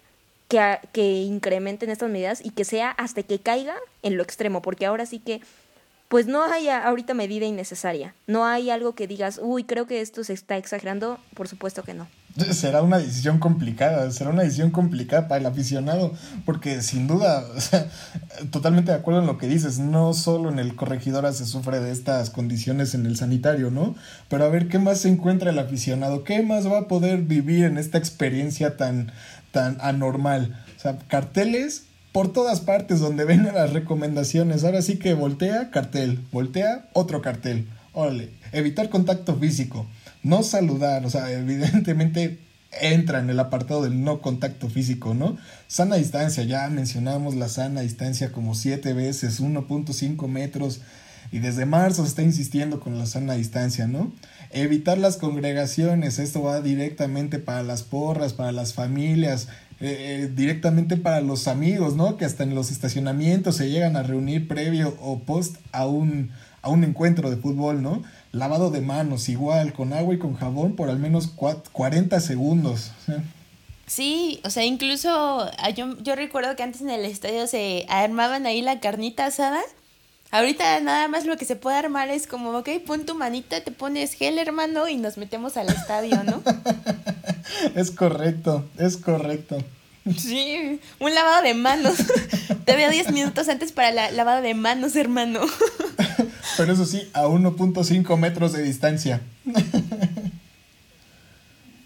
que, 0.47 0.79
que 0.91 1.21
incrementen 1.21 1.89
estas 1.89 2.09
medidas 2.09 2.43
y 2.43 2.49
que 2.49 2.65
sea 2.65 2.91
hasta 2.91 3.23
que 3.23 3.39
caiga 3.39 3.75
en 4.03 4.17
lo 4.17 4.23
extremo, 4.23 4.61
porque 4.61 4.85
ahora 4.85 5.05
sí 5.05 5.19
que 5.19 5.41
pues 6.09 6.27
no 6.27 6.43
hay 6.43 6.69
ahorita 6.69 7.13
medida 7.13 7.45
innecesaria. 7.45 8.15
No 8.27 8.45
hay 8.45 8.69
algo 8.69 8.95
que 8.95 9.07
digas, 9.07 9.39
uy, 9.41 9.63
creo 9.63 9.87
que 9.87 10.01
esto 10.01 10.23
se 10.23 10.33
está 10.33 10.57
exagerando. 10.57 11.19
Por 11.33 11.47
supuesto 11.47 11.83
que 11.83 11.93
no. 11.93 12.07
Será 12.51 12.81
una 12.81 12.99
decisión 12.99 13.39
complicada, 13.39 14.09
será 14.11 14.29
una 14.29 14.43
decisión 14.43 14.69
complicada 14.69 15.27
para 15.27 15.39
el 15.39 15.47
aficionado, 15.47 16.13
porque 16.45 16.81
sin 16.81 17.07
duda, 17.07 17.43
totalmente 18.51 18.91
de 18.91 18.97
acuerdo 18.97 19.21
en 19.21 19.27
lo 19.27 19.37
que 19.37 19.47
dices, 19.47 19.79
no 19.79 20.13
solo 20.13 20.49
en 20.49 20.59
el 20.59 20.75
corregidora 20.75 21.33
se 21.33 21.45
sufre 21.45 21.79
de 21.79 21.91
estas 21.91 22.29
condiciones 22.29 22.93
en 22.93 23.07
el 23.07 23.17
sanitario, 23.17 23.71
¿no? 23.71 23.95
Pero 24.29 24.45
a 24.45 24.49
ver, 24.49 24.67
¿qué 24.67 24.77
más 24.77 24.99
se 24.99 25.09
encuentra 25.09 25.49
el 25.49 25.59
aficionado? 25.59 26.23
¿Qué 26.23 26.43
más 26.43 26.71
va 26.71 26.79
a 26.79 26.87
poder 26.87 27.21
vivir 27.21 27.65
en 27.65 27.77
esta 27.79 27.97
experiencia 27.97 28.77
tan, 28.77 29.11
tan 29.51 29.77
anormal? 29.81 30.63
O 30.75 30.79
sea, 30.79 30.99
carteles 31.07 31.86
por 32.17 32.33
todas 32.33 32.61
partes 32.61 32.99
donde 32.99 33.25
vengan 33.25 33.53
las 33.53 33.73
recomendaciones. 33.73 34.63
Ahora 34.63 34.81
sí 34.81 34.97
que 34.97 35.13
voltea, 35.13 35.69
cartel, 35.69 36.19
voltea, 36.31 36.89
otro 36.93 37.21
cartel. 37.21 37.67
Órale, 37.93 38.31
evitar 38.53 38.89
contacto 38.89 39.35
físico, 39.35 39.85
no 40.23 40.41
saludar, 40.41 41.05
o 41.05 41.11
sea, 41.11 41.31
evidentemente 41.39 42.39
entra 42.71 43.19
en 43.19 43.29
el 43.29 43.39
apartado 43.39 43.83
del 43.83 44.03
no 44.03 44.19
contacto 44.19 44.67
físico, 44.67 45.13
¿no? 45.13 45.37
Sana 45.67 45.97
distancia, 45.97 46.41
ya 46.41 46.67
mencionamos 46.69 47.35
la 47.35 47.49
sana 47.49 47.81
distancia 47.81 48.31
como 48.31 48.55
siete 48.55 48.93
veces, 48.93 49.39
1.5 49.39 50.27
metros, 50.27 50.81
y 51.31 51.37
desde 51.37 51.67
marzo 51.67 52.01
se 52.01 52.09
está 52.09 52.23
insistiendo 52.23 52.79
con 52.79 52.97
la 52.97 53.05
sana 53.05 53.33
distancia, 53.33 53.85
¿no? 53.85 54.11
Evitar 54.49 54.97
las 54.97 55.17
congregaciones, 55.17 56.17
esto 56.17 56.41
va 56.41 56.61
directamente 56.61 57.37
para 57.37 57.61
las 57.61 57.83
porras, 57.83 58.33
para 58.33 58.51
las 58.51 58.73
familias, 58.73 59.49
eh, 59.79 60.23
eh, 60.23 60.31
directamente 60.33 60.97
para 60.97 61.21
los 61.21 61.47
amigos, 61.47 61.95
¿no? 61.95 62.17
Que 62.17 62.25
hasta 62.25 62.43
en 62.43 62.55
los 62.55 62.71
estacionamientos 62.71 63.57
se 63.57 63.69
llegan 63.69 63.95
a 63.95 64.03
reunir 64.03 64.47
previo 64.47 64.97
o 65.01 65.19
post 65.19 65.57
a 65.71 65.85
un, 65.85 66.31
a 66.61 66.69
un 66.69 66.83
encuentro 66.83 67.29
de 67.29 67.37
fútbol, 67.37 67.83
¿no? 67.83 68.01
Lavado 68.31 68.71
de 68.71 68.81
manos 68.81 69.29
igual, 69.29 69.73
con 69.73 69.93
agua 69.93 70.15
y 70.15 70.17
con 70.17 70.35
jabón 70.35 70.75
por 70.75 70.89
al 70.89 70.97
menos 70.97 71.27
40 71.27 72.19
segundos. 72.19 72.91
Sí, 73.85 74.41
o 74.43 74.49
sea, 74.49 74.65
incluso 74.65 75.49
ah, 75.57 75.69
yo, 75.69 75.97
yo 76.03 76.15
recuerdo 76.15 76.55
que 76.55 76.63
antes 76.63 76.81
en 76.81 76.89
el 76.89 77.05
estadio 77.05 77.47
se 77.47 77.85
armaban 77.87 78.45
ahí 78.45 78.61
la 78.61 78.79
carnita 78.79 79.27
asada. 79.27 79.61
Ahorita 80.29 80.79
nada 80.81 81.07
más 81.07 81.25
lo 81.25 81.37
que 81.37 81.45
se 81.45 81.55
puede 81.55 81.77
armar 81.77 82.09
es 82.09 82.27
como, 82.27 82.51
ok, 82.51 82.69
pon 82.85 83.05
tu 83.05 83.15
manita, 83.15 83.61
te 83.61 83.71
pones 83.71 84.13
gel, 84.13 84.37
hermano, 84.37 84.87
y 84.89 84.97
nos 84.97 85.17
metemos 85.17 85.55
al 85.55 85.69
estadio, 85.69 86.21
¿no? 86.23 86.43
es 87.75 87.91
correcto, 87.91 88.65
es 88.77 88.97
correcto. 88.97 89.57
Sí, 90.17 90.79
un 90.99 91.15
lavado 91.15 91.43
de 91.43 91.53
manos. 91.53 91.97
Te 92.65 92.75
veo 92.75 92.89
10 92.89 93.11
minutos 93.11 93.49
antes 93.49 93.71
para 93.71 93.91
la 93.91 94.11
lavado 94.11 94.41
de 94.41 94.53
manos, 94.53 94.95
hermano. 94.95 95.41
Pero 96.57 96.73
eso 96.73 96.85
sí, 96.85 97.09
a 97.13 97.25
1.5 97.25 98.17
metros 98.17 98.53
de 98.53 98.63
distancia. 98.63 99.21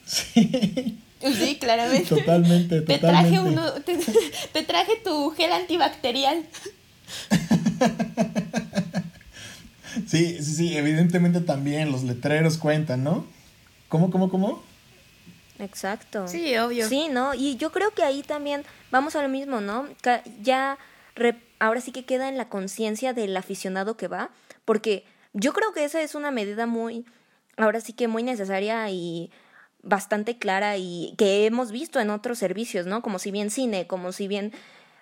Sí. 0.05 0.97
Sí, 1.21 1.57
claramente. 1.59 2.07
Totalmente, 2.09 2.81
Te 2.81 2.97
traje, 2.97 3.39
uno, 3.39 3.71
te 3.73 4.63
traje 4.63 4.93
tu 5.03 5.31
gel 5.31 5.51
antibacterial. 5.51 6.43
Sí, 10.07 10.41
sí, 10.41 10.55
sí, 10.55 10.77
evidentemente 10.77 11.41
también 11.41 11.91
los 11.91 12.03
letreros 12.03 12.57
cuentan, 12.57 13.03
¿no? 13.03 13.25
¿Cómo, 13.89 14.09
cómo, 14.09 14.29
cómo? 14.29 14.63
Exacto. 15.59 16.27
Sí, 16.27 16.57
obvio. 16.57 16.87
Sí, 16.87 17.07
¿no? 17.09 17.33
Y 17.33 17.57
yo 17.57 17.71
creo 17.71 17.91
que 17.91 18.03
ahí 18.03 18.23
también 18.23 18.63
vamos 18.89 19.15
a 19.15 19.21
lo 19.21 19.29
mismo, 19.29 19.61
¿no? 19.61 19.87
Ya 20.41 20.77
ahora 21.59 21.81
sí 21.81 21.91
que 21.91 22.05
queda 22.05 22.29
en 22.29 22.37
la 22.37 22.49
conciencia 22.49 23.13
del 23.13 23.35
aficionado 23.37 23.95
que 23.97 24.07
va, 24.07 24.31
porque 24.65 25.05
yo 25.33 25.53
creo 25.53 25.71
que 25.73 25.83
esa 25.83 26.01
es 26.01 26.15
una 26.15 26.31
medida 26.31 26.65
muy, 26.65 27.05
ahora 27.57 27.79
sí 27.81 27.93
que 27.93 28.07
muy 28.07 28.23
necesaria 28.23 28.89
y 28.89 29.31
bastante 29.83 30.37
clara 30.37 30.77
y 30.77 31.13
que 31.17 31.45
hemos 31.45 31.71
visto 31.71 31.99
en 31.99 32.09
otros 32.09 32.37
servicios, 32.37 32.85
¿no? 32.85 33.01
Como 33.01 33.19
si 33.19 33.31
bien 33.31 33.49
cine, 33.49 33.87
como 33.87 34.11
si 34.11 34.27
bien 34.27 34.51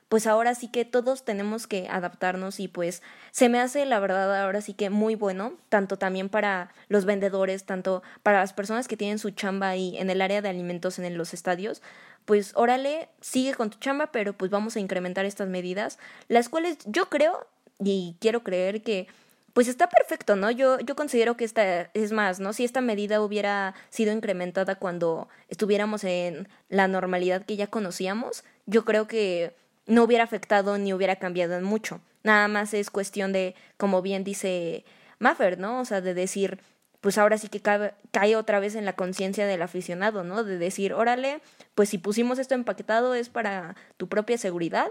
pues 0.10 0.26
ahora 0.26 0.56
sí 0.56 0.68
que 0.68 0.86
todos 0.86 1.24
tenemos 1.24 1.68
que 1.68 1.88
adaptarnos 1.88 2.60
y 2.60 2.68
pues 2.68 3.04
se 3.32 3.48
me 3.48 3.60
hace 3.60 3.86
la 3.86 4.00
verdad 4.00 4.44
ahora 4.44 4.60
sí 4.62 4.74
que 4.74 4.90
muy 4.90 5.16
bueno, 5.16 5.54
tanto 5.70 5.98
también 5.98 6.30
para 6.30 6.74
los 6.90 7.06
vendedores, 7.06 7.64
tanto 7.64 8.02
para 8.24 8.40
las 8.40 8.54
personas 8.54 8.88
que 8.88 8.98
tienen 8.98 9.20
su 9.20 9.30
chamba 9.30 9.70
ahí 9.70 9.98
en 9.98 10.10
el 10.10 10.22
área 10.22 10.42
de 10.42 10.50
alimentos 10.50 10.98
en 10.98 11.18
los 11.18 11.34
estadios, 11.34 11.84
pues 12.26 12.52
órale, 12.56 13.10
sigue 13.22 13.54
con 13.54 13.70
tu 13.70 13.78
chamba, 13.80 14.12
pero 14.12 14.34
pues 14.34 14.52
vamos 14.52 14.76
a 14.76 14.80
incrementar 14.80 15.26
estas 15.26 15.48
medidas, 15.48 16.00
las 16.28 16.50
cuales 16.50 16.80
yo 16.86 17.10
creo 17.10 17.48
y 17.80 18.18
quiero 18.20 18.44
creer 18.44 18.82
que 18.82 19.08
pues 19.54 19.68
está 19.68 19.90
perfecto, 19.90 20.36
¿no? 20.36 20.52
Yo, 20.52 20.80
yo 20.80 20.96
considero 20.96 21.36
que 21.36 21.44
esta 21.44 21.90
es 21.94 22.12
más, 22.12 22.40
¿no? 22.40 22.54
Si 22.54 22.64
esta 22.64 22.82
medida 22.82 23.22
hubiera 23.22 23.74
sido 23.90 24.14
incrementada 24.14 24.76
cuando 24.76 25.28
estuviéramos 25.50 26.04
en 26.04 26.48
la 26.70 26.88
normalidad 26.88 27.46
que 27.46 27.56
ya 27.56 27.68
conocíamos, 27.68 28.44
yo 28.68 28.86
creo 28.86 29.08
que 29.08 29.56
no 29.90 30.04
hubiera 30.04 30.24
afectado 30.24 30.78
ni 30.78 30.94
hubiera 30.94 31.18
cambiado 31.18 31.58
en 31.58 31.64
mucho. 31.64 32.00
Nada 32.24 32.48
más 32.48 32.74
es 32.74 32.90
cuestión 32.90 33.34
de, 33.34 33.56
como 33.76 34.02
bien 34.02 34.24
dice 34.24 34.86
Maffer, 35.18 35.60
¿no? 35.60 35.82
O 35.82 35.86
sea, 35.86 36.00
de 36.00 36.14
decir, 36.14 36.60
pues 37.02 37.18
ahora 37.18 37.38
sí 37.38 37.50
que 37.50 37.60
cae, 37.60 37.94
cae 38.12 38.36
otra 38.36 38.60
vez 38.60 38.76
en 38.76 38.86
la 38.86 38.94
conciencia 38.94 39.48
del 39.48 39.62
aficionado, 39.62 40.24
¿no? 40.24 40.44
De 40.44 40.58
decir, 40.58 40.94
órale, 40.94 41.42
pues 41.76 41.90
si 41.90 41.98
pusimos 41.98 42.40
esto 42.40 42.56
empaquetado 42.56 43.16
es 43.16 43.30
para 43.30 43.76
tu 43.98 44.08
propia 44.08 44.38
seguridad 44.38 44.88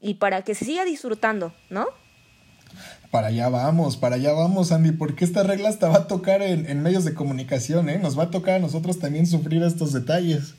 y 0.00 0.14
para 0.14 0.42
que 0.42 0.54
se 0.54 0.64
siga 0.64 0.84
disfrutando, 0.84 1.54
¿no? 1.70 1.86
Para 3.10 3.28
allá 3.28 3.48
vamos, 3.48 3.96
para 3.96 4.16
allá 4.16 4.32
vamos, 4.32 4.72
Andy, 4.72 4.92
porque 4.92 5.24
esta 5.24 5.42
regla 5.42 5.68
hasta 5.68 5.88
va 5.88 5.98
a 5.98 6.06
tocar 6.06 6.42
en, 6.42 6.68
en 6.68 6.82
medios 6.82 7.04
de 7.04 7.14
comunicación, 7.14 7.90
¿eh? 7.90 7.98
Nos 7.98 8.18
va 8.18 8.24
a 8.24 8.30
tocar 8.30 8.56
a 8.56 8.58
nosotros 8.58 8.98
también 8.98 9.26
sufrir 9.26 9.62
estos 9.62 9.92
detalles. 9.92 10.54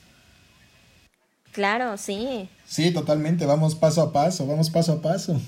Claro, 1.51 1.97
sí. 1.97 2.49
Sí, 2.73 2.89
totalmente, 2.89 3.45
vamos 3.45 3.75
paso 3.75 4.01
a 4.01 4.11
paso, 4.11 4.47
vamos 4.47 4.71
paso 4.71 4.93
a 4.93 5.01
paso. 5.03 5.39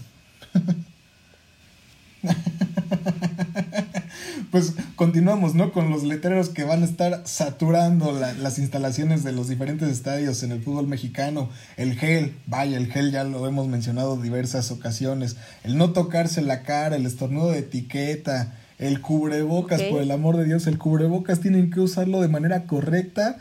pues 4.52 4.74
continuamos, 4.96 5.56
¿no? 5.56 5.72
Con 5.72 5.90
los 5.90 6.04
letreros 6.04 6.50
que 6.50 6.66
van 6.66 6.84
a 6.84 6.86
estar 6.86 7.24
saturando 7.26 8.12
las 8.12 8.60
instalaciones 8.60 9.24
de 9.24 9.32
los 9.32 9.48
diferentes 9.48 9.90
estadios 9.90 10.44
en 10.44 10.52
el 10.52 10.62
fútbol 10.62 10.86
mexicano. 10.86 11.50
El 11.78 11.98
gel, 11.98 12.36
vaya, 12.46 12.78
el 12.78 12.92
gel 12.92 13.12
ya 13.12 13.24
lo 13.24 13.48
hemos 13.48 13.68
mencionado 13.68 14.22
diversas 14.22 14.70
ocasiones. 14.70 15.36
El 15.64 15.80
no 15.80 15.94
tocarse 15.94 16.44
la 16.44 16.62
cara, 16.62 16.96
el 16.96 17.08
estornudo 17.08 17.50
de 17.50 17.58
etiqueta, 17.58 18.54
el 18.80 19.02
cubrebocas, 19.02 19.82
por 19.84 20.02
el 20.02 20.12
amor 20.12 20.38
de 20.38 20.46
Dios, 20.46 20.68
el 20.68 20.78
cubrebocas 20.78 21.40
tienen 21.40 21.72
que 21.72 21.80
usarlo 21.80 22.22
de 22.22 22.28
manera 22.28 22.64
correcta 22.64 23.38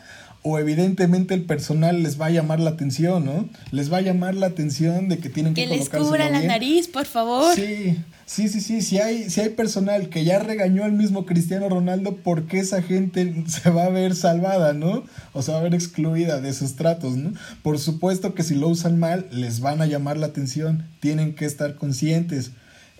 o 0.47 0.59
evidentemente 0.59 1.33
el 1.33 1.45
personal 1.45 2.03
les 2.03 2.21
va 2.21 2.27
a 2.27 2.31
llamar 2.31 2.61
la 2.61 2.71
atención, 2.71 3.25
¿no? 3.25 3.49
Les 3.71 3.91
va 3.91 3.97
a 3.97 4.01
llamar 4.03 4.35
la 4.35 4.49
atención 4.49 5.09
de 5.09 5.17
que 5.17 5.31
tienen 5.31 5.55
que, 5.55 5.67
que 5.67 5.75
les 5.75 5.89
cubra 5.89 6.29
la 6.29 6.43
nariz, 6.43 6.87
por 6.87 7.07
favor. 7.07 7.55
Sí, 7.55 7.99
sí, 8.27 8.51
sí, 8.51 8.61
sí. 8.61 8.83
Si 8.83 8.99
hay, 8.99 9.31
si 9.31 9.41
hay 9.41 9.49
personal 9.49 10.11
que 10.11 10.23
ya 10.23 10.39
regañó 10.39 10.85
al 10.85 10.93
mismo 10.93 11.25
Cristiano 11.25 11.71
Ronaldo, 11.71 12.17
¿por 12.17 12.45
qué 12.45 12.59
esa 12.59 12.83
gente 12.83 13.45
se 13.47 13.71
va 13.71 13.85
a 13.85 13.89
ver 13.89 14.15
salvada, 14.15 14.75
¿no? 14.75 15.05
O 15.33 15.41
se 15.41 15.51
va 15.51 15.61
a 15.61 15.63
ver 15.63 15.75
excluida 15.75 16.43
de 16.43 16.53
sus 16.53 16.77
tratos, 16.77 17.17
¿no? 17.17 17.33
Por 17.63 17.79
supuesto 17.79 18.35
que 18.35 18.43
si 18.43 18.55
lo 18.55 18.69
usan 18.69 18.99
mal, 18.99 19.27
les 19.33 19.61
van 19.61 19.81
a 19.81 19.87
llamar 19.87 20.19
la 20.19 20.27
atención. 20.27 20.87
Tienen 21.01 21.35
que 21.35 21.47
estar 21.47 21.77
conscientes. 21.77 22.51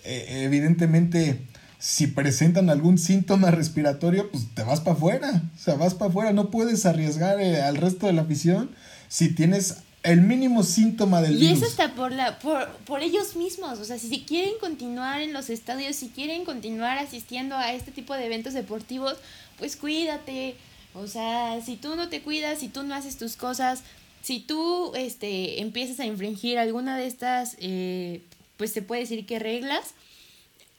Eh, 0.07 0.45
evidentemente 0.45 1.43
si 1.85 2.07
presentan 2.07 2.71
algún 2.71 2.97
síntoma 2.97 3.51
respiratorio, 3.51 4.31
pues 4.31 4.47
te 4.55 4.63
vas 4.63 4.81
para 4.81 4.97
afuera. 4.97 5.43
O 5.55 5.59
sea, 5.59 5.75
vas 5.75 5.93
para 5.93 6.09
afuera. 6.09 6.33
No 6.33 6.51
puedes 6.51 6.87
arriesgar 6.87 7.43
eh, 7.43 7.61
al 7.61 7.77
resto 7.77 8.07
de 8.07 8.15
la 8.15 8.23
afición 8.23 8.71
si 9.09 9.35
tienes 9.35 9.83
el 10.03 10.23
mínimo 10.23 10.63
síntoma 10.63 11.21
del 11.21 11.37
virus. 11.37 11.51
Y 11.51 11.53
eso 11.53 11.67
está 11.67 11.95
por, 11.95 12.11
la, 12.11 12.39
por, 12.39 12.71
por 12.87 13.03
ellos 13.03 13.37
mismos. 13.37 13.81
O 13.81 13.85
sea, 13.85 13.99
si, 13.99 14.09
si 14.09 14.23
quieren 14.23 14.55
continuar 14.59 15.21
en 15.21 15.35
los 15.35 15.51
estadios, 15.51 15.95
si 15.97 16.09
quieren 16.09 16.47
continuar 16.47 16.97
asistiendo 16.97 17.55
a 17.55 17.75
este 17.75 17.93
tipo 17.93 18.15
de 18.15 18.25
eventos 18.25 18.55
deportivos, 18.55 19.17
pues 19.59 19.77
cuídate. 19.77 20.57
O 20.95 21.07
sea, 21.07 21.61
si 21.63 21.77
tú 21.77 21.97
no 21.97 22.09
te 22.09 22.23
cuidas, 22.23 22.61
si 22.61 22.69
tú 22.69 22.83
no 22.83 22.95
haces 22.95 23.19
tus 23.19 23.37
cosas, 23.37 23.83
si 24.23 24.41
tú 24.41 24.95
este, 24.95 25.61
empiezas 25.61 26.01
a 26.01 26.07
infringir 26.07 26.59
alguna 26.59 26.97
de 26.97 27.07
estas, 27.07 27.59
eh, 27.59 28.23
pues 28.57 28.73
se 28.73 28.81
puede 28.81 29.03
decir 29.03 29.27
que 29.27 29.39
reglas, 29.39 29.93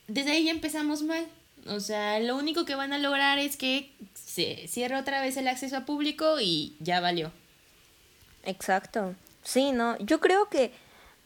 desde 0.08 0.32
ahí 0.32 0.46
ya 0.46 0.52
empezamos 0.52 1.04
mal. 1.04 1.26
O 1.68 1.80
sea, 1.80 2.20
lo 2.20 2.36
único 2.36 2.66
que 2.66 2.76
van 2.76 2.94
a 2.94 3.00
lograr 3.00 3.40
es 3.40 3.58
que 3.58 3.92
se 4.14 4.68
cierre 4.68 4.98
otra 4.98 5.22
vez 5.22 5.36
el 5.38 5.48
acceso 5.48 5.78
a 5.78 5.86
público 5.86 6.40
y 6.40 6.76
ya 6.80 7.00
valió. 7.00 7.32
Exacto. 8.44 9.16
Sí, 9.44 9.72
no, 9.72 9.98
yo 10.00 10.20
creo 10.20 10.50
que 10.50 10.72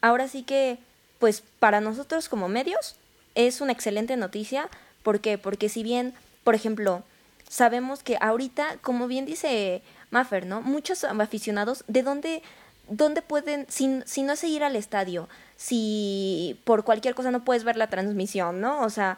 ahora 0.02 0.28
sí 0.28 0.44
que, 0.44 0.78
pues 1.20 1.44
para 1.60 1.82
nosotros 1.82 2.30
como 2.30 2.48
medios 2.48 2.96
es 3.36 3.60
una 3.60 3.74
excelente 3.74 4.16
noticia. 4.16 4.70
¿Por 5.04 5.20
qué? 5.20 5.38
Porque 5.38 5.68
si 5.68 5.84
bien, 5.84 6.14
por 6.44 6.56
ejemplo, 6.56 7.04
sabemos 7.50 8.04
que 8.04 8.18
ahorita, 8.22 8.78
como 8.82 9.08
bien 9.08 9.26
dice 9.26 9.82
Maffer, 10.12 10.46
¿no? 10.46 10.62
Muchos 10.62 11.04
aficionados, 11.04 11.84
¿de 11.88 12.04
dónde, 12.04 12.44
dónde 12.88 13.22
pueden, 13.22 13.66
si, 13.70 14.02
si 14.06 14.24
no 14.24 14.34
es 14.34 14.44
ir 14.46 14.64
al 14.64 14.78
estadio, 14.78 15.28
si 15.60 16.58
por 16.64 16.86
cualquier 16.86 17.16
cosa 17.16 17.32
no 17.32 17.44
puedes 17.44 17.66
ver 17.66 17.76
la 17.76 17.90
transmisión, 17.90 18.62
¿no? 18.62 18.80
O 18.82 18.90
sea, 18.90 19.18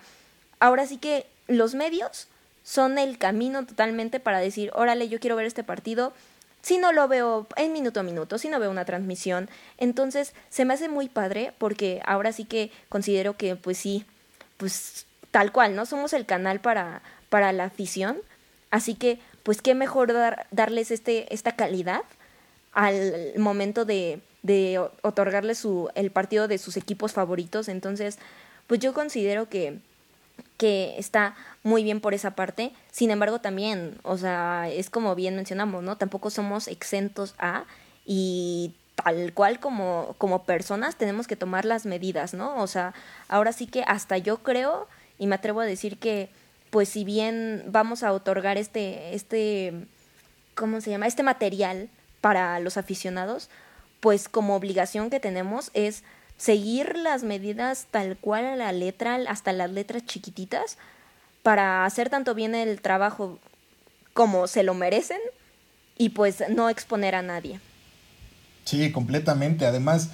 ahora 0.60 0.88
sí 0.88 0.98
que 0.98 1.28
los 1.48 1.76
medios 1.76 2.28
son 2.64 2.98
el 2.98 3.20
camino 3.20 3.64
totalmente 3.64 4.20
para 4.20 4.40
decir, 4.40 4.72
órale, 4.74 5.08
yo 5.08 5.20
quiero 5.20 5.36
ver 5.36 5.46
este 5.46 5.64
partido. 5.64 6.14
Si 6.64 6.80
no 6.80 6.94
lo 6.94 7.08
veo 7.08 7.46
en 7.58 7.72
minuto 7.74 8.00
a 8.00 8.04
minuto, 8.04 8.40
si 8.40 8.50
no 8.50 8.60
veo 8.60 8.72
una 8.72 8.86
transmisión, 8.86 9.52
entonces 9.78 10.34
se 10.50 10.66
me 10.66 10.74
hace 10.74 10.90
muy 10.90 11.10
padre 11.10 11.54
porque 11.60 12.02
ahora 12.06 12.32
sí 12.32 12.46
que 12.46 12.72
considero 12.90 13.38
que 13.38 13.56
pues 13.56 13.78
sí, 13.78 14.04
pues 14.58 15.06
tal 15.30 15.52
cual, 15.52 15.76
¿no? 15.76 15.86
Somos 15.86 16.12
el 16.12 16.26
canal 16.26 16.60
para, 16.60 17.04
para 17.30 17.52
la 17.52 17.66
afición, 17.66 18.18
así 18.72 18.96
que 18.96 19.20
pues 19.44 19.62
qué 19.62 19.76
mejor 19.76 20.12
dar, 20.12 20.48
darles 20.50 20.90
este, 20.90 21.32
esta 21.32 21.56
calidad 21.56 22.02
al 22.74 23.34
momento 23.38 23.86
de, 23.86 24.22
de 24.44 24.80
otorgarle 25.02 25.56
su, 25.56 25.90
el 25.96 26.12
partido 26.12 26.48
de 26.48 26.58
sus 26.58 26.78
equipos 26.78 27.14
favoritos. 27.14 27.68
Entonces, 27.68 28.18
pues 28.68 28.80
yo 28.80 28.94
considero 28.94 29.50
que, 29.50 29.80
que 30.58 30.96
está 30.98 31.36
muy 31.64 31.84
bien 31.84 32.02
por 32.02 32.14
esa 32.14 32.36
parte. 32.36 32.72
Sin 32.92 33.12
embargo, 33.12 33.40
también, 33.40 33.98
o 34.04 34.18
sea, 34.18 34.70
es 34.70 34.90
como 34.90 35.16
bien 35.16 35.36
mencionamos, 35.36 35.84
¿no? 35.84 35.98
Tampoco 35.98 36.30
somos 36.30 36.68
exentos 36.68 37.36
a 37.38 37.66
y 38.06 38.74
tal 38.96 39.34
cual 39.34 39.60
como, 39.60 40.16
como 40.18 40.44
personas 40.44 40.96
tenemos 40.96 41.28
que 41.28 41.36
tomar 41.36 41.66
las 41.66 41.86
medidas, 41.86 42.34
¿no? 42.34 42.62
O 42.62 42.68
sea, 42.68 42.94
ahora 43.28 43.54
sí 43.54 43.68
que 43.68 43.84
hasta 43.84 44.18
yo 44.18 44.38
creo 44.40 44.88
y 45.18 45.28
me 45.28 45.36
atrevo 45.36 45.62
a 45.62 45.66
decir 45.66 45.98
que, 45.98 46.30
pues 46.70 46.90
si 46.90 47.04
bien 47.04 47.64
vamos 47.68 48.04
a 48.04 48.14
otorgar 48.14 48.58
este, 48.58 49.14
este, 49.14 49.86
¿cómo 50.56 50.82
se 50.82 50.90
llama? 50.90 51.08
Este 51.08 51.24
material 51.24 51.90
para 52.22 52.60
los 52.60 52.78
aficionados, 52.78 53.50
pues 54.02 54.28
como 54.28 54.56
obligación 54.56 55.10
que 55.10 55.22
tenemos 55.22 55.72
es 55.74 56.04
seguir 56.38 56.98
las 56.98 57.24
medidas 57.24 57.88
tal 57.92 58.18
cual 58.18 58.46
a 58.46 58.56
la 58.56 58.74
letra, 58.74 59.20
hasta 59.28 59.54
las 59.54 59.72
letras 59.72 60.06
chiquititas, 60.06 60.78
para 61.44 61.86
hacer 61.86 62.10
tanto 62.10 62.36
bien 62.36 62.56
el 62.56 62.82
trabajo 62.82 63.40
como 64.14 64.48
se 64.48 64.64
lo 64.64 64.74
merecen 64.74 65.20
y 65.98 66.10
pues 66.10 66.44
no 66.50 66.70
exponer 66.70 67.16
a 67.16 67.22
nadie. 67.22 67.60
Sí, 68.66 68.92
completamente. 68.92 69.66
Además, 69.66 70.10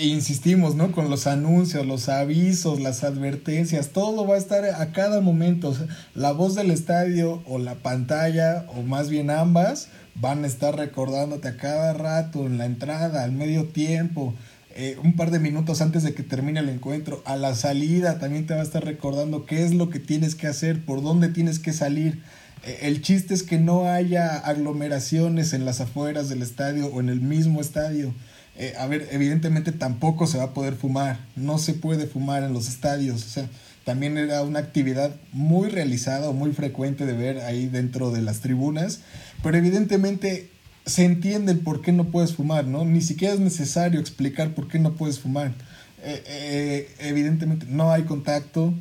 insistimos, 0.00 0.74
¿no? 0.74 0.92
Con 0.92 1.10
los 1.10 1.26
anuncios, 1.26 1.86
los 1.86 2.08
avisos, 2.08 2.80
las 2.80 3.04
advertencias, 3.04 3.90
todo 3.90 4.26
va 4.26 4.36
a 4.36 4.38
estar 4.38 4.64
a 4.64 4.92
cada 4.92 5.20
momento. 5.20 5.74
la 6.14 6.32
voz 6.32 6.54
del 6.54 6.70
estadio 6.70 7.42
o 7.46 7.58
la 7.58 7.74
pantalla, 7.74 8.66
o 8.74 8.82
más 8.82 9.08
bien 9.08 9.30
ambas, 9.30 9.88
van 10.20 10.44
a 10.44 10.46
estar 10.46 10.76
recordándote 10.76 11.48
a 11.48 11.56
cada 11.56 11.92
rato, 11.92 12.46
en 12.46 12.58
la 12.58 12.66
entrada, 12.66 13.24
al 13.24 13.32
medio 13.32 13.68
tiempo, 13.68 14.34
eh, 14.78 14.98
un 15.02 15.16
par 15.16 15.30
de 15.30 15.38
minutos 15.38 15.80
antes 15.80 16.02
de 16.02 16.12
que 16.12 16.22
termine 16.22 16.60
el 16.60 16.68
encuentro, 16.68 17.22
a 17.24 17.36
la 17.36 17.54
salida 17.54 18.18
también 18.18 18.46
te 18.46 18.54
va 18.54 18.60
a 18.60 18.64
estar 18.64 18.84
recordando 18.84 19.46
qué 19.46 19.64
es 19.64 19.72
lo 19.72 19.88
que 19.88 20.00
tienes 20.00 20.34
que 20.34 20.46
hacer, 20.46 20.84
por 20.84 21.02
dónde 21.02 21.28
tienes 21.28 21.58
que 21.58 21.72
salir. 21.72 22.22
Eh, 22.64 22.80
el 22.82 23.00
chiste 23.00 23.32
es 23.32 23.42
que 23.42 23.58
no 23.58 23.88
haya 23.88 24.36
aglomeraciones 24.36 25.54
en 25.54 25.64
las 25.64 25.80
afueras 25.80 26.28
del 26.28 26.42
estadio 26.42 26.88
o 26.88 27.00
en 27.00 27.08
el 27.08 27.20
mismo 27.22 27.60
estadio. 27.60 28.12
Eh, 28.58 28.74
a 28.78 28.86
ver, 28.86 29.08
evidentemente 29.12 29.72
tampoco 29.72 30.26
se 30.26 30.38
va 30.38 30.44
a 30.44 30.54
poder 30.54 30.74
fumar, 30.74 31.20
no 31.36 31.58
se 31.58 31.74
puede 31.74 32.06
fumar 32.06 32.42
en 32.42 32.52
los 32.52 32.68
estadios, 32.68 33.24
o 33.24 33.28
sea, 33.28 33.48
también 33.86 34.18
era 34.18 34.42
una 34.42 34.58
actividad 34.58 35.14
muy 35.32 35.70
realizada 35.70 36.28
o 36.28 36.34
muy 36.34 36.52
frecuente 36.52 37.06
de 37.06 37.14
ver 37.14 37.38
ahí 37.38 37.68
dentro 37.68 38.10
de 38.10 38.20
las 38.20 38.40
tribunas, 38.40 39.00
pero 39.42 39.56
evidentemente 39.56 40.50
se 40.84 41.04
entiende 41.04 41.54
por 41.54 41.80
qué 41.80 41.92
no 41.92 42.04
puedes 42.06 42.34
fumar, 42.34 42.66
¿no? 42.66 42.84
Ni 42.84 43.00
siquiera 43.00 43.32
es 43.32 43.40
necesario 43.40 43.98
explicar 43.98 44.54
por 44.54 44.68
qué 44.68 44.78
no 44.78 44.92
puedes 44.92 45.20
fumar. 45.20 45.54
Eh, 46.02 46.22
eh, 46.26 46.94
evidentemente 46.98 47.66
no 47.68 47.90
hay 47.90 48.02
contacto, 48.02 48.74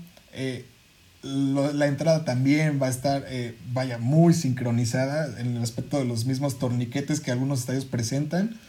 la 1.23 1.85
entrada 1.87 2.25
también 2.25 2.79
va 2.81 2.87
a 2.87 2.89
estar, 2.89 3.25
vaya, 3.71 3.97
muy 3.97 4.33
sincronizada 4.33 5.39
en 5.39 5.55
el 5.55 5.63
aspecto 5.63 5.97
de 5.97 6.05
los 6.05 6.25
mismos 6.25 6.59
torniquetes 6.59 7.21
que 7.21 7.31
algunos 7.31 7.61
estadios 7.61 7.85
presentan 7.85 8.59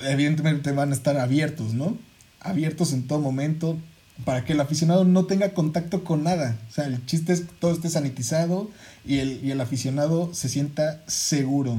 evidentemente 0.00 0.72
van 0.72 0.90
a 0.90 0.94
estar 0.94 1.16
abiertos, 1.18 1.74
¿no? 1.74 1.96
Abiertos 2.40 2.92
en 2.92 3.06
todo 3.06 3.20
momento 3.20 3.78
para 4.24 4.44
que 4.44 4.52
el 4.52 4.60
aficionado 4.60 5.04
no 5.04 5.26
tenga 5.26 5.54
contacto 5.54 6.04
con 6.04 6.22
nada. 6.22 6.58
O 6.68 6.72
sea, 6.72 6.86
el 6.86 7.04
chiste 7.06 7.32
es 7.32 7.42
que 7.42 7.52
todo 7.58 7.72
esté 7.72 7.88
sanitizado 7.88 8.70
y 9.04 9.18
el, 9.18 9.44
y 9.44 9.50
el 9.50 9.60
aficionado 9.60 10.32
se 10.34 10.48
sienta 10.48 11.02
seguro. 11.06 11.78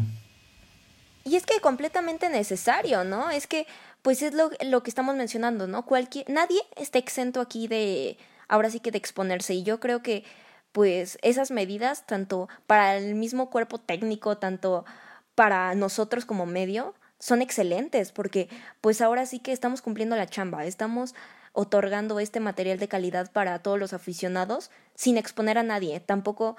Y 1.26 1.36
es 1.36 1.46
que 1.46 1.60
completamente 1.62 2.30
necesario, 2.30 3.04
¿no? 3.04 3.30
Es 3.30 3.48
que, 3.48 3.66
pues 4.02 4.22
es 4.22 4.34
lo, 4.34 4.52
lo 4.62 4.84
que 4.84 4.90
estamos 4.90 5.16
mencionando, 5.16 5.68
¿no? 5.68 5.86
Cualquier, 5.86 6.30
nadie 6.30 6.60
está 6.76 6.98
exento 7.00 7.40
aquí 7.40 7.68
de, 7.68 8.18
ahora 8.50 8.70
sí 8.70 8.80
que 8.80 8.92
de 8.92 8.98
exponerse. 8.98 9.54
Y 9.54 9.64
yo 9.64 9.80
creo 9.80 10.04
que, 10.04 10.26
pues, 10.74 11.18
esas 11.22 11.52
medidas, 11.52 12.06
tanto 12.06 12.50
para 12.68 12.98
el 12.98 13.16
mismo 13.16 13.50
cuerpo 13.50 13.78
técnico, 13.80 14.38
tanto 14.38 14.84
para 15.36 15.76
nosotros 15.76 16.26
como 16.26 16.46
medio, 16.46 16.94
son 17.24 17.42
excelentes 17.42 18.12
porque 18.12 18.50
pues 18.82 19.00
ahora 19.00 19.26
sí 19.26 19.40
que 19.40 19.54
estamos 19.54 19.82
cumpliendo 19.82 20.18
la 20.18 20.28
chamba, 20.28 20.66
estamos 20.66 21.16
otorgando 21.54 22.20
este 22.20 22.40
material 22.40 22.80
de 22.80 22.88
calidad 22.88 23.32
para 23.32 23.60
todos 23.60 23.80
los 23.80 23.94
aficionados 23.94 24.72
sin 24.96 25.18
exponer 25.18 25.58
a 25.58 25.64
nadie, 25.64 26.00
tampoco 26.00 26.58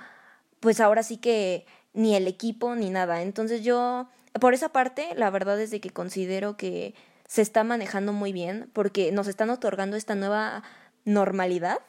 pues 0.60 0.80
ahora 0.80 1.02
sí 1.02 1.18
que 1.18 1.66
ni 1.92 2.14
el 2.16 2.26
equipo 2.26 2.74
ni 2.74 2.90
nada. 2.90 3.22
Entonces 3.22 3.62
yo, 3.62 4.08
por 4.40 4.54
esa 4.54 4.70
parte, 4.70 5.08
la 5.14 5.30
verdad 5.30 5.60
es 5.60 5.70
de 5.70 5.80
que 5.80 5.90
considero 5.90 6.56
que 6.56 6.94
se 7.26 7.42
está 7.42 7.64
manejando 7.64 8.12
muy 8.12 8.32
bien 8.32 8.70
porque 8.72 9.12
nos 9.12 9.26
están 9.26 9.50
otorgando 9.50 9.96
esta 9.96 10.14
nueva 10.14 10.62
normalidad, 11.04 11.80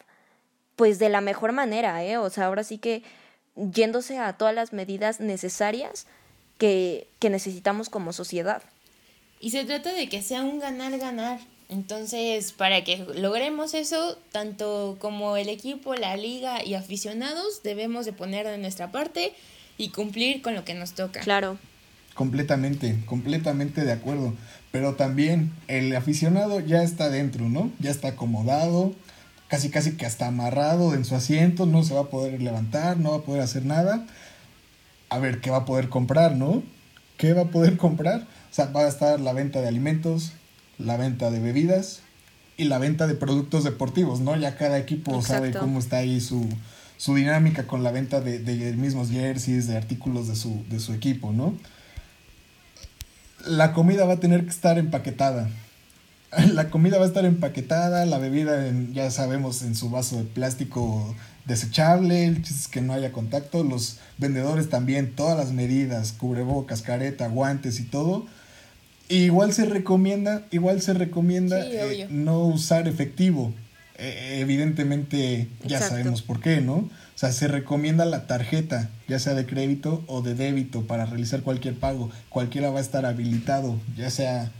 pues 0.76 0.99
de 0.99 1.10
la 1.10 1.22
mejor 1.22 1.51
manera, 1.51 2.03
¿eh? 2.03 2.18
O 2.18 2.30
sea, 2.30 2.45
ahora 2.45 2.64
sí 2.64 2.78
que 2.78 3.03
yéndose 3.56 4.20
a 4.20 4.34
todas 4.34 4.53
las 4.53 4.74
medidas 4.74 5.20
necesarias 5.20 6.08
que, 6.58 7.08
que 7.20 7.30
necesitamos 7.30 7.89
como 7.89 8.14
sociedad. 8.14 8.62
Y 9.39 9.51
se 9.51 9.66
trata 9.66 9.93
de 9.93 10.10
que 10.10 10.22
sea 10.22 10.41
un 10.41 10.60
ganar-ganar. 10.60 11.39
Entonces, 11.68 12.51
para 12.51 12.84
que 12.84 12.97
logremos 13.16 13.74
eso, 13.74 14.18
tanto 14.32 14.97
como 14.99 15.36
el 15.38 15.49
equipo, 15.49 15.95
la 15.95 16.16
liga 16.16 16.63
y 16.63 16.76
aficionados, 16.76 17.63
debemos 17.63 18.05
de 18.05 18.13
poner 18.13 18.45
de 18.45 18.57
nuestra 18.57 18.91
parte 18.91 19.34
y 19.78 19.89
cumplir 19.89 20.41
con 20.41 20.53
lo 20.53 20.63
que 20.63 20.74
nos 20.74 20.93
toca. 20.93 21.22
Claro. 21.22 21.57
Completamente, 22.13 22.97
completamente 23.05 23.84
de 23.84 23.91
acuerdo. 23.91 24.34
Pero 24.72 24.95
también 24.95 25.51
el 25.68 25.95
aficionado 25.95 26.59
ya 26.59 26.84
está 26.84 27.09
dentro, 27.09 27.49
¿no? 27.49 27.72
Ya 27.80 27.91
está 27.91 28.09
acomodado, 28.09 28.93
casi 29.47 29.70
casi 29.70 29.97
que 29.97 30.05
hasta 30.05 30.28
amarrado 30.28 30.93
en 30.93 31.03
su 31.03 31.16
asiento, 31.16 31.66
no 31.66 31.84
se 31.84 31.93
va 31.93 32.01
a 32.01 32.09
poder 32.09 32.41
levantar, 32.41 32.97
no 32.97 33.11
va 33.11 33.18
a 33.18 33.22
poder 33.22 33.41
hacer 33.41 33.66
nada. 33.66 34.05
A 35.09 35.20
ver, 35.20 35.41
¿qué 35.41 35.49
va 35.49 35.57
a 35.57 35.66
poder 35.66 35.89
comprar, 35.89 36.36
no? 36.36 36.63
¿Qué 37.18 37.34
va 37.34 37.43
a 37.43 37.51
poder 37.51 37.78
comprar? 37.78 38.22
O 38.22 38.53
sea, 38.53 38.68
va 38.68 38.82
a 38.82 38.88
estar 38.88 39.20
la 39.20 39.34
venta 39.34 39.61
de 39.61 39.68
alimentos, 39.68 40.32
la 40.78 40.97
venta 40.97 41.32
de 41.32 41.39
bebidas 41.39 42.01
y 42.57 42.65
la 42.65 42.78
venta 42.78 43.07
de 43.07 43.15
productos 43.15 43.63
deportivos, 43.63 44.19
¿no? 44.19 44.36
Ya 44.36 44.57
cada 44.57 44.78
equipo 44.78 45.21
sabe 45.21 45.51
cómo 45.51 45.80
está 45.80 45.97
ahí 45.97 46.21
su, 46.21 46.47
su 46.97 47.15
dinámica 47.15 47.67
con 47.67 47.84
la 47.84 47.91
venta 47.91 48.21
de, 48.21 48.39
de, 48.39 48.73
mismos 48.73 49.09
jerseys, 49.09 49.67
de 49.67 49.78
artículos 49.78 50.28
de 50.28 50.36
su, 50.36 50.63
de 50.69 50.80
su 50.80 50.93
equipo, 50.93 51.32
¿no? 51.32 51.53
La 53.45 53.73
comida 53.73 54.05
va 54.05 54.13
a 54.13 54.19
tener 54.19 54.43
que 54.43 54.49
estar 54.49 54.78
empaquetada. 54.78 55.49
La 56.53 56.69
comida 56.69 56.97
va 56.97 57.05
a 57.05 57.07
estar 57.07 57.23
empaquetada, 57.23 58.05
la 58.05 58.17
bebida, 58.17 58.69
ya 58.91 59.09
sabemos, 59.09 59.61
en 59.61 59.73
su 59.73 59.89
vaso 59.89 60.17
de 60.17 60.23
plástico 60.23 61.15
desechable, 61.45 62.26
el 62.26 62.41
chiste 62.41 62.61
es 62.61 62.67
que 62.67 62.82
no 62.82 62.93
haya 62.93 63.11
contacto, 63.11 63.63
los 63.63 63.99
vendedores 64.17 64.69
también, 64.69 65.15
todas 65.15 65.38
las 65.38 65.51
medidas, 65.51 66.11
cubrebocas, 66.11 66.82
careta, 66.82 67.28
guantes 67.28 67.80
y 67.80 67.84
todo, 67.84 68.26
Igual 69.08 69.53
se 69.53 69.66
recomienda, 69.66 70.45
igual 70.51 70.82
se 70.82 70.93
recomienda 70.93 71.60
eh, 71.66 72.08
no 72.10 72.39
usar 72.45 72.88
efectivo. 72.88 73.53
Eh, 73.97 74.39
evidentemente 74.41 75.47
ya 75.64 75.80
sabemos 75.80 76.22
por 76.22 76.41
qué, 76.41 76.60
¿no? 76.60 76.74
O 76.76 77.18
sea, 77.18 77.32
se 77.32 77.47
recomienda 77.47 78.03
la 78.03 78.28
tarjeta, 78.28 78.89
ya 79.08 79.20
sea 79.20 79.36
de 79.36 79.45
crédito 79.45 80.03
o 80.08 80.22
de 80.22 80.36
débito, 80.36 80.86
para 80.86 81.06
realizar 81.06 81.41
cualquier 81.41 81.76
pago. 81.76 82.10
Cualquiera 82.30 82.72
va 82.72 82.80
a 82.80 82.82
estar 82.82 83.06
habilitado, 83.06 83.80
ya 83.95 84.10
sea 84.10 84.51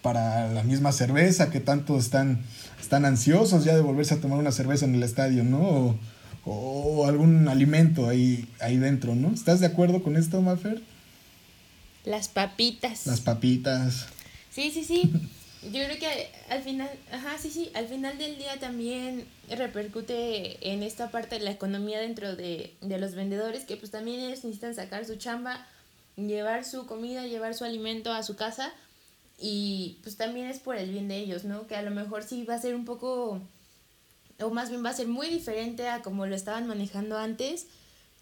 para 0.00 0.48
la 0.52 0.62
misma 0.62 0.92
cerveza, 0.92 1.50
que 1.50 1.60
tanto 1.60 1.98
están, 1.98 2.40
están 2.80 3.04
ansiosos 3.04 3.64
ya 3.64 3.74
de 3.74 3.82
volverse 3.82 4.14
a 4.14 4.20
tomar 4.20 4.38
una 4.38 4.52
cerveza 4.52 4.86
en 4.86 4.94
el 4.94 5.02
estadio, 5.02 5.44
¿no? 5.44 5.58
O, 5.60 5.98
o 6.44 7.06
algún 7.06 7.48
alimento 7.48 8.08
ahí, 8.08 8.48
ahí 8.60 8.78
dentro, 8.78 9.14
¿no? 9.14 9.34
¿Estás 9.34 9.60
de 9.60 9.66
acuerdo 9.66 10.02
con 10.02 10.16
esto, 10.16 10.40
Mafer? 10.40 10.80
Las 12.08 12.28
papitas. 12.28 13.06
Las 13.06 13.20
papitas. 13.20 14.06
Sí, 14.50 14.70
sí, 14.70 14.82
sí. 14.82 15.12
Yo 15.62 15.84
creo 15.84 15.98
que 15.98 16.30
al 16.48 16.62
final, 16.62 16.88
ajá, 17.12 17.36
sí, 17.36 17.50
sí, 17.50 17.70
al 17.74 17.86
final 17.86 18.16
del 18.16 18.38
día 18.38 18.58
también 18.58 19.26
repercute 19.50 20.56
en 20.72 20.82
esta 20.82 21.10
parte 21.10 21.38
de 21.38 21.44
la 21.44 21.50
economía 21.50 22.00
dentro 22.00 22.34
de, 22.34 22.74
de 22.80 22.98
los 22.98 23.14
vendedores, 23.14 23.64
que 23.64 23.76
pues 23.76 23.90
también 23.90 24.20
ellos 24.20 24.42
necesitan 24.42 24.74
sacar 24.74 25.04
su 25.04 25.16
chamba, 25.16 25.66
llevar 26.16 26.64
su 26.64 26.86
comida, 26.86 27.26
llevar 27.26 27.52
su 27.52 27.64
alimento 27.64 28.10
a 28.10 28.22
su 28.22 28.36
casa 28.36 28.72
y 29.38 29.98
pues 30.02 30.16
también 30.16 30.46
es 30.46 30.60
por 30.60 30.76
el 30.76 30.90
bien 30.90 31.08
de 31.08 31.18
ellos, 31.18 31.44
¿no? 31.44 31.66
Que 31.66 31.76
a 31.76 31.82
lo 31.82 31.90
mejor 31.90 32.22
sí 32.22 32.44
va 32.44 32.54
a 32.54 32.60
ser 32.60 32.74
un 32.74 32.86
poco, 32.86 33.42
o 34.40 34.50
más 34.50 34.70
bien 34.70 34.82
va 34.82 34.90
a 34.90 34.94
ser 34.94 35.08
muy 35.08 35.28
diferente 35.28 35.88
a 35.88 36.00
como 36.00 36.24
lo 36.24 36.34
estaban 36.34 36.66
manejando 36.66 37.18
antes, 37.18 37.66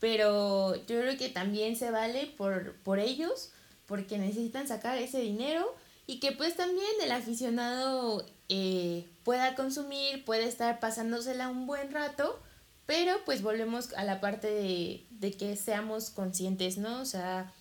pero 0.00 0.74
yo 0.74 1.00
creo 1.00 1.16
que 1.16 1.28
también 1.28 1.76
se 1.76 1.92
vale 1.92 2.26
por, 2.36 2.74
por 2.82 2.98
ellos 2.98 3.50
porque 3.86 4.18
necesitan 4.18 4.68
sacar 4.68 4.98
ese 4.98 5.20
dinero 5.20 5.74
y 6.06 6.20
que 6.20 6.32
pues 6.32 6.56
también 6.56 6.86
el 7.02 7.10
aficionado 7.12 8.24
eh, 8.48 9.06
pueda 9.24 9.54
consumir, 9.54 10.24
puede 10.24 10.44
estar 10.44 10.78
pasándosela 10.78 11.48
un 11.48 11.66
buen 11.66 11.90
rato, 11.90 12.40
pero 12.86 13.16
pues 13.24 13.42
volvemos 13.42 13.92
a 13.94 14.04
la 14.04 14.20
parte 14.20 14.48
de, 14.48 15.06
de 15.10 15.32
que 15.32 15.56
seamos 15.56 16.10
conscientes, 16.10 16.78
¿no? 16.78 17.00
O 17.00 17.04
sea, 17.04 17.52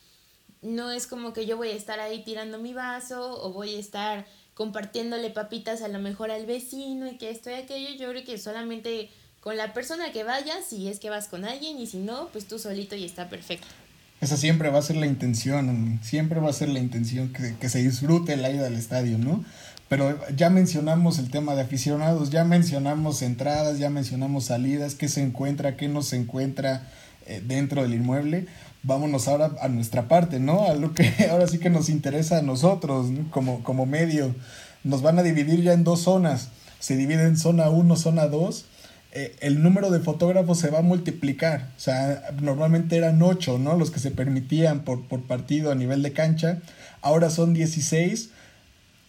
no 0.61 0.91
es 0.91 1.07
como 1.07 1.33
que 1.33 1.45
yo 1.45 1.57
voy 1.57 1.69
a 1.69 1.75
estar 1.75 1.99
ahí 1.99 2.23
tirando 2.23 2.59
mi 2.59 2.73
vaso 2.73 3.41
o 3.41 3.51
voy 3.51 3.75
a 3.75 3.79
estar 3.79 4.25
compartiéndole 4.53 5.29
papitas 5.29 5.81
a 5.81 5.87
lo 5.87 5.99
mejor 5.99 6.31
al 6.31 6.45
vecino 6.45 7.07
y 7.07 7.17
que 7.17 7.29
esto 7.29 7.49
y 7.49 7.53
aquello, 7.53 7.89
yo 7.95 8.09
creo 8.09 8.23
que 8.23 8.37
solamente 8.37 9.09
con 9.41 9.57
la 9.57 9.73
persona 9.73 10.11
que 10.11 10.23
vaya, 10.23 10.61
si 10.63 10.87
es 10.87 10.99
que 10.99 11.09
vas 11.09 11.27
con 11.27 11.45
alguien 11.45 11.77
y 11.77 11.85
si 11.85 11.97
no, 11.97 12.29
pues 12.29 12.47
tú 12.47 12.57
solito 12.57 12.95
y 12.95 13.05
está 13.05 13.29
perfecto. 13.29 13.67
Esa 14.25 14.37
siempre 14.37 14.71
va 14.71 14.79
a 14.79 14.81
ser 14.81 14.95
la 14.95 15.05
intención, 15.05 15.99
siempre 16.01 16.39
va 16.39 16.49
a 16.49 16.53
ser 16.53 16.69
la 16.69 16.79
intención 16.79 17.31
que, 17.31 17.69
se 17.69 17.83
disfrute 17.83 18.35
la 18.37 18.49
ida 18.49 18.65
al 18.65 18.73
estadio, 18.73 19.19
¿no? 19.19 19.45
Pero 19.87 20.17
ya 20.35 20.49
mencionamos 20.49 21.19
el 21.19 21.29
tema 21.29 21.53
de 21.53 21.61
aficionados, 21.61 22.31
ya 22.31 22.43
mencionamos 22.43 23.21
entradas, 23.21 23.77
ya 23.77 23.91
mencionamos 23.91 24.45
salidas, 24.45 24.95
qué 24.95 25.09
se 25.09 25.21
encuentra, 25.21 25.77
qué 25.77 25.89
no 25.89 26.01
se 26.01 26.15
encuentra 26.15 26.87
eh, 27.27 27.43
dentro 27.45 27.83
del 27.83 27.93
inmueble. 27.93 28.47
Vámonos 28.81 29.27
ahora 29.27 29.51
a 29.61 29.67
nuestra 29.67 30.07
parte, 30.07 30.39
¿no? 30.39 30.63
A 30.63 30.73
lo 30.73 30.95
que 30.95 31.13
ahora 31.29 31.45
sí 31.47 31.59
que 31.59 31.69
nos 31.69 31.89
interesa 31.89 32.39
a 32.39 32.41
nosotros, 32.41 33.11
como, 33.29 33.61
como 33.61 33.85
medio. 33.85 34.33
Nos 34.83 35.03
van 35.03 35.19
a 35.19 35.21
dividir 35.21 35.61
ya 35.61 35.73
en 35.73 35.83
dos 35.83 35.99
zonas. 35.99 36.49
Se 36.79 36.97
divide 36.97 37.25
en 37.25 37.37
zona 37.37 37.69
1, 37.69 37.95
zona 37.95 38.25
2 38.25 38.65
eh, 39.17 39.33
el 39.39 39.63
número 39.63 39.91
de 39.91 40.01
fotógrafos 40.01 40.59
se 40.59 40.69
va 40.69 40.79
a 40.79 40.81
multiplicar. 40.81 41.69
O 41.77 41.79
sea, 41.79 42.21
normalmente 42.41 42.97
eran 42.97 43.21
8, 43.21 43.57
¿no? 43.59 43.77
Los 43.77 43.89
que 43.89 44.01
se 44.01 44.11
permitían 44.11 44.81
por, 44.81 45.07
por 45.07 45.21
partido 45.21 45.71
a 45.71 45.75
nivel 45.75 46.03
de 46.03 46.11
cancha. 46.11 46.59
Ahora 47.01 47.29
son 47.29 47.53
16 47.53 48.31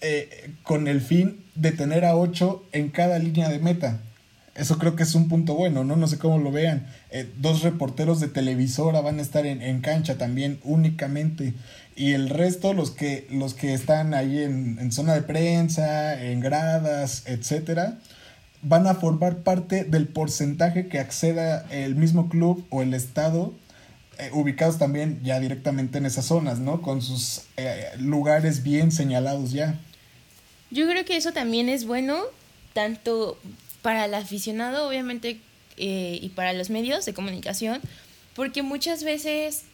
eh, 0.02 0.52
con 0.62 0.86
el 0.86 1.00
fin 1.00 1.42
de 1.56 1.72
tener 1.72 2.04
a 2.04 2.16
8 2.16 2.66
en 2.70 2.90
cada 2.90 3.18
línea 3.18 3.48
de 3.48 3.58
meta. 3.58 3.98
Eso 4.54 4.78
creo 4.78 4.94
que 4.94 5.02
es 5.02 5.16
un 5.16 5.28
punto 5.28 5.54
bueno, 5.54 5.82
¿no? 5.82 5.96
No 5.96 6.06
sé 6.06 6.18
cómo 6.18 6.38
lo 6.38 6.52
vean. 6.52 6.86
Eh, 7.10 7.28
dos 7.38 7.62
reporteros 7.62 8.20
de 8.20 8.28
televisora 8.28 9.00
van 9.00 9.18
a 9.18 9.22
estar 9.22 9.44
en, 9.44 9.60
en, 9.60 9.80
cancha 9.80 10.18
también 10.18 10.60
únicamente. 10.62 11.52
Y 11.96 12.12
el 12.12 12.28
resto, 12.28 12.74
los 12.74 12.92
que, 12.92 13.26
los 13.32 13.54
que 13.54 13.74
están 13.74 14.14
ahí 14.14 14.38
en, 14.38 14.78
en 14.78 14.92
zona 14.92 15.14
de 15.14 15.22
prensa, 15.22 16.22
en 16.22 16.38
gradas, 16.38 17.24
etcétera, 17.26 17.98
van 18.68 18.86
a 18.88 18.94
formar 18.94 19.38
parte 19.38 19.84
del 19.84 20.08
porcentaje 20.08 20.88
que 20.88 20.98
acceda 20.98 21.66
el 21.70 21.94
mismo 21.94 22.28
club 22.28 22.66
o 22.70 22.82
el 22.82 22.94
estado 22.94 23.54
eh, 24.18 24.30
ubicados 24.32 24.78
también 24.78 25.20
ya 25.22 25.38
directamente 25.38 25.98
en 25.98 26.06
esas 26.06 26.24
zonas, 26.24 26.58
¿no? 26.58 26.82
Con 26.82 27.00
sus 27.00 27.42
eh, 27.56 27.90
lugares 27.98 28.64
bien 28.64 28.90
señalados 28.90 29.52
ya. 29.52 29.78
Yo 30.70 30.88
creo 30.88 31.04
que 31.04 31.16
eso 31.16 31.32
también 31.32 31.68
es 31.68 31.86
bueno, 31.86 32.22
tanto 32.72 33.38
para 33.82 34.06
el 34.06 34.14
aficionado, 34.14 34.88
obviamente, 34.88 35.38
eh, 35.76 36.18
y 36.20 36.30
para 36.30 36.52
los 36.52 36.68
medios 36.68 37.04
de 37.04 37.14
comunicación, 37.14 37.80
porque 38.34 38.62
muchas 38.62 39.04
veces 39.04 39.64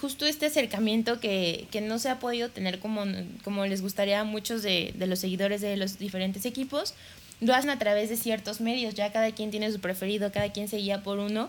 justo 0.00 0.24
este 0.24 0.46
acercamiento 0.46 1.20
que, 1.20 1.66
que, 1.70 1.82
no 1.82 1.98
se 1.98 2.08
ha 2.08 2.18
podido 2.18 2.48
tener 2.48 2.78
como, 2.78 3.04
como 3.44 3.66
les 3.66 3.82
gustaría 3.82 4.20
a 4.20 4.24
muchos 4.24 4.62
de, 4.62 4.94
de 4.96 5.06
los 5.06 5.18
seguidores 5.18 5.60
de 5.60 5.76
los 5.76 5.98
diferentes 5.98 6.46
equipos, 6.46 6.94
lo 7.40 7.54
hacen 7.54 7.70
a 7.70 7.78
través 7.78 8.08
de 8.08 8.16
ciertos 8.16 8.60
medios, 8.60 8.94
ya 8.94 9.12
cada 9.12 9.32
quien 9.32 9.50
tiene 9.50 9.70
su 9.70 9.80
preferido, 9.80 10.32
cada 10.32 10.50
quien 10.52 10.68
se 10.68 10.78
guía 10.78 11.02
por 11.02 11.18
uno. 11.18 11.48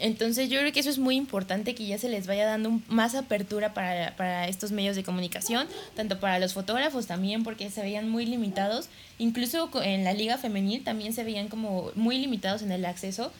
Entonces 0.00 0.50
yo 0.50 0.58
creo 0.58 0.72
que 0.72 0.80
eso 0.80 0.90
es 0.90 0.98
muy 0.98 1.14
importante 1.14 1.74
que 1.74 1.86
ya 1.86 1.98
se 1.98 2.08
les 2.08 2.26
vaya 2.26 2.46
dando 2.46 2.80
más 2.88 3.14
apertura 3.14 3.74
para, 3.74 4.16
para, 4.16 4.48
estos 4.48 4.72
medios 4.72 4.96
de 4.96 5.04
comunicación, 5.04 5.68
tanto 5.94 6.18
para 6.18 6.40
los 6.40 6.52
fotógrafos 6.52 7.06
también, 7.06 7.44
porque 7.44 7.70
se 7.70 7.80
veían 7.80 8.08
muy 8.08 8.26
limitados, 8.26 8.88
incluso 9.18 9.70
en 9.82 10.02
la 10.02 10.12
liga 10.12 10.36
femenil 10.36 10.82
también 10.82 11.12
se 11.12 11.22
veían 11.22 11.48
como 11.48 11.92
muy 11.94 12.18
limitados 12.18 12.62
en 12.62 12.72
el 12.72 12.84
acceso, 12.84 13.32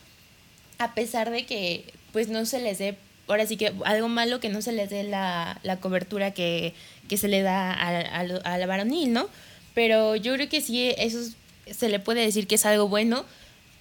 a 0.79 0.95
pesar 0.95 1.31
de 1.31 1.45
que 1.45 1.93
pues 2.12 2.29
no 2.29 2.47
se 2.47 2.61
les 2.61 2.79
dé, 2.79 2.97
ahora 3.27 3.47
sí 3.47 3.57
que 3.57 3.72
algo 3.85 4.09
malo 4.09 4.39
que 4.39 4.49
no 4.49 4.62
se 4.62 4.70
les 4.70 4.91
dé 4.91 5.03
la, 5.03 5.59
la 5.64 5.81
cobertura 5.81 6.33
que, 6.33 6.72
que 7.09 7.16
se 7.16 7.27
le 7.27 7.43
da 7.43 7.72
a, 7.72 8.20
a, 8.20 8.59
la 8.59 8.66
varonil, 8.66 9.12
¿no? 9.12 9.29
Pero 9.75 10.14
yo 10.14 10.35
creo 10.35 10.49
que 10.49 10.61
sí, 10.61 10.93
esos 10.99 11.33
se 11.71 11.89
le 11.89 11.99
puede 11.99 12.23
decir 12.23 12.47
que 12.47 12.57
es 12.57 12.67
algo 12.67 12.89
bueno. 12.89 13.25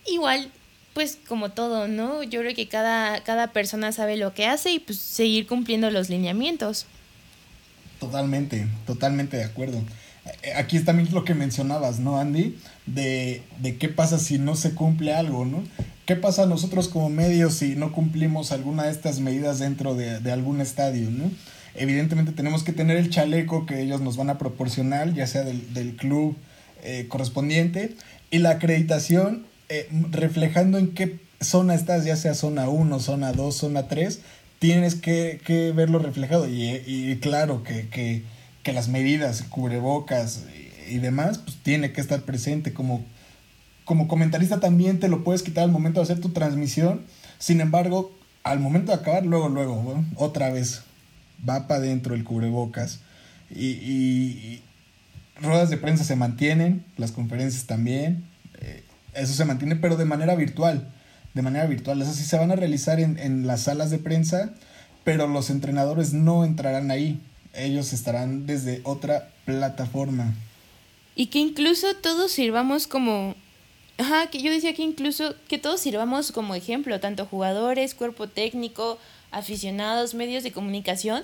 Igual, 0.06 0.52
pues 0.94 1.18
como 1.28 1.52
todo, 1.52 1.88
¿no? 1.88 2.24
Yo 2.24 2.42
creo 2.42 2.56
que 2.56 2.68
cada, 2.68 3.24
cada 3.24 3.48
persona 3.52 3.92
sabe 3.92 4.18
lo 4.18 4.34
que 4.34 4.46
hace 4.46 4.72
y 4.72 4.80
pues 4.80 5.00
seguir 5.00 5.48
cumpliendo 5.48 5.90
los 5.92 6.10
lineamientos. 6.10 6.86
Totalmente, 8.00 8.68
totalmente 8.86 9.38
de 9.38 9.46
acuerdo. 9.46 9.82
Eh, 10.44 10.54
aquí 10.56 10.78
es 10.78 10.86
también 10.86 11.10
lo 11.12 11.24
que 11.24 11.34
mencionabas, 11.34 12.00
¿no, 12.00 12.20
Andy? 12.20 12.58
De, 12.86 13.44
de 13.60 13.78
qué 13.78 13.90
pasa 13.90 14.20
si 14.20 14.38
no 14.38 14.56
se 14.56 14.74
cumple 14.74 15.14
algo, 15.14 15.46
¿no? 15.46 15.64
¿qué 16.06 16.16
pasa 16.16 16.44
a 16.44 16.48
nosotros 16.48 16.88
como 16.88 17.10
medios 17.10 17.56
si 17.56 17.76
no 17.76 17.92
cumplimos 17.92 18.52
alguna 18.52 18.84
de 18.84 18.92
estas 18.92 19.20
medidas 19.20 19.60
dentro 19.60 19.96
de, 19.96 20.20
de 20.20 20.32
algún 20.32 20.62
estadio, 20.62 21.10
¿no? 21.10 21.32
Evidentemente 21.76 22.34
tenemos 22.34 22.64
que 22.64 22.74
tener 22.74 22.98
el 22.98 23.10
chaleco 23.10 23.66
que 23.66 23.82
ellos 23.82 24.02
nos 24.02 24.16
van 24.18 24.30
a 24.30 24.38
proporcionar, 24.38 25.14
ya 25.14 25.26
sea 25.26 25.44
del, 25.44 25.74
del 25.74 25.96
club 25.96 26.36
eh, 26.84 27.08
correspondiente, 27.08 27.96
y 28.30 28.40
la 28.40 28.52
acreditación 28.52 29.46
eh, 29.70 29.88
reflejando 30.12 30.78
en 30.78 30.94
qué 30.94 31.20
zona 31.42 31.76
estás, 31.76 32.06
ya 32.06 32.16
sea 32.16 32.34
zona 32.34 32.70
1, 32.70 33.00
zona 33.00 33.32
2, 33.32 33.56
zona 33.56 33.88
3, 33.88 34.20
tienes 34.60 34.96
que, 34.96 35.42
que 35.46 35.72
verlo 35.72 36.00
reflejado. 36.00 36.48
Y, 36.48 36.82
y 36.86 37.18
claro 37.18 37.64
que, 37.64 37.90
que, 37.90 38.24
que, 38.64 38.74
las 38.74 38.88
medidas, 38.88 39.44
cubrebocas 39.44 40.46
y, 40.90 40.98
demás, 41.00 41.38
pues 41.38 41.58
tiene 41.64 41.92
que 41.92 42.02
estar 42.02 42.22
presente 42.22 42.74
como, 42.74 43.04
como 43.86 44.08
comentarista 44.08 44.60
también 44.60 45.00
te 45.00 45.10
lo 45.10 45.24
puedes 45.24 45.44
quitar 45.44 45.64
al 45.64 45.72
momento 45.72 46.00
de 46.00 46.04
hacer 46.04 46.22
tu 46.22 46.30
transmisión. 46.30 47.02
Sin 47.40 47.62
embargo, 47.62 48.18
al 48.44 48.60
momento 48.60 48.92
de 48.92 49.00
acabar, 49.00 49.26
luego, 49.26 49.50
luego, 49.50 50.04
otra 50.16 50.50
vez 50.50 50.84
va 51.48 51.68
para 51.68 51.82
adentro 51.82 52.16
el 52.16 52.24
cubrebocas. 52.24 53.00
Y, 53.54 54.62
ruedas 55.42 55.70
de 55.70 55.78
prensa 55.78 56.04
se 56.04 56.16
mantienen, 56.16 56.86
las 56.98 57.12
conferencias 57.12 57.66
también. 57.66 58.26
Eh, 58.60 58.84
eso 59.14 59.34
se 59.34 59.46
mantiene, 59.46 59.76
pero 59.76 59.98
de 59.98 60.06
manera 60.06 60.36
virtual. 60.36 60.92
De 61.34 61.42
manera 61.42 61.66
virtual. 61.66 62.02
Eso 62.02 62.14
sí 62.14 62.24
se 62.24 62.38
van 62.38 62.52
a 62.52 62.56
realizar 62.56 63.00
en, 63.00 63.18
en 63.20 63.48
las 63.48 63.62
salas 63.62 63.90
de 63.90 63.98
prensa, 63.98 64.54
pero 65.04 65.28
los 65.28 65.50
entrenadores 65.50 66.14
no 66.14 66.46
entrarán 66.46 66.92
ahí. 66.92 67.20
Ellos 67.54 67.94
estarán 67.94 68.46
desde 68.46 68.82
otra 68.84 69.30
plataforma. 69.46 70.34
Y 71.16 71.28
que 71.28 71.40
incluso 71.40 71.96
todos 71.96 72.32
sirvamos 72.32 72.88
como 72.88 73.36
Ajá, 73.98 74.28
que 74.28 74.42
yo 74.42 74.52
decía 74.52 74.74
que 74.74 74.82
incluso 74.82 75.36
que 75.48 75.60
todos 75.60 75.80
sirvamos 75.80 76.32
como 76.32 76.56
ejemplo, 76.56 77.00
tanto 77.00 77.26
jugadores, 77.26 77.94
cuerpo 77.94 78.28
técnico, 78.28 78.98
aficionados, 79.32 80.16
medios 80.16 80.44
de 80.44 80.52
comunicación, 80.52 81.24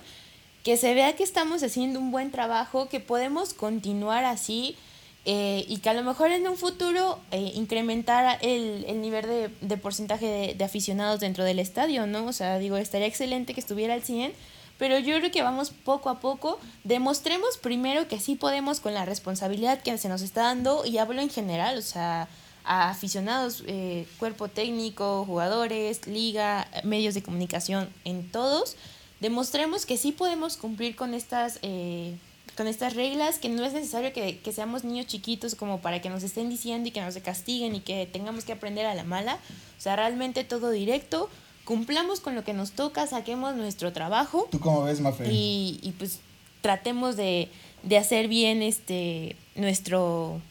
que 0.69 0.77
se 0.77 0.93
vea 0.93 1.15
que 1.15 1.23
estamos 1.23 1.63
haciendo 1.63 1.99
un 1.99 2.11
buen 2.11 2.29
trabajo, 2.29 2.89
que 2.89 2.99
podemos 2.99 3.55
continuar 3.55 4.23
así 4.23 4.77
eh, 5.25 5.65
y 5.67 5.77
que 5.77 5.89
a 5.89 5.95
lo 5.95 6.03
mejor 6.03 6.29
en 6.29 6.47
un 6.47 6.57
futuro 6.57 7.17
eh, 7.31 7.53
incrementar 7.55 8.37
el, 8.43 8.85
el 8.87 9.01
nivel 9.01 9.51
de, 9.61 9.77
porcentaje 9.77 10.27
de, 10.27 10.53
de, 10.53 10.63
aficionados 10.63 11.21
dentro 11.21 11.43
del 11.43 11.57
estadio, 11.57 12.05
¿no? 12.05 12.27
O 12.27 12.33
sea, 12.33 12.59
digo, 12.59 12.77
estaría 12.77 13.07
excelente 13.07 13.55
que 13.55 13.61
estuviera 13.61 13.95
al 13.95 14.03
100, 14.03 14.31
pero 14.77 14.99
yo 14.99 15.17
creo 15.17 15.31
que 15.31 15.41
vamos 15.41 15.71
poco 15.71 16.07
a 16.11 16.19
poco, 16.19 16.59
demostremos 16.83 17.57
primero 17.57 18.07
que 18.07 18.19
sí 18.19 18.35
podemos 18.35 18.79
con 18.79 18.93
la 18.93 19.05
responsabilidad 19.05 19.81
que 19.81 19.97
se 19.97 20.07
nos 20.07 20.21
está 20.21 20.43
dando 20.43 20.85
y 20.85 20.99
hablo 20.99 21.19
en 21.19 21.31
general, 21.31 21.79
o 21.79 21.81
sea 21.81 22.27
a 22.63 22.91
aficionados, 22.91 23.63
eh, 23.65 24.05
cuerpo 24.19 24.49
técnico, 24.49 25.25
jugadores, 25.25 26.05
liga, 26.05 26.67
medios 26.83 27.15
de 27.15 27.23
comunicación, 27.23 27.89
en 28.05 28.29
todos, 28.29 28.75
demostremos 29.19 29.85
que 29.85 29.97
sí 29.97 30.11
podemos 30.11 30.57
cumplir 30.57 30.95
con 30.95 31.13
estas, 31.13 31.59
eh, 31.61 32.15
con 32.55 32.67
estas 32.67 32.95
reglas, 32.95 33.39
que 33.39 33.49
no 33.49 33.63
es 33.65 33.73
necesario 33.73 34.13
que, 34.13 34.39
que, 34.39 34.51
seamos 34.51 34.83
niños 34.83 35.07
chiquitos 35.07 35.55
como 35.55 35.81
para 35.81 36.01
que 36.01 36.09
nos 36.09 36.23
estén 36.23 36.49
diciendo 36.49 36.89
y 36.89 36.91
que 36.91 37.01
nos 37.01 37.15
castiguen 37.17 37.75
y 37.75 37.81
que 37.81 38.05
tengamos 38.05 38.45
que 38.45 38.53
aprender 38.53 38.85
a 38.85 38.95
la 38.95 39.03
mala. 39.03 39.35
O 39.77 39.81
sea, 39.81 39.95
realmente 39.95 40.43
todo 40.43 40.69
directo, 40.69 41.29
cumplamos 41.65 42.19
con 42.19 42.35
lo 42.35 42.43
que 42.43 42.53
nos 42.53 42.71
toca, 42.71 43.07
saquemos 43.07 43.55
nuestro 43.55 43.93
trabajo. 43.93 44.47
¿Tú 44.51 44.59
cómo 44.59 44.83
ves, 44.83 44.99
Mafe? 45.01 45.31
Y, 45.31 45.79
y 45.81 45.91
pues 45.91 46.19
tratemos 46.61 47.15
de, 47.15 47.49
de 47.83 47.97
hacer 47.97 48.27
bien 48.27 48.61
este 48.61 49.35
nuestro, 49.55 50.41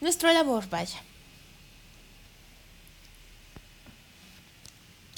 nuestro 0.00 0.32
labor, 0.32 0.68
vaya. 0.68 1.02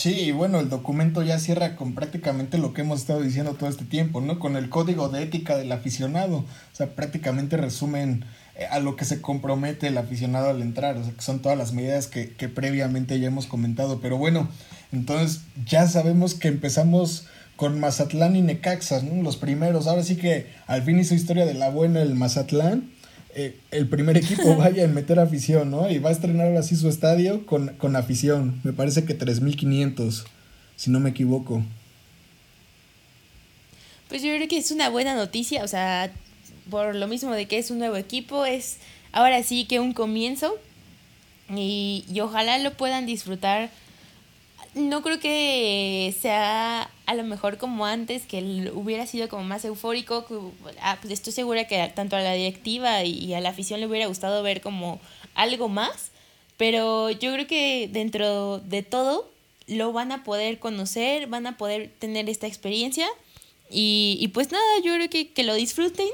Sí, 0.00 0.32
bueno, 0.32 0.60
el 0.60 0.70
documento 0.70 1.22
ya 1.22 1.38
cierra 1.38 1.76
con 1.76 1.94
prácticamente 1.94 2.56
lo 2.56 2.72
que 2.72 2.80
hemos 2.80 3.00
estado 3.00 3.20
diciendo 3.20 3.52
todo 3.52 3.68
este 3.68 3.84
tiempo, 3.84 4.22
¿no? 4.22 4.38
Con 4.38 4.56
el 4.56 4.70
código 4.70 5.10
de 5.10 5.22
ética 5.22 5.58
del 5.58 5.70
aficionado. 5.72 6.38
O 6.38 6.46
sea, 6.72 6.94
prácticamente 6.94 7.58
resumen 7.58 8.24
eh, 8.54 8.64
a 8.70 8.78
lo 8.78 8.96
que 8.96 9.04
se 9.04 9.20
compromete 9.20 9.88
el 9.88 9.98
aficionado 9.98 10.48
al 10.48 10.62
entrar. 10.62 10.96
O 10.96 11.04
sea, 11.04 11.12
que 11.12 11.20
son 11.20 11.42
todas 11.42 11.58
las 11.58 11.74
medidas 11.74 12.06
que, 12.06 12.28
previamente 12.48 13.20
ya 13.20 13.26
hemos 13.26 13.44
comentado. 13.44 14.00
Pero 14.00 14.16
bueno, 14.16 14.48
entonces 14.90 15.42
ya 15.66 15.86
sabemos 15.86 16.32
que 16.32 16.48
empezamos 16.48 17.26
con 17.56 17.78
Mazatlán 17.78 18.36
y 18.36 18.40
Necaxa, 18.40 19.02
¿no? 19.02 19.22
Los 19.22 19.36
primeros. 19.36 19.86
Ahora 19.86 20.02
sí 20.02 20.16
que 20.16 20.46
al 20.66 20.82
fin 20.82 20.98
hizo 20.98 21.14
historia 21.14 21.44
de 21.44 21.52
la 21.52 21.68
buena 21.68 22.00
el 22.00 22.14
Mazatlán 22.14 22.88
eh, 23.34 23.58
el 23.70 23.88
primer 23.88 24.16
equipo 24.16 24.56
vaya 24.58 24.84
en 24.84 24.94
meter 24.94 25.18
afición, 25.18 25.70
¿no? 25.70 25.90
Y 25.90 25.98
va 25.98 26.10
a 26.10 26.12
estrenar 26.12 26.56
así 26.56 26.76
su 26.76 26.88
estadio 26.88 27.46
con, 27.46 27.68
con 27.76 27.96
afición. 27.96 28.60
Me 28.64 28.72
parece 28.72 29.04
que 29.04 29.18
3.500, 29.18 30.24
si 30.76 30.90
no 30.90 31.00
me 31.00 31.10
equivoco. 31.10 31.62
Pues 34.08 34.22
yo 34.22 34.34
creo 34.34 34.48
que 34.48 34.58
es 34.58 34.70
una 34.70 34.88
buena 34.88 35.14
noticia, 35.14 35.62
o 35.62 35.68
sea, 35.68 36.12
por 36.68 36.96
lo 36.96 37.06
mismo 37.06 37.32
de 37.32 37.46
que 37.46 37.58
es 37.58 37.70
un 37.70 37.78
nuevo 37.78 37.96
equipo, 37.96 38.44
es 38.44 38.78
ahora 39.12 39.42
sí 39.42 39.66
que 39.66 39.78
un 39.78 39.92
comienzo 39.92 40.56
y, 41.48 42.04
y 42.12 42.20
ojalá 42.20 42.58
lo 42.58 42.72
puedan 42.76 43.06
disfrutar 43.06 43.70
no 44.74 45.02
creo 45.02 45.18
que 45.18 46.14
sea 46.20 46.90
a 47.10 47.14
lo 47.14 47.24
mejor 47.24 47.58
como 47.58 47.86
antes, 47.86 48.24
que 48.24 48.70
hubiera 48.72 49.04
sido 49.04 49.28
como 49.28 49.42
más 49.42 49.64
eufórico. 49.64 50.24
Ah, 50.80 50.96
pues 51.00 51.12
estoy 51.12 51.32
segura 51.32 51.66
que 51.66 51.90
tanto 51.92 52.14
a 52.14 52.20
la 52.20 52.34
directiva 52.34 53.02
y 53.02 53.34
a 53.34 53.40
la 53.40 53.48
afición 53.48 53.80
le 53.80 53.88
hubiera 53.88 54.06
gustado 54.06 54.44
ver 54.44 54.60
como 54.60 55.00
algo 55.34 55.68
más. 55.68 56.12
Pero 56.56 57.10
yo 57.10 57.32
creo 57.32 57.48
que 57.48 57.90
dentro 57.92 58.60
de 58.60 58.84
todo 58.84 59.28
lo 59.66 59.92
van 59.92 60.12
a 60.12 60.22
poder 60.22 60.60
conocer, 60.60 61.26
van 61.26 61.48
a 61.48 61.56
poder 61.56 61.90
tener 61.98 62.30
esta 62.30 62.46
experiencia. 62.46 63.08
Y, 63.68 64.16
y 64.20 64.28
pues 64.28 64.52
nada, 64.52 64.64
yo 64.84 64.94
creo 64.94 65.10
que, 65.10 65.32
que 65.32 65.42
lo 65.42 65.54
disfruten, 65.54 66.06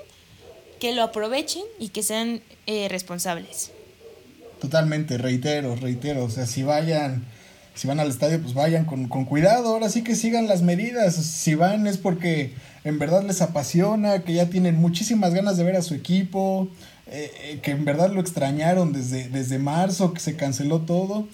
que 0.81 0.95
lo 0.95 1.03
aprovechen 1.03 1.65
y 1.79 1.91
que 1.91 2.03
sean 2.03 2.41
eh, 2.67 2.89
responsables. 2.89 3.71
Totalmente, 4.63 5.19
reitero, 5.19 5.77
reitero. 5.77 6.25
O 6.25 6.31
sea, 6.31 6.47
si 6.47 6.63
vayan 6.63 7.27
si 7.77 7.87
van 7.87 8.01
al 8.01 8.09
estadio, 8.09 8.41
pues 8.41 8.55
vayan 8.55 8.87
con, 8.87 9.07
con, 9.07 9.27
cuidado, 9.27 9.69
ahora 9.69 9.91
sí 9.91 10.03
que 10.03 10.17
sigan 10.17 10.49
las 10.49 10.63
medidas. 10.63 11.15
Si 11.15 11.55
van 11.55 11.87
es 11.87 11.99
porque 11.99 12.55
en 12.85 12.99
verdad 12.99 13.23
les 13.23 13.43
apasiona, 13.43 14.23
que 14.23 14.33
ya 14.33 14.49
tienen 14.49 14.77
muchísimas 14.77 15.35
ganas 15.35 15.59
de 15.59 15.65
ver 15.65 15.77
a 15.77 15.83
su 15.83 15.95
equipo, 15.95 16.69
eh, 17.07 17.61
que 17.63 17.73
en 17.73 17.85
verdad 17.85 18.11
lo 18.11 18.21
extrañaron 18.21 18.95
desde, 18.95 19.29
desde 19.29 19.59
marzo, 19.59 20.15
que 20.15 20.21
se 20.21 20.37
canceló 20.37 20.81
todo. 20.81 21.29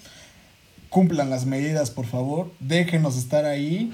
Cumplan 0.89 1.29
las 1.29 1.45
medidas, 1.45 1.91
por 1.91 2.05
favor, 2.05 2.51
déjenos 2.59 3.17
estar 3.17 3.45
ahí 3.45 3.93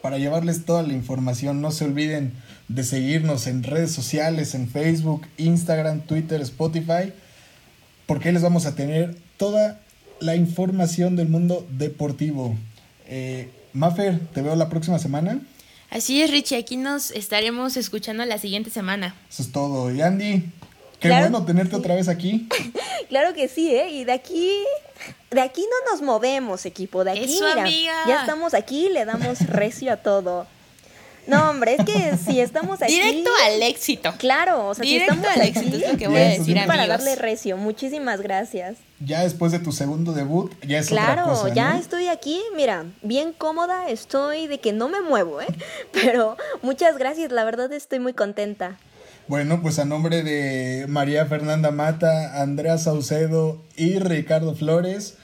para 0.00 0.16
llevarles 0.16 0.64
toda 0.64 0.82
la 0.82 0.94
información. 0.94 1.60
No 1.60 1.70
se 1.70 1.84
olviden 1.84 2.32
de 2.68 2.82
seguirnos 2.82 3.46
en 3.46 3.62
redes 3.62 3.92
sociales, 3.92 4.54
en 4.54 4.68
Facebook, 4.68 5.26
Instagram, 5.36 6.00
Twitter, 6.00 6.40
Spotify, 6.40 7.12
porque 8.06 8.28
ahí 8.28 8.34
les 8.34 8.42
vamos 8.42 8.64
a 8.64 8.74
tener 8.74 9.16
toda 9.36 9.80
la 10.20 10.36
información 10.36 11.16
del 11.16 11.28
mundo 11.28 11.66
deportivo. 11.70 12.54
Eh, 13.06 13.50
Maffer, 13.72 14.18
te 14.32 14.42
veo 14.42 14.56
la 14.56 14.68
próxima 14.68 14.98
semana. 14.98 15.40
Así 15.90 16.22
es, 16.22 16.30
Richie, 16.30 16.56
aquí 16.56 16.76
nos 16.76 17.10
estaremos 17.10 17.76
escuchando 17.76 18.24
la 18.24 18.38
siguiente 18.38 18.70
semana. 18.70 19.14
Eso 19.28 19.42
es 19.42 19.50
todo. 19.52 19.92
Y 19.92 20.00
Andy, 20.00 20.44
qué 21.00 21.08
claro, 21.08 21.30
bueno 21.30 21.44
tenerte 21.44 21.74
otra 21.74 21.94
vez 21.96 22.08
aquí. 22.08 22.48
claro 23.08 23.34
que 23.34 23.48
sí, 23.48 23.74
¿eh? 23.74 23.90
Y 23.90 24.04
de 24.04 24.12
aquí, 24.12 24.52
de 25.30 25.40
aquí 25.40 25.62
no 25.62 25.92
nos 25.92 26.02
movemos, 26.02 26.64
equipo. 26.64 27.02
De 27.02 27.10
aquí, 27.12 27.24
Eso, 27.24 27.44
mira, 27.44 27.62
amiga. 27.62 27.92
ya 28.06 28.20
estamos 28.20 28.54
aquí, 28.54 28.88
le 28.88 29.04
damos 29.04 29.40
recio 29.46 29.92
a 29.92 29.96
todo. 29.96 30.46
No, 31.26 31.50
hombre, 31.50 31.76
es 31.78 31.84
que 31.84 32.16
si 32.16 32.40
estamos 32.40 32.82
aquí. 32.82 32.92
Directo 32.92 33.30
al 33.44 33.62
éxito. 33.62 34.12
Claro, 34.18 34.68
o 34.68 34.74
sea, 34.74 34.82
Directo 34.82 35.14
si 35.14 35.18
estamos 35.18 35.36
al 35.36 35.42
aquí, 35.42 35.58
éxito 35.58 35.76
es 35.76 35.92
lo 35.92 35.98
que 35.98 36.08
voy 36.08 36.16
a 36.16 36.28
decir, 36.28 36.58
amigos. 36.58 36.66
Para 36.66 36.86
darle 36.86 37.16
recio. 37.16 37.56
Muchísimas 37.56 38.20
gracias. 38.20 38.78
Ya 39.00 39.22
después 39.22 39.52
de 39.52 39.58
tu 39.58 39.72
segundo 39.72 40.12
debut, 40.12 40.52
ya 40.66 40.78
es 40.78 40.88
claro, 40.88 41.22
otra 41.22 41.34
cosa. 41.34 41.54
ya 41.54 41.72
¿no? 41.72 41.78
estoy 41.78 42.08
aquí, 42.08 42.40
mira, 42.54 42.84
bien 43.02 43.32
cómoda, 43.32 43.88
estoy 43.88 44.46
de 44.46 44.60
que 44.60 44.72
no 44.72 44.88
me 44.88 45.00
muevo, 45.00 45.40
¿eh? 45.40 45.46
Pero 45.92 46.36
muchas 46.62 46.98
gracias, 46.98 47.32
la 47.32 47.44
verdad 47.44 47.72
estoy 47.72 47.98
muy 47.98 48.12
contenta. 48.12 48.76
Bueno, 49.26 49.62
pues 49.62 49.78
a 49.78 49.84
nombre 49.84 50.22
de 50.22 50.86
María 50.88 51.24
Fernanda 51.26 51.70
Mata, 51.70 52.42
Andrea 52.42 52.76
Saucedo 52.78 53.62
y 53.76 53.98
Ricardo 53.98 54.54
Flores, 54.54 55.14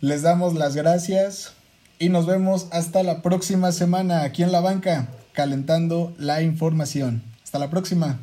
les 0.00 0.22
damos 0.22 0.54
las 0.54 0.74
gracias 0.74 1.54
y 1.98 2.08
nos 2.08 2.26
vemos 2.26 2.66
hasta 2.72 3.02
la 3.02 3.22
próxima 3.22 3.72
semana 3.72 4.24
aquí 4.24 4.42
en 4.42 4.52
la 4.52 4.60
banca 4.60 5.08
calentando 5.36 6.14
la 6.18 6.42
información. 6.42 7.22
Hasta 7.44 7.58
la 7.58 7.68
próxima. 7.68 8.18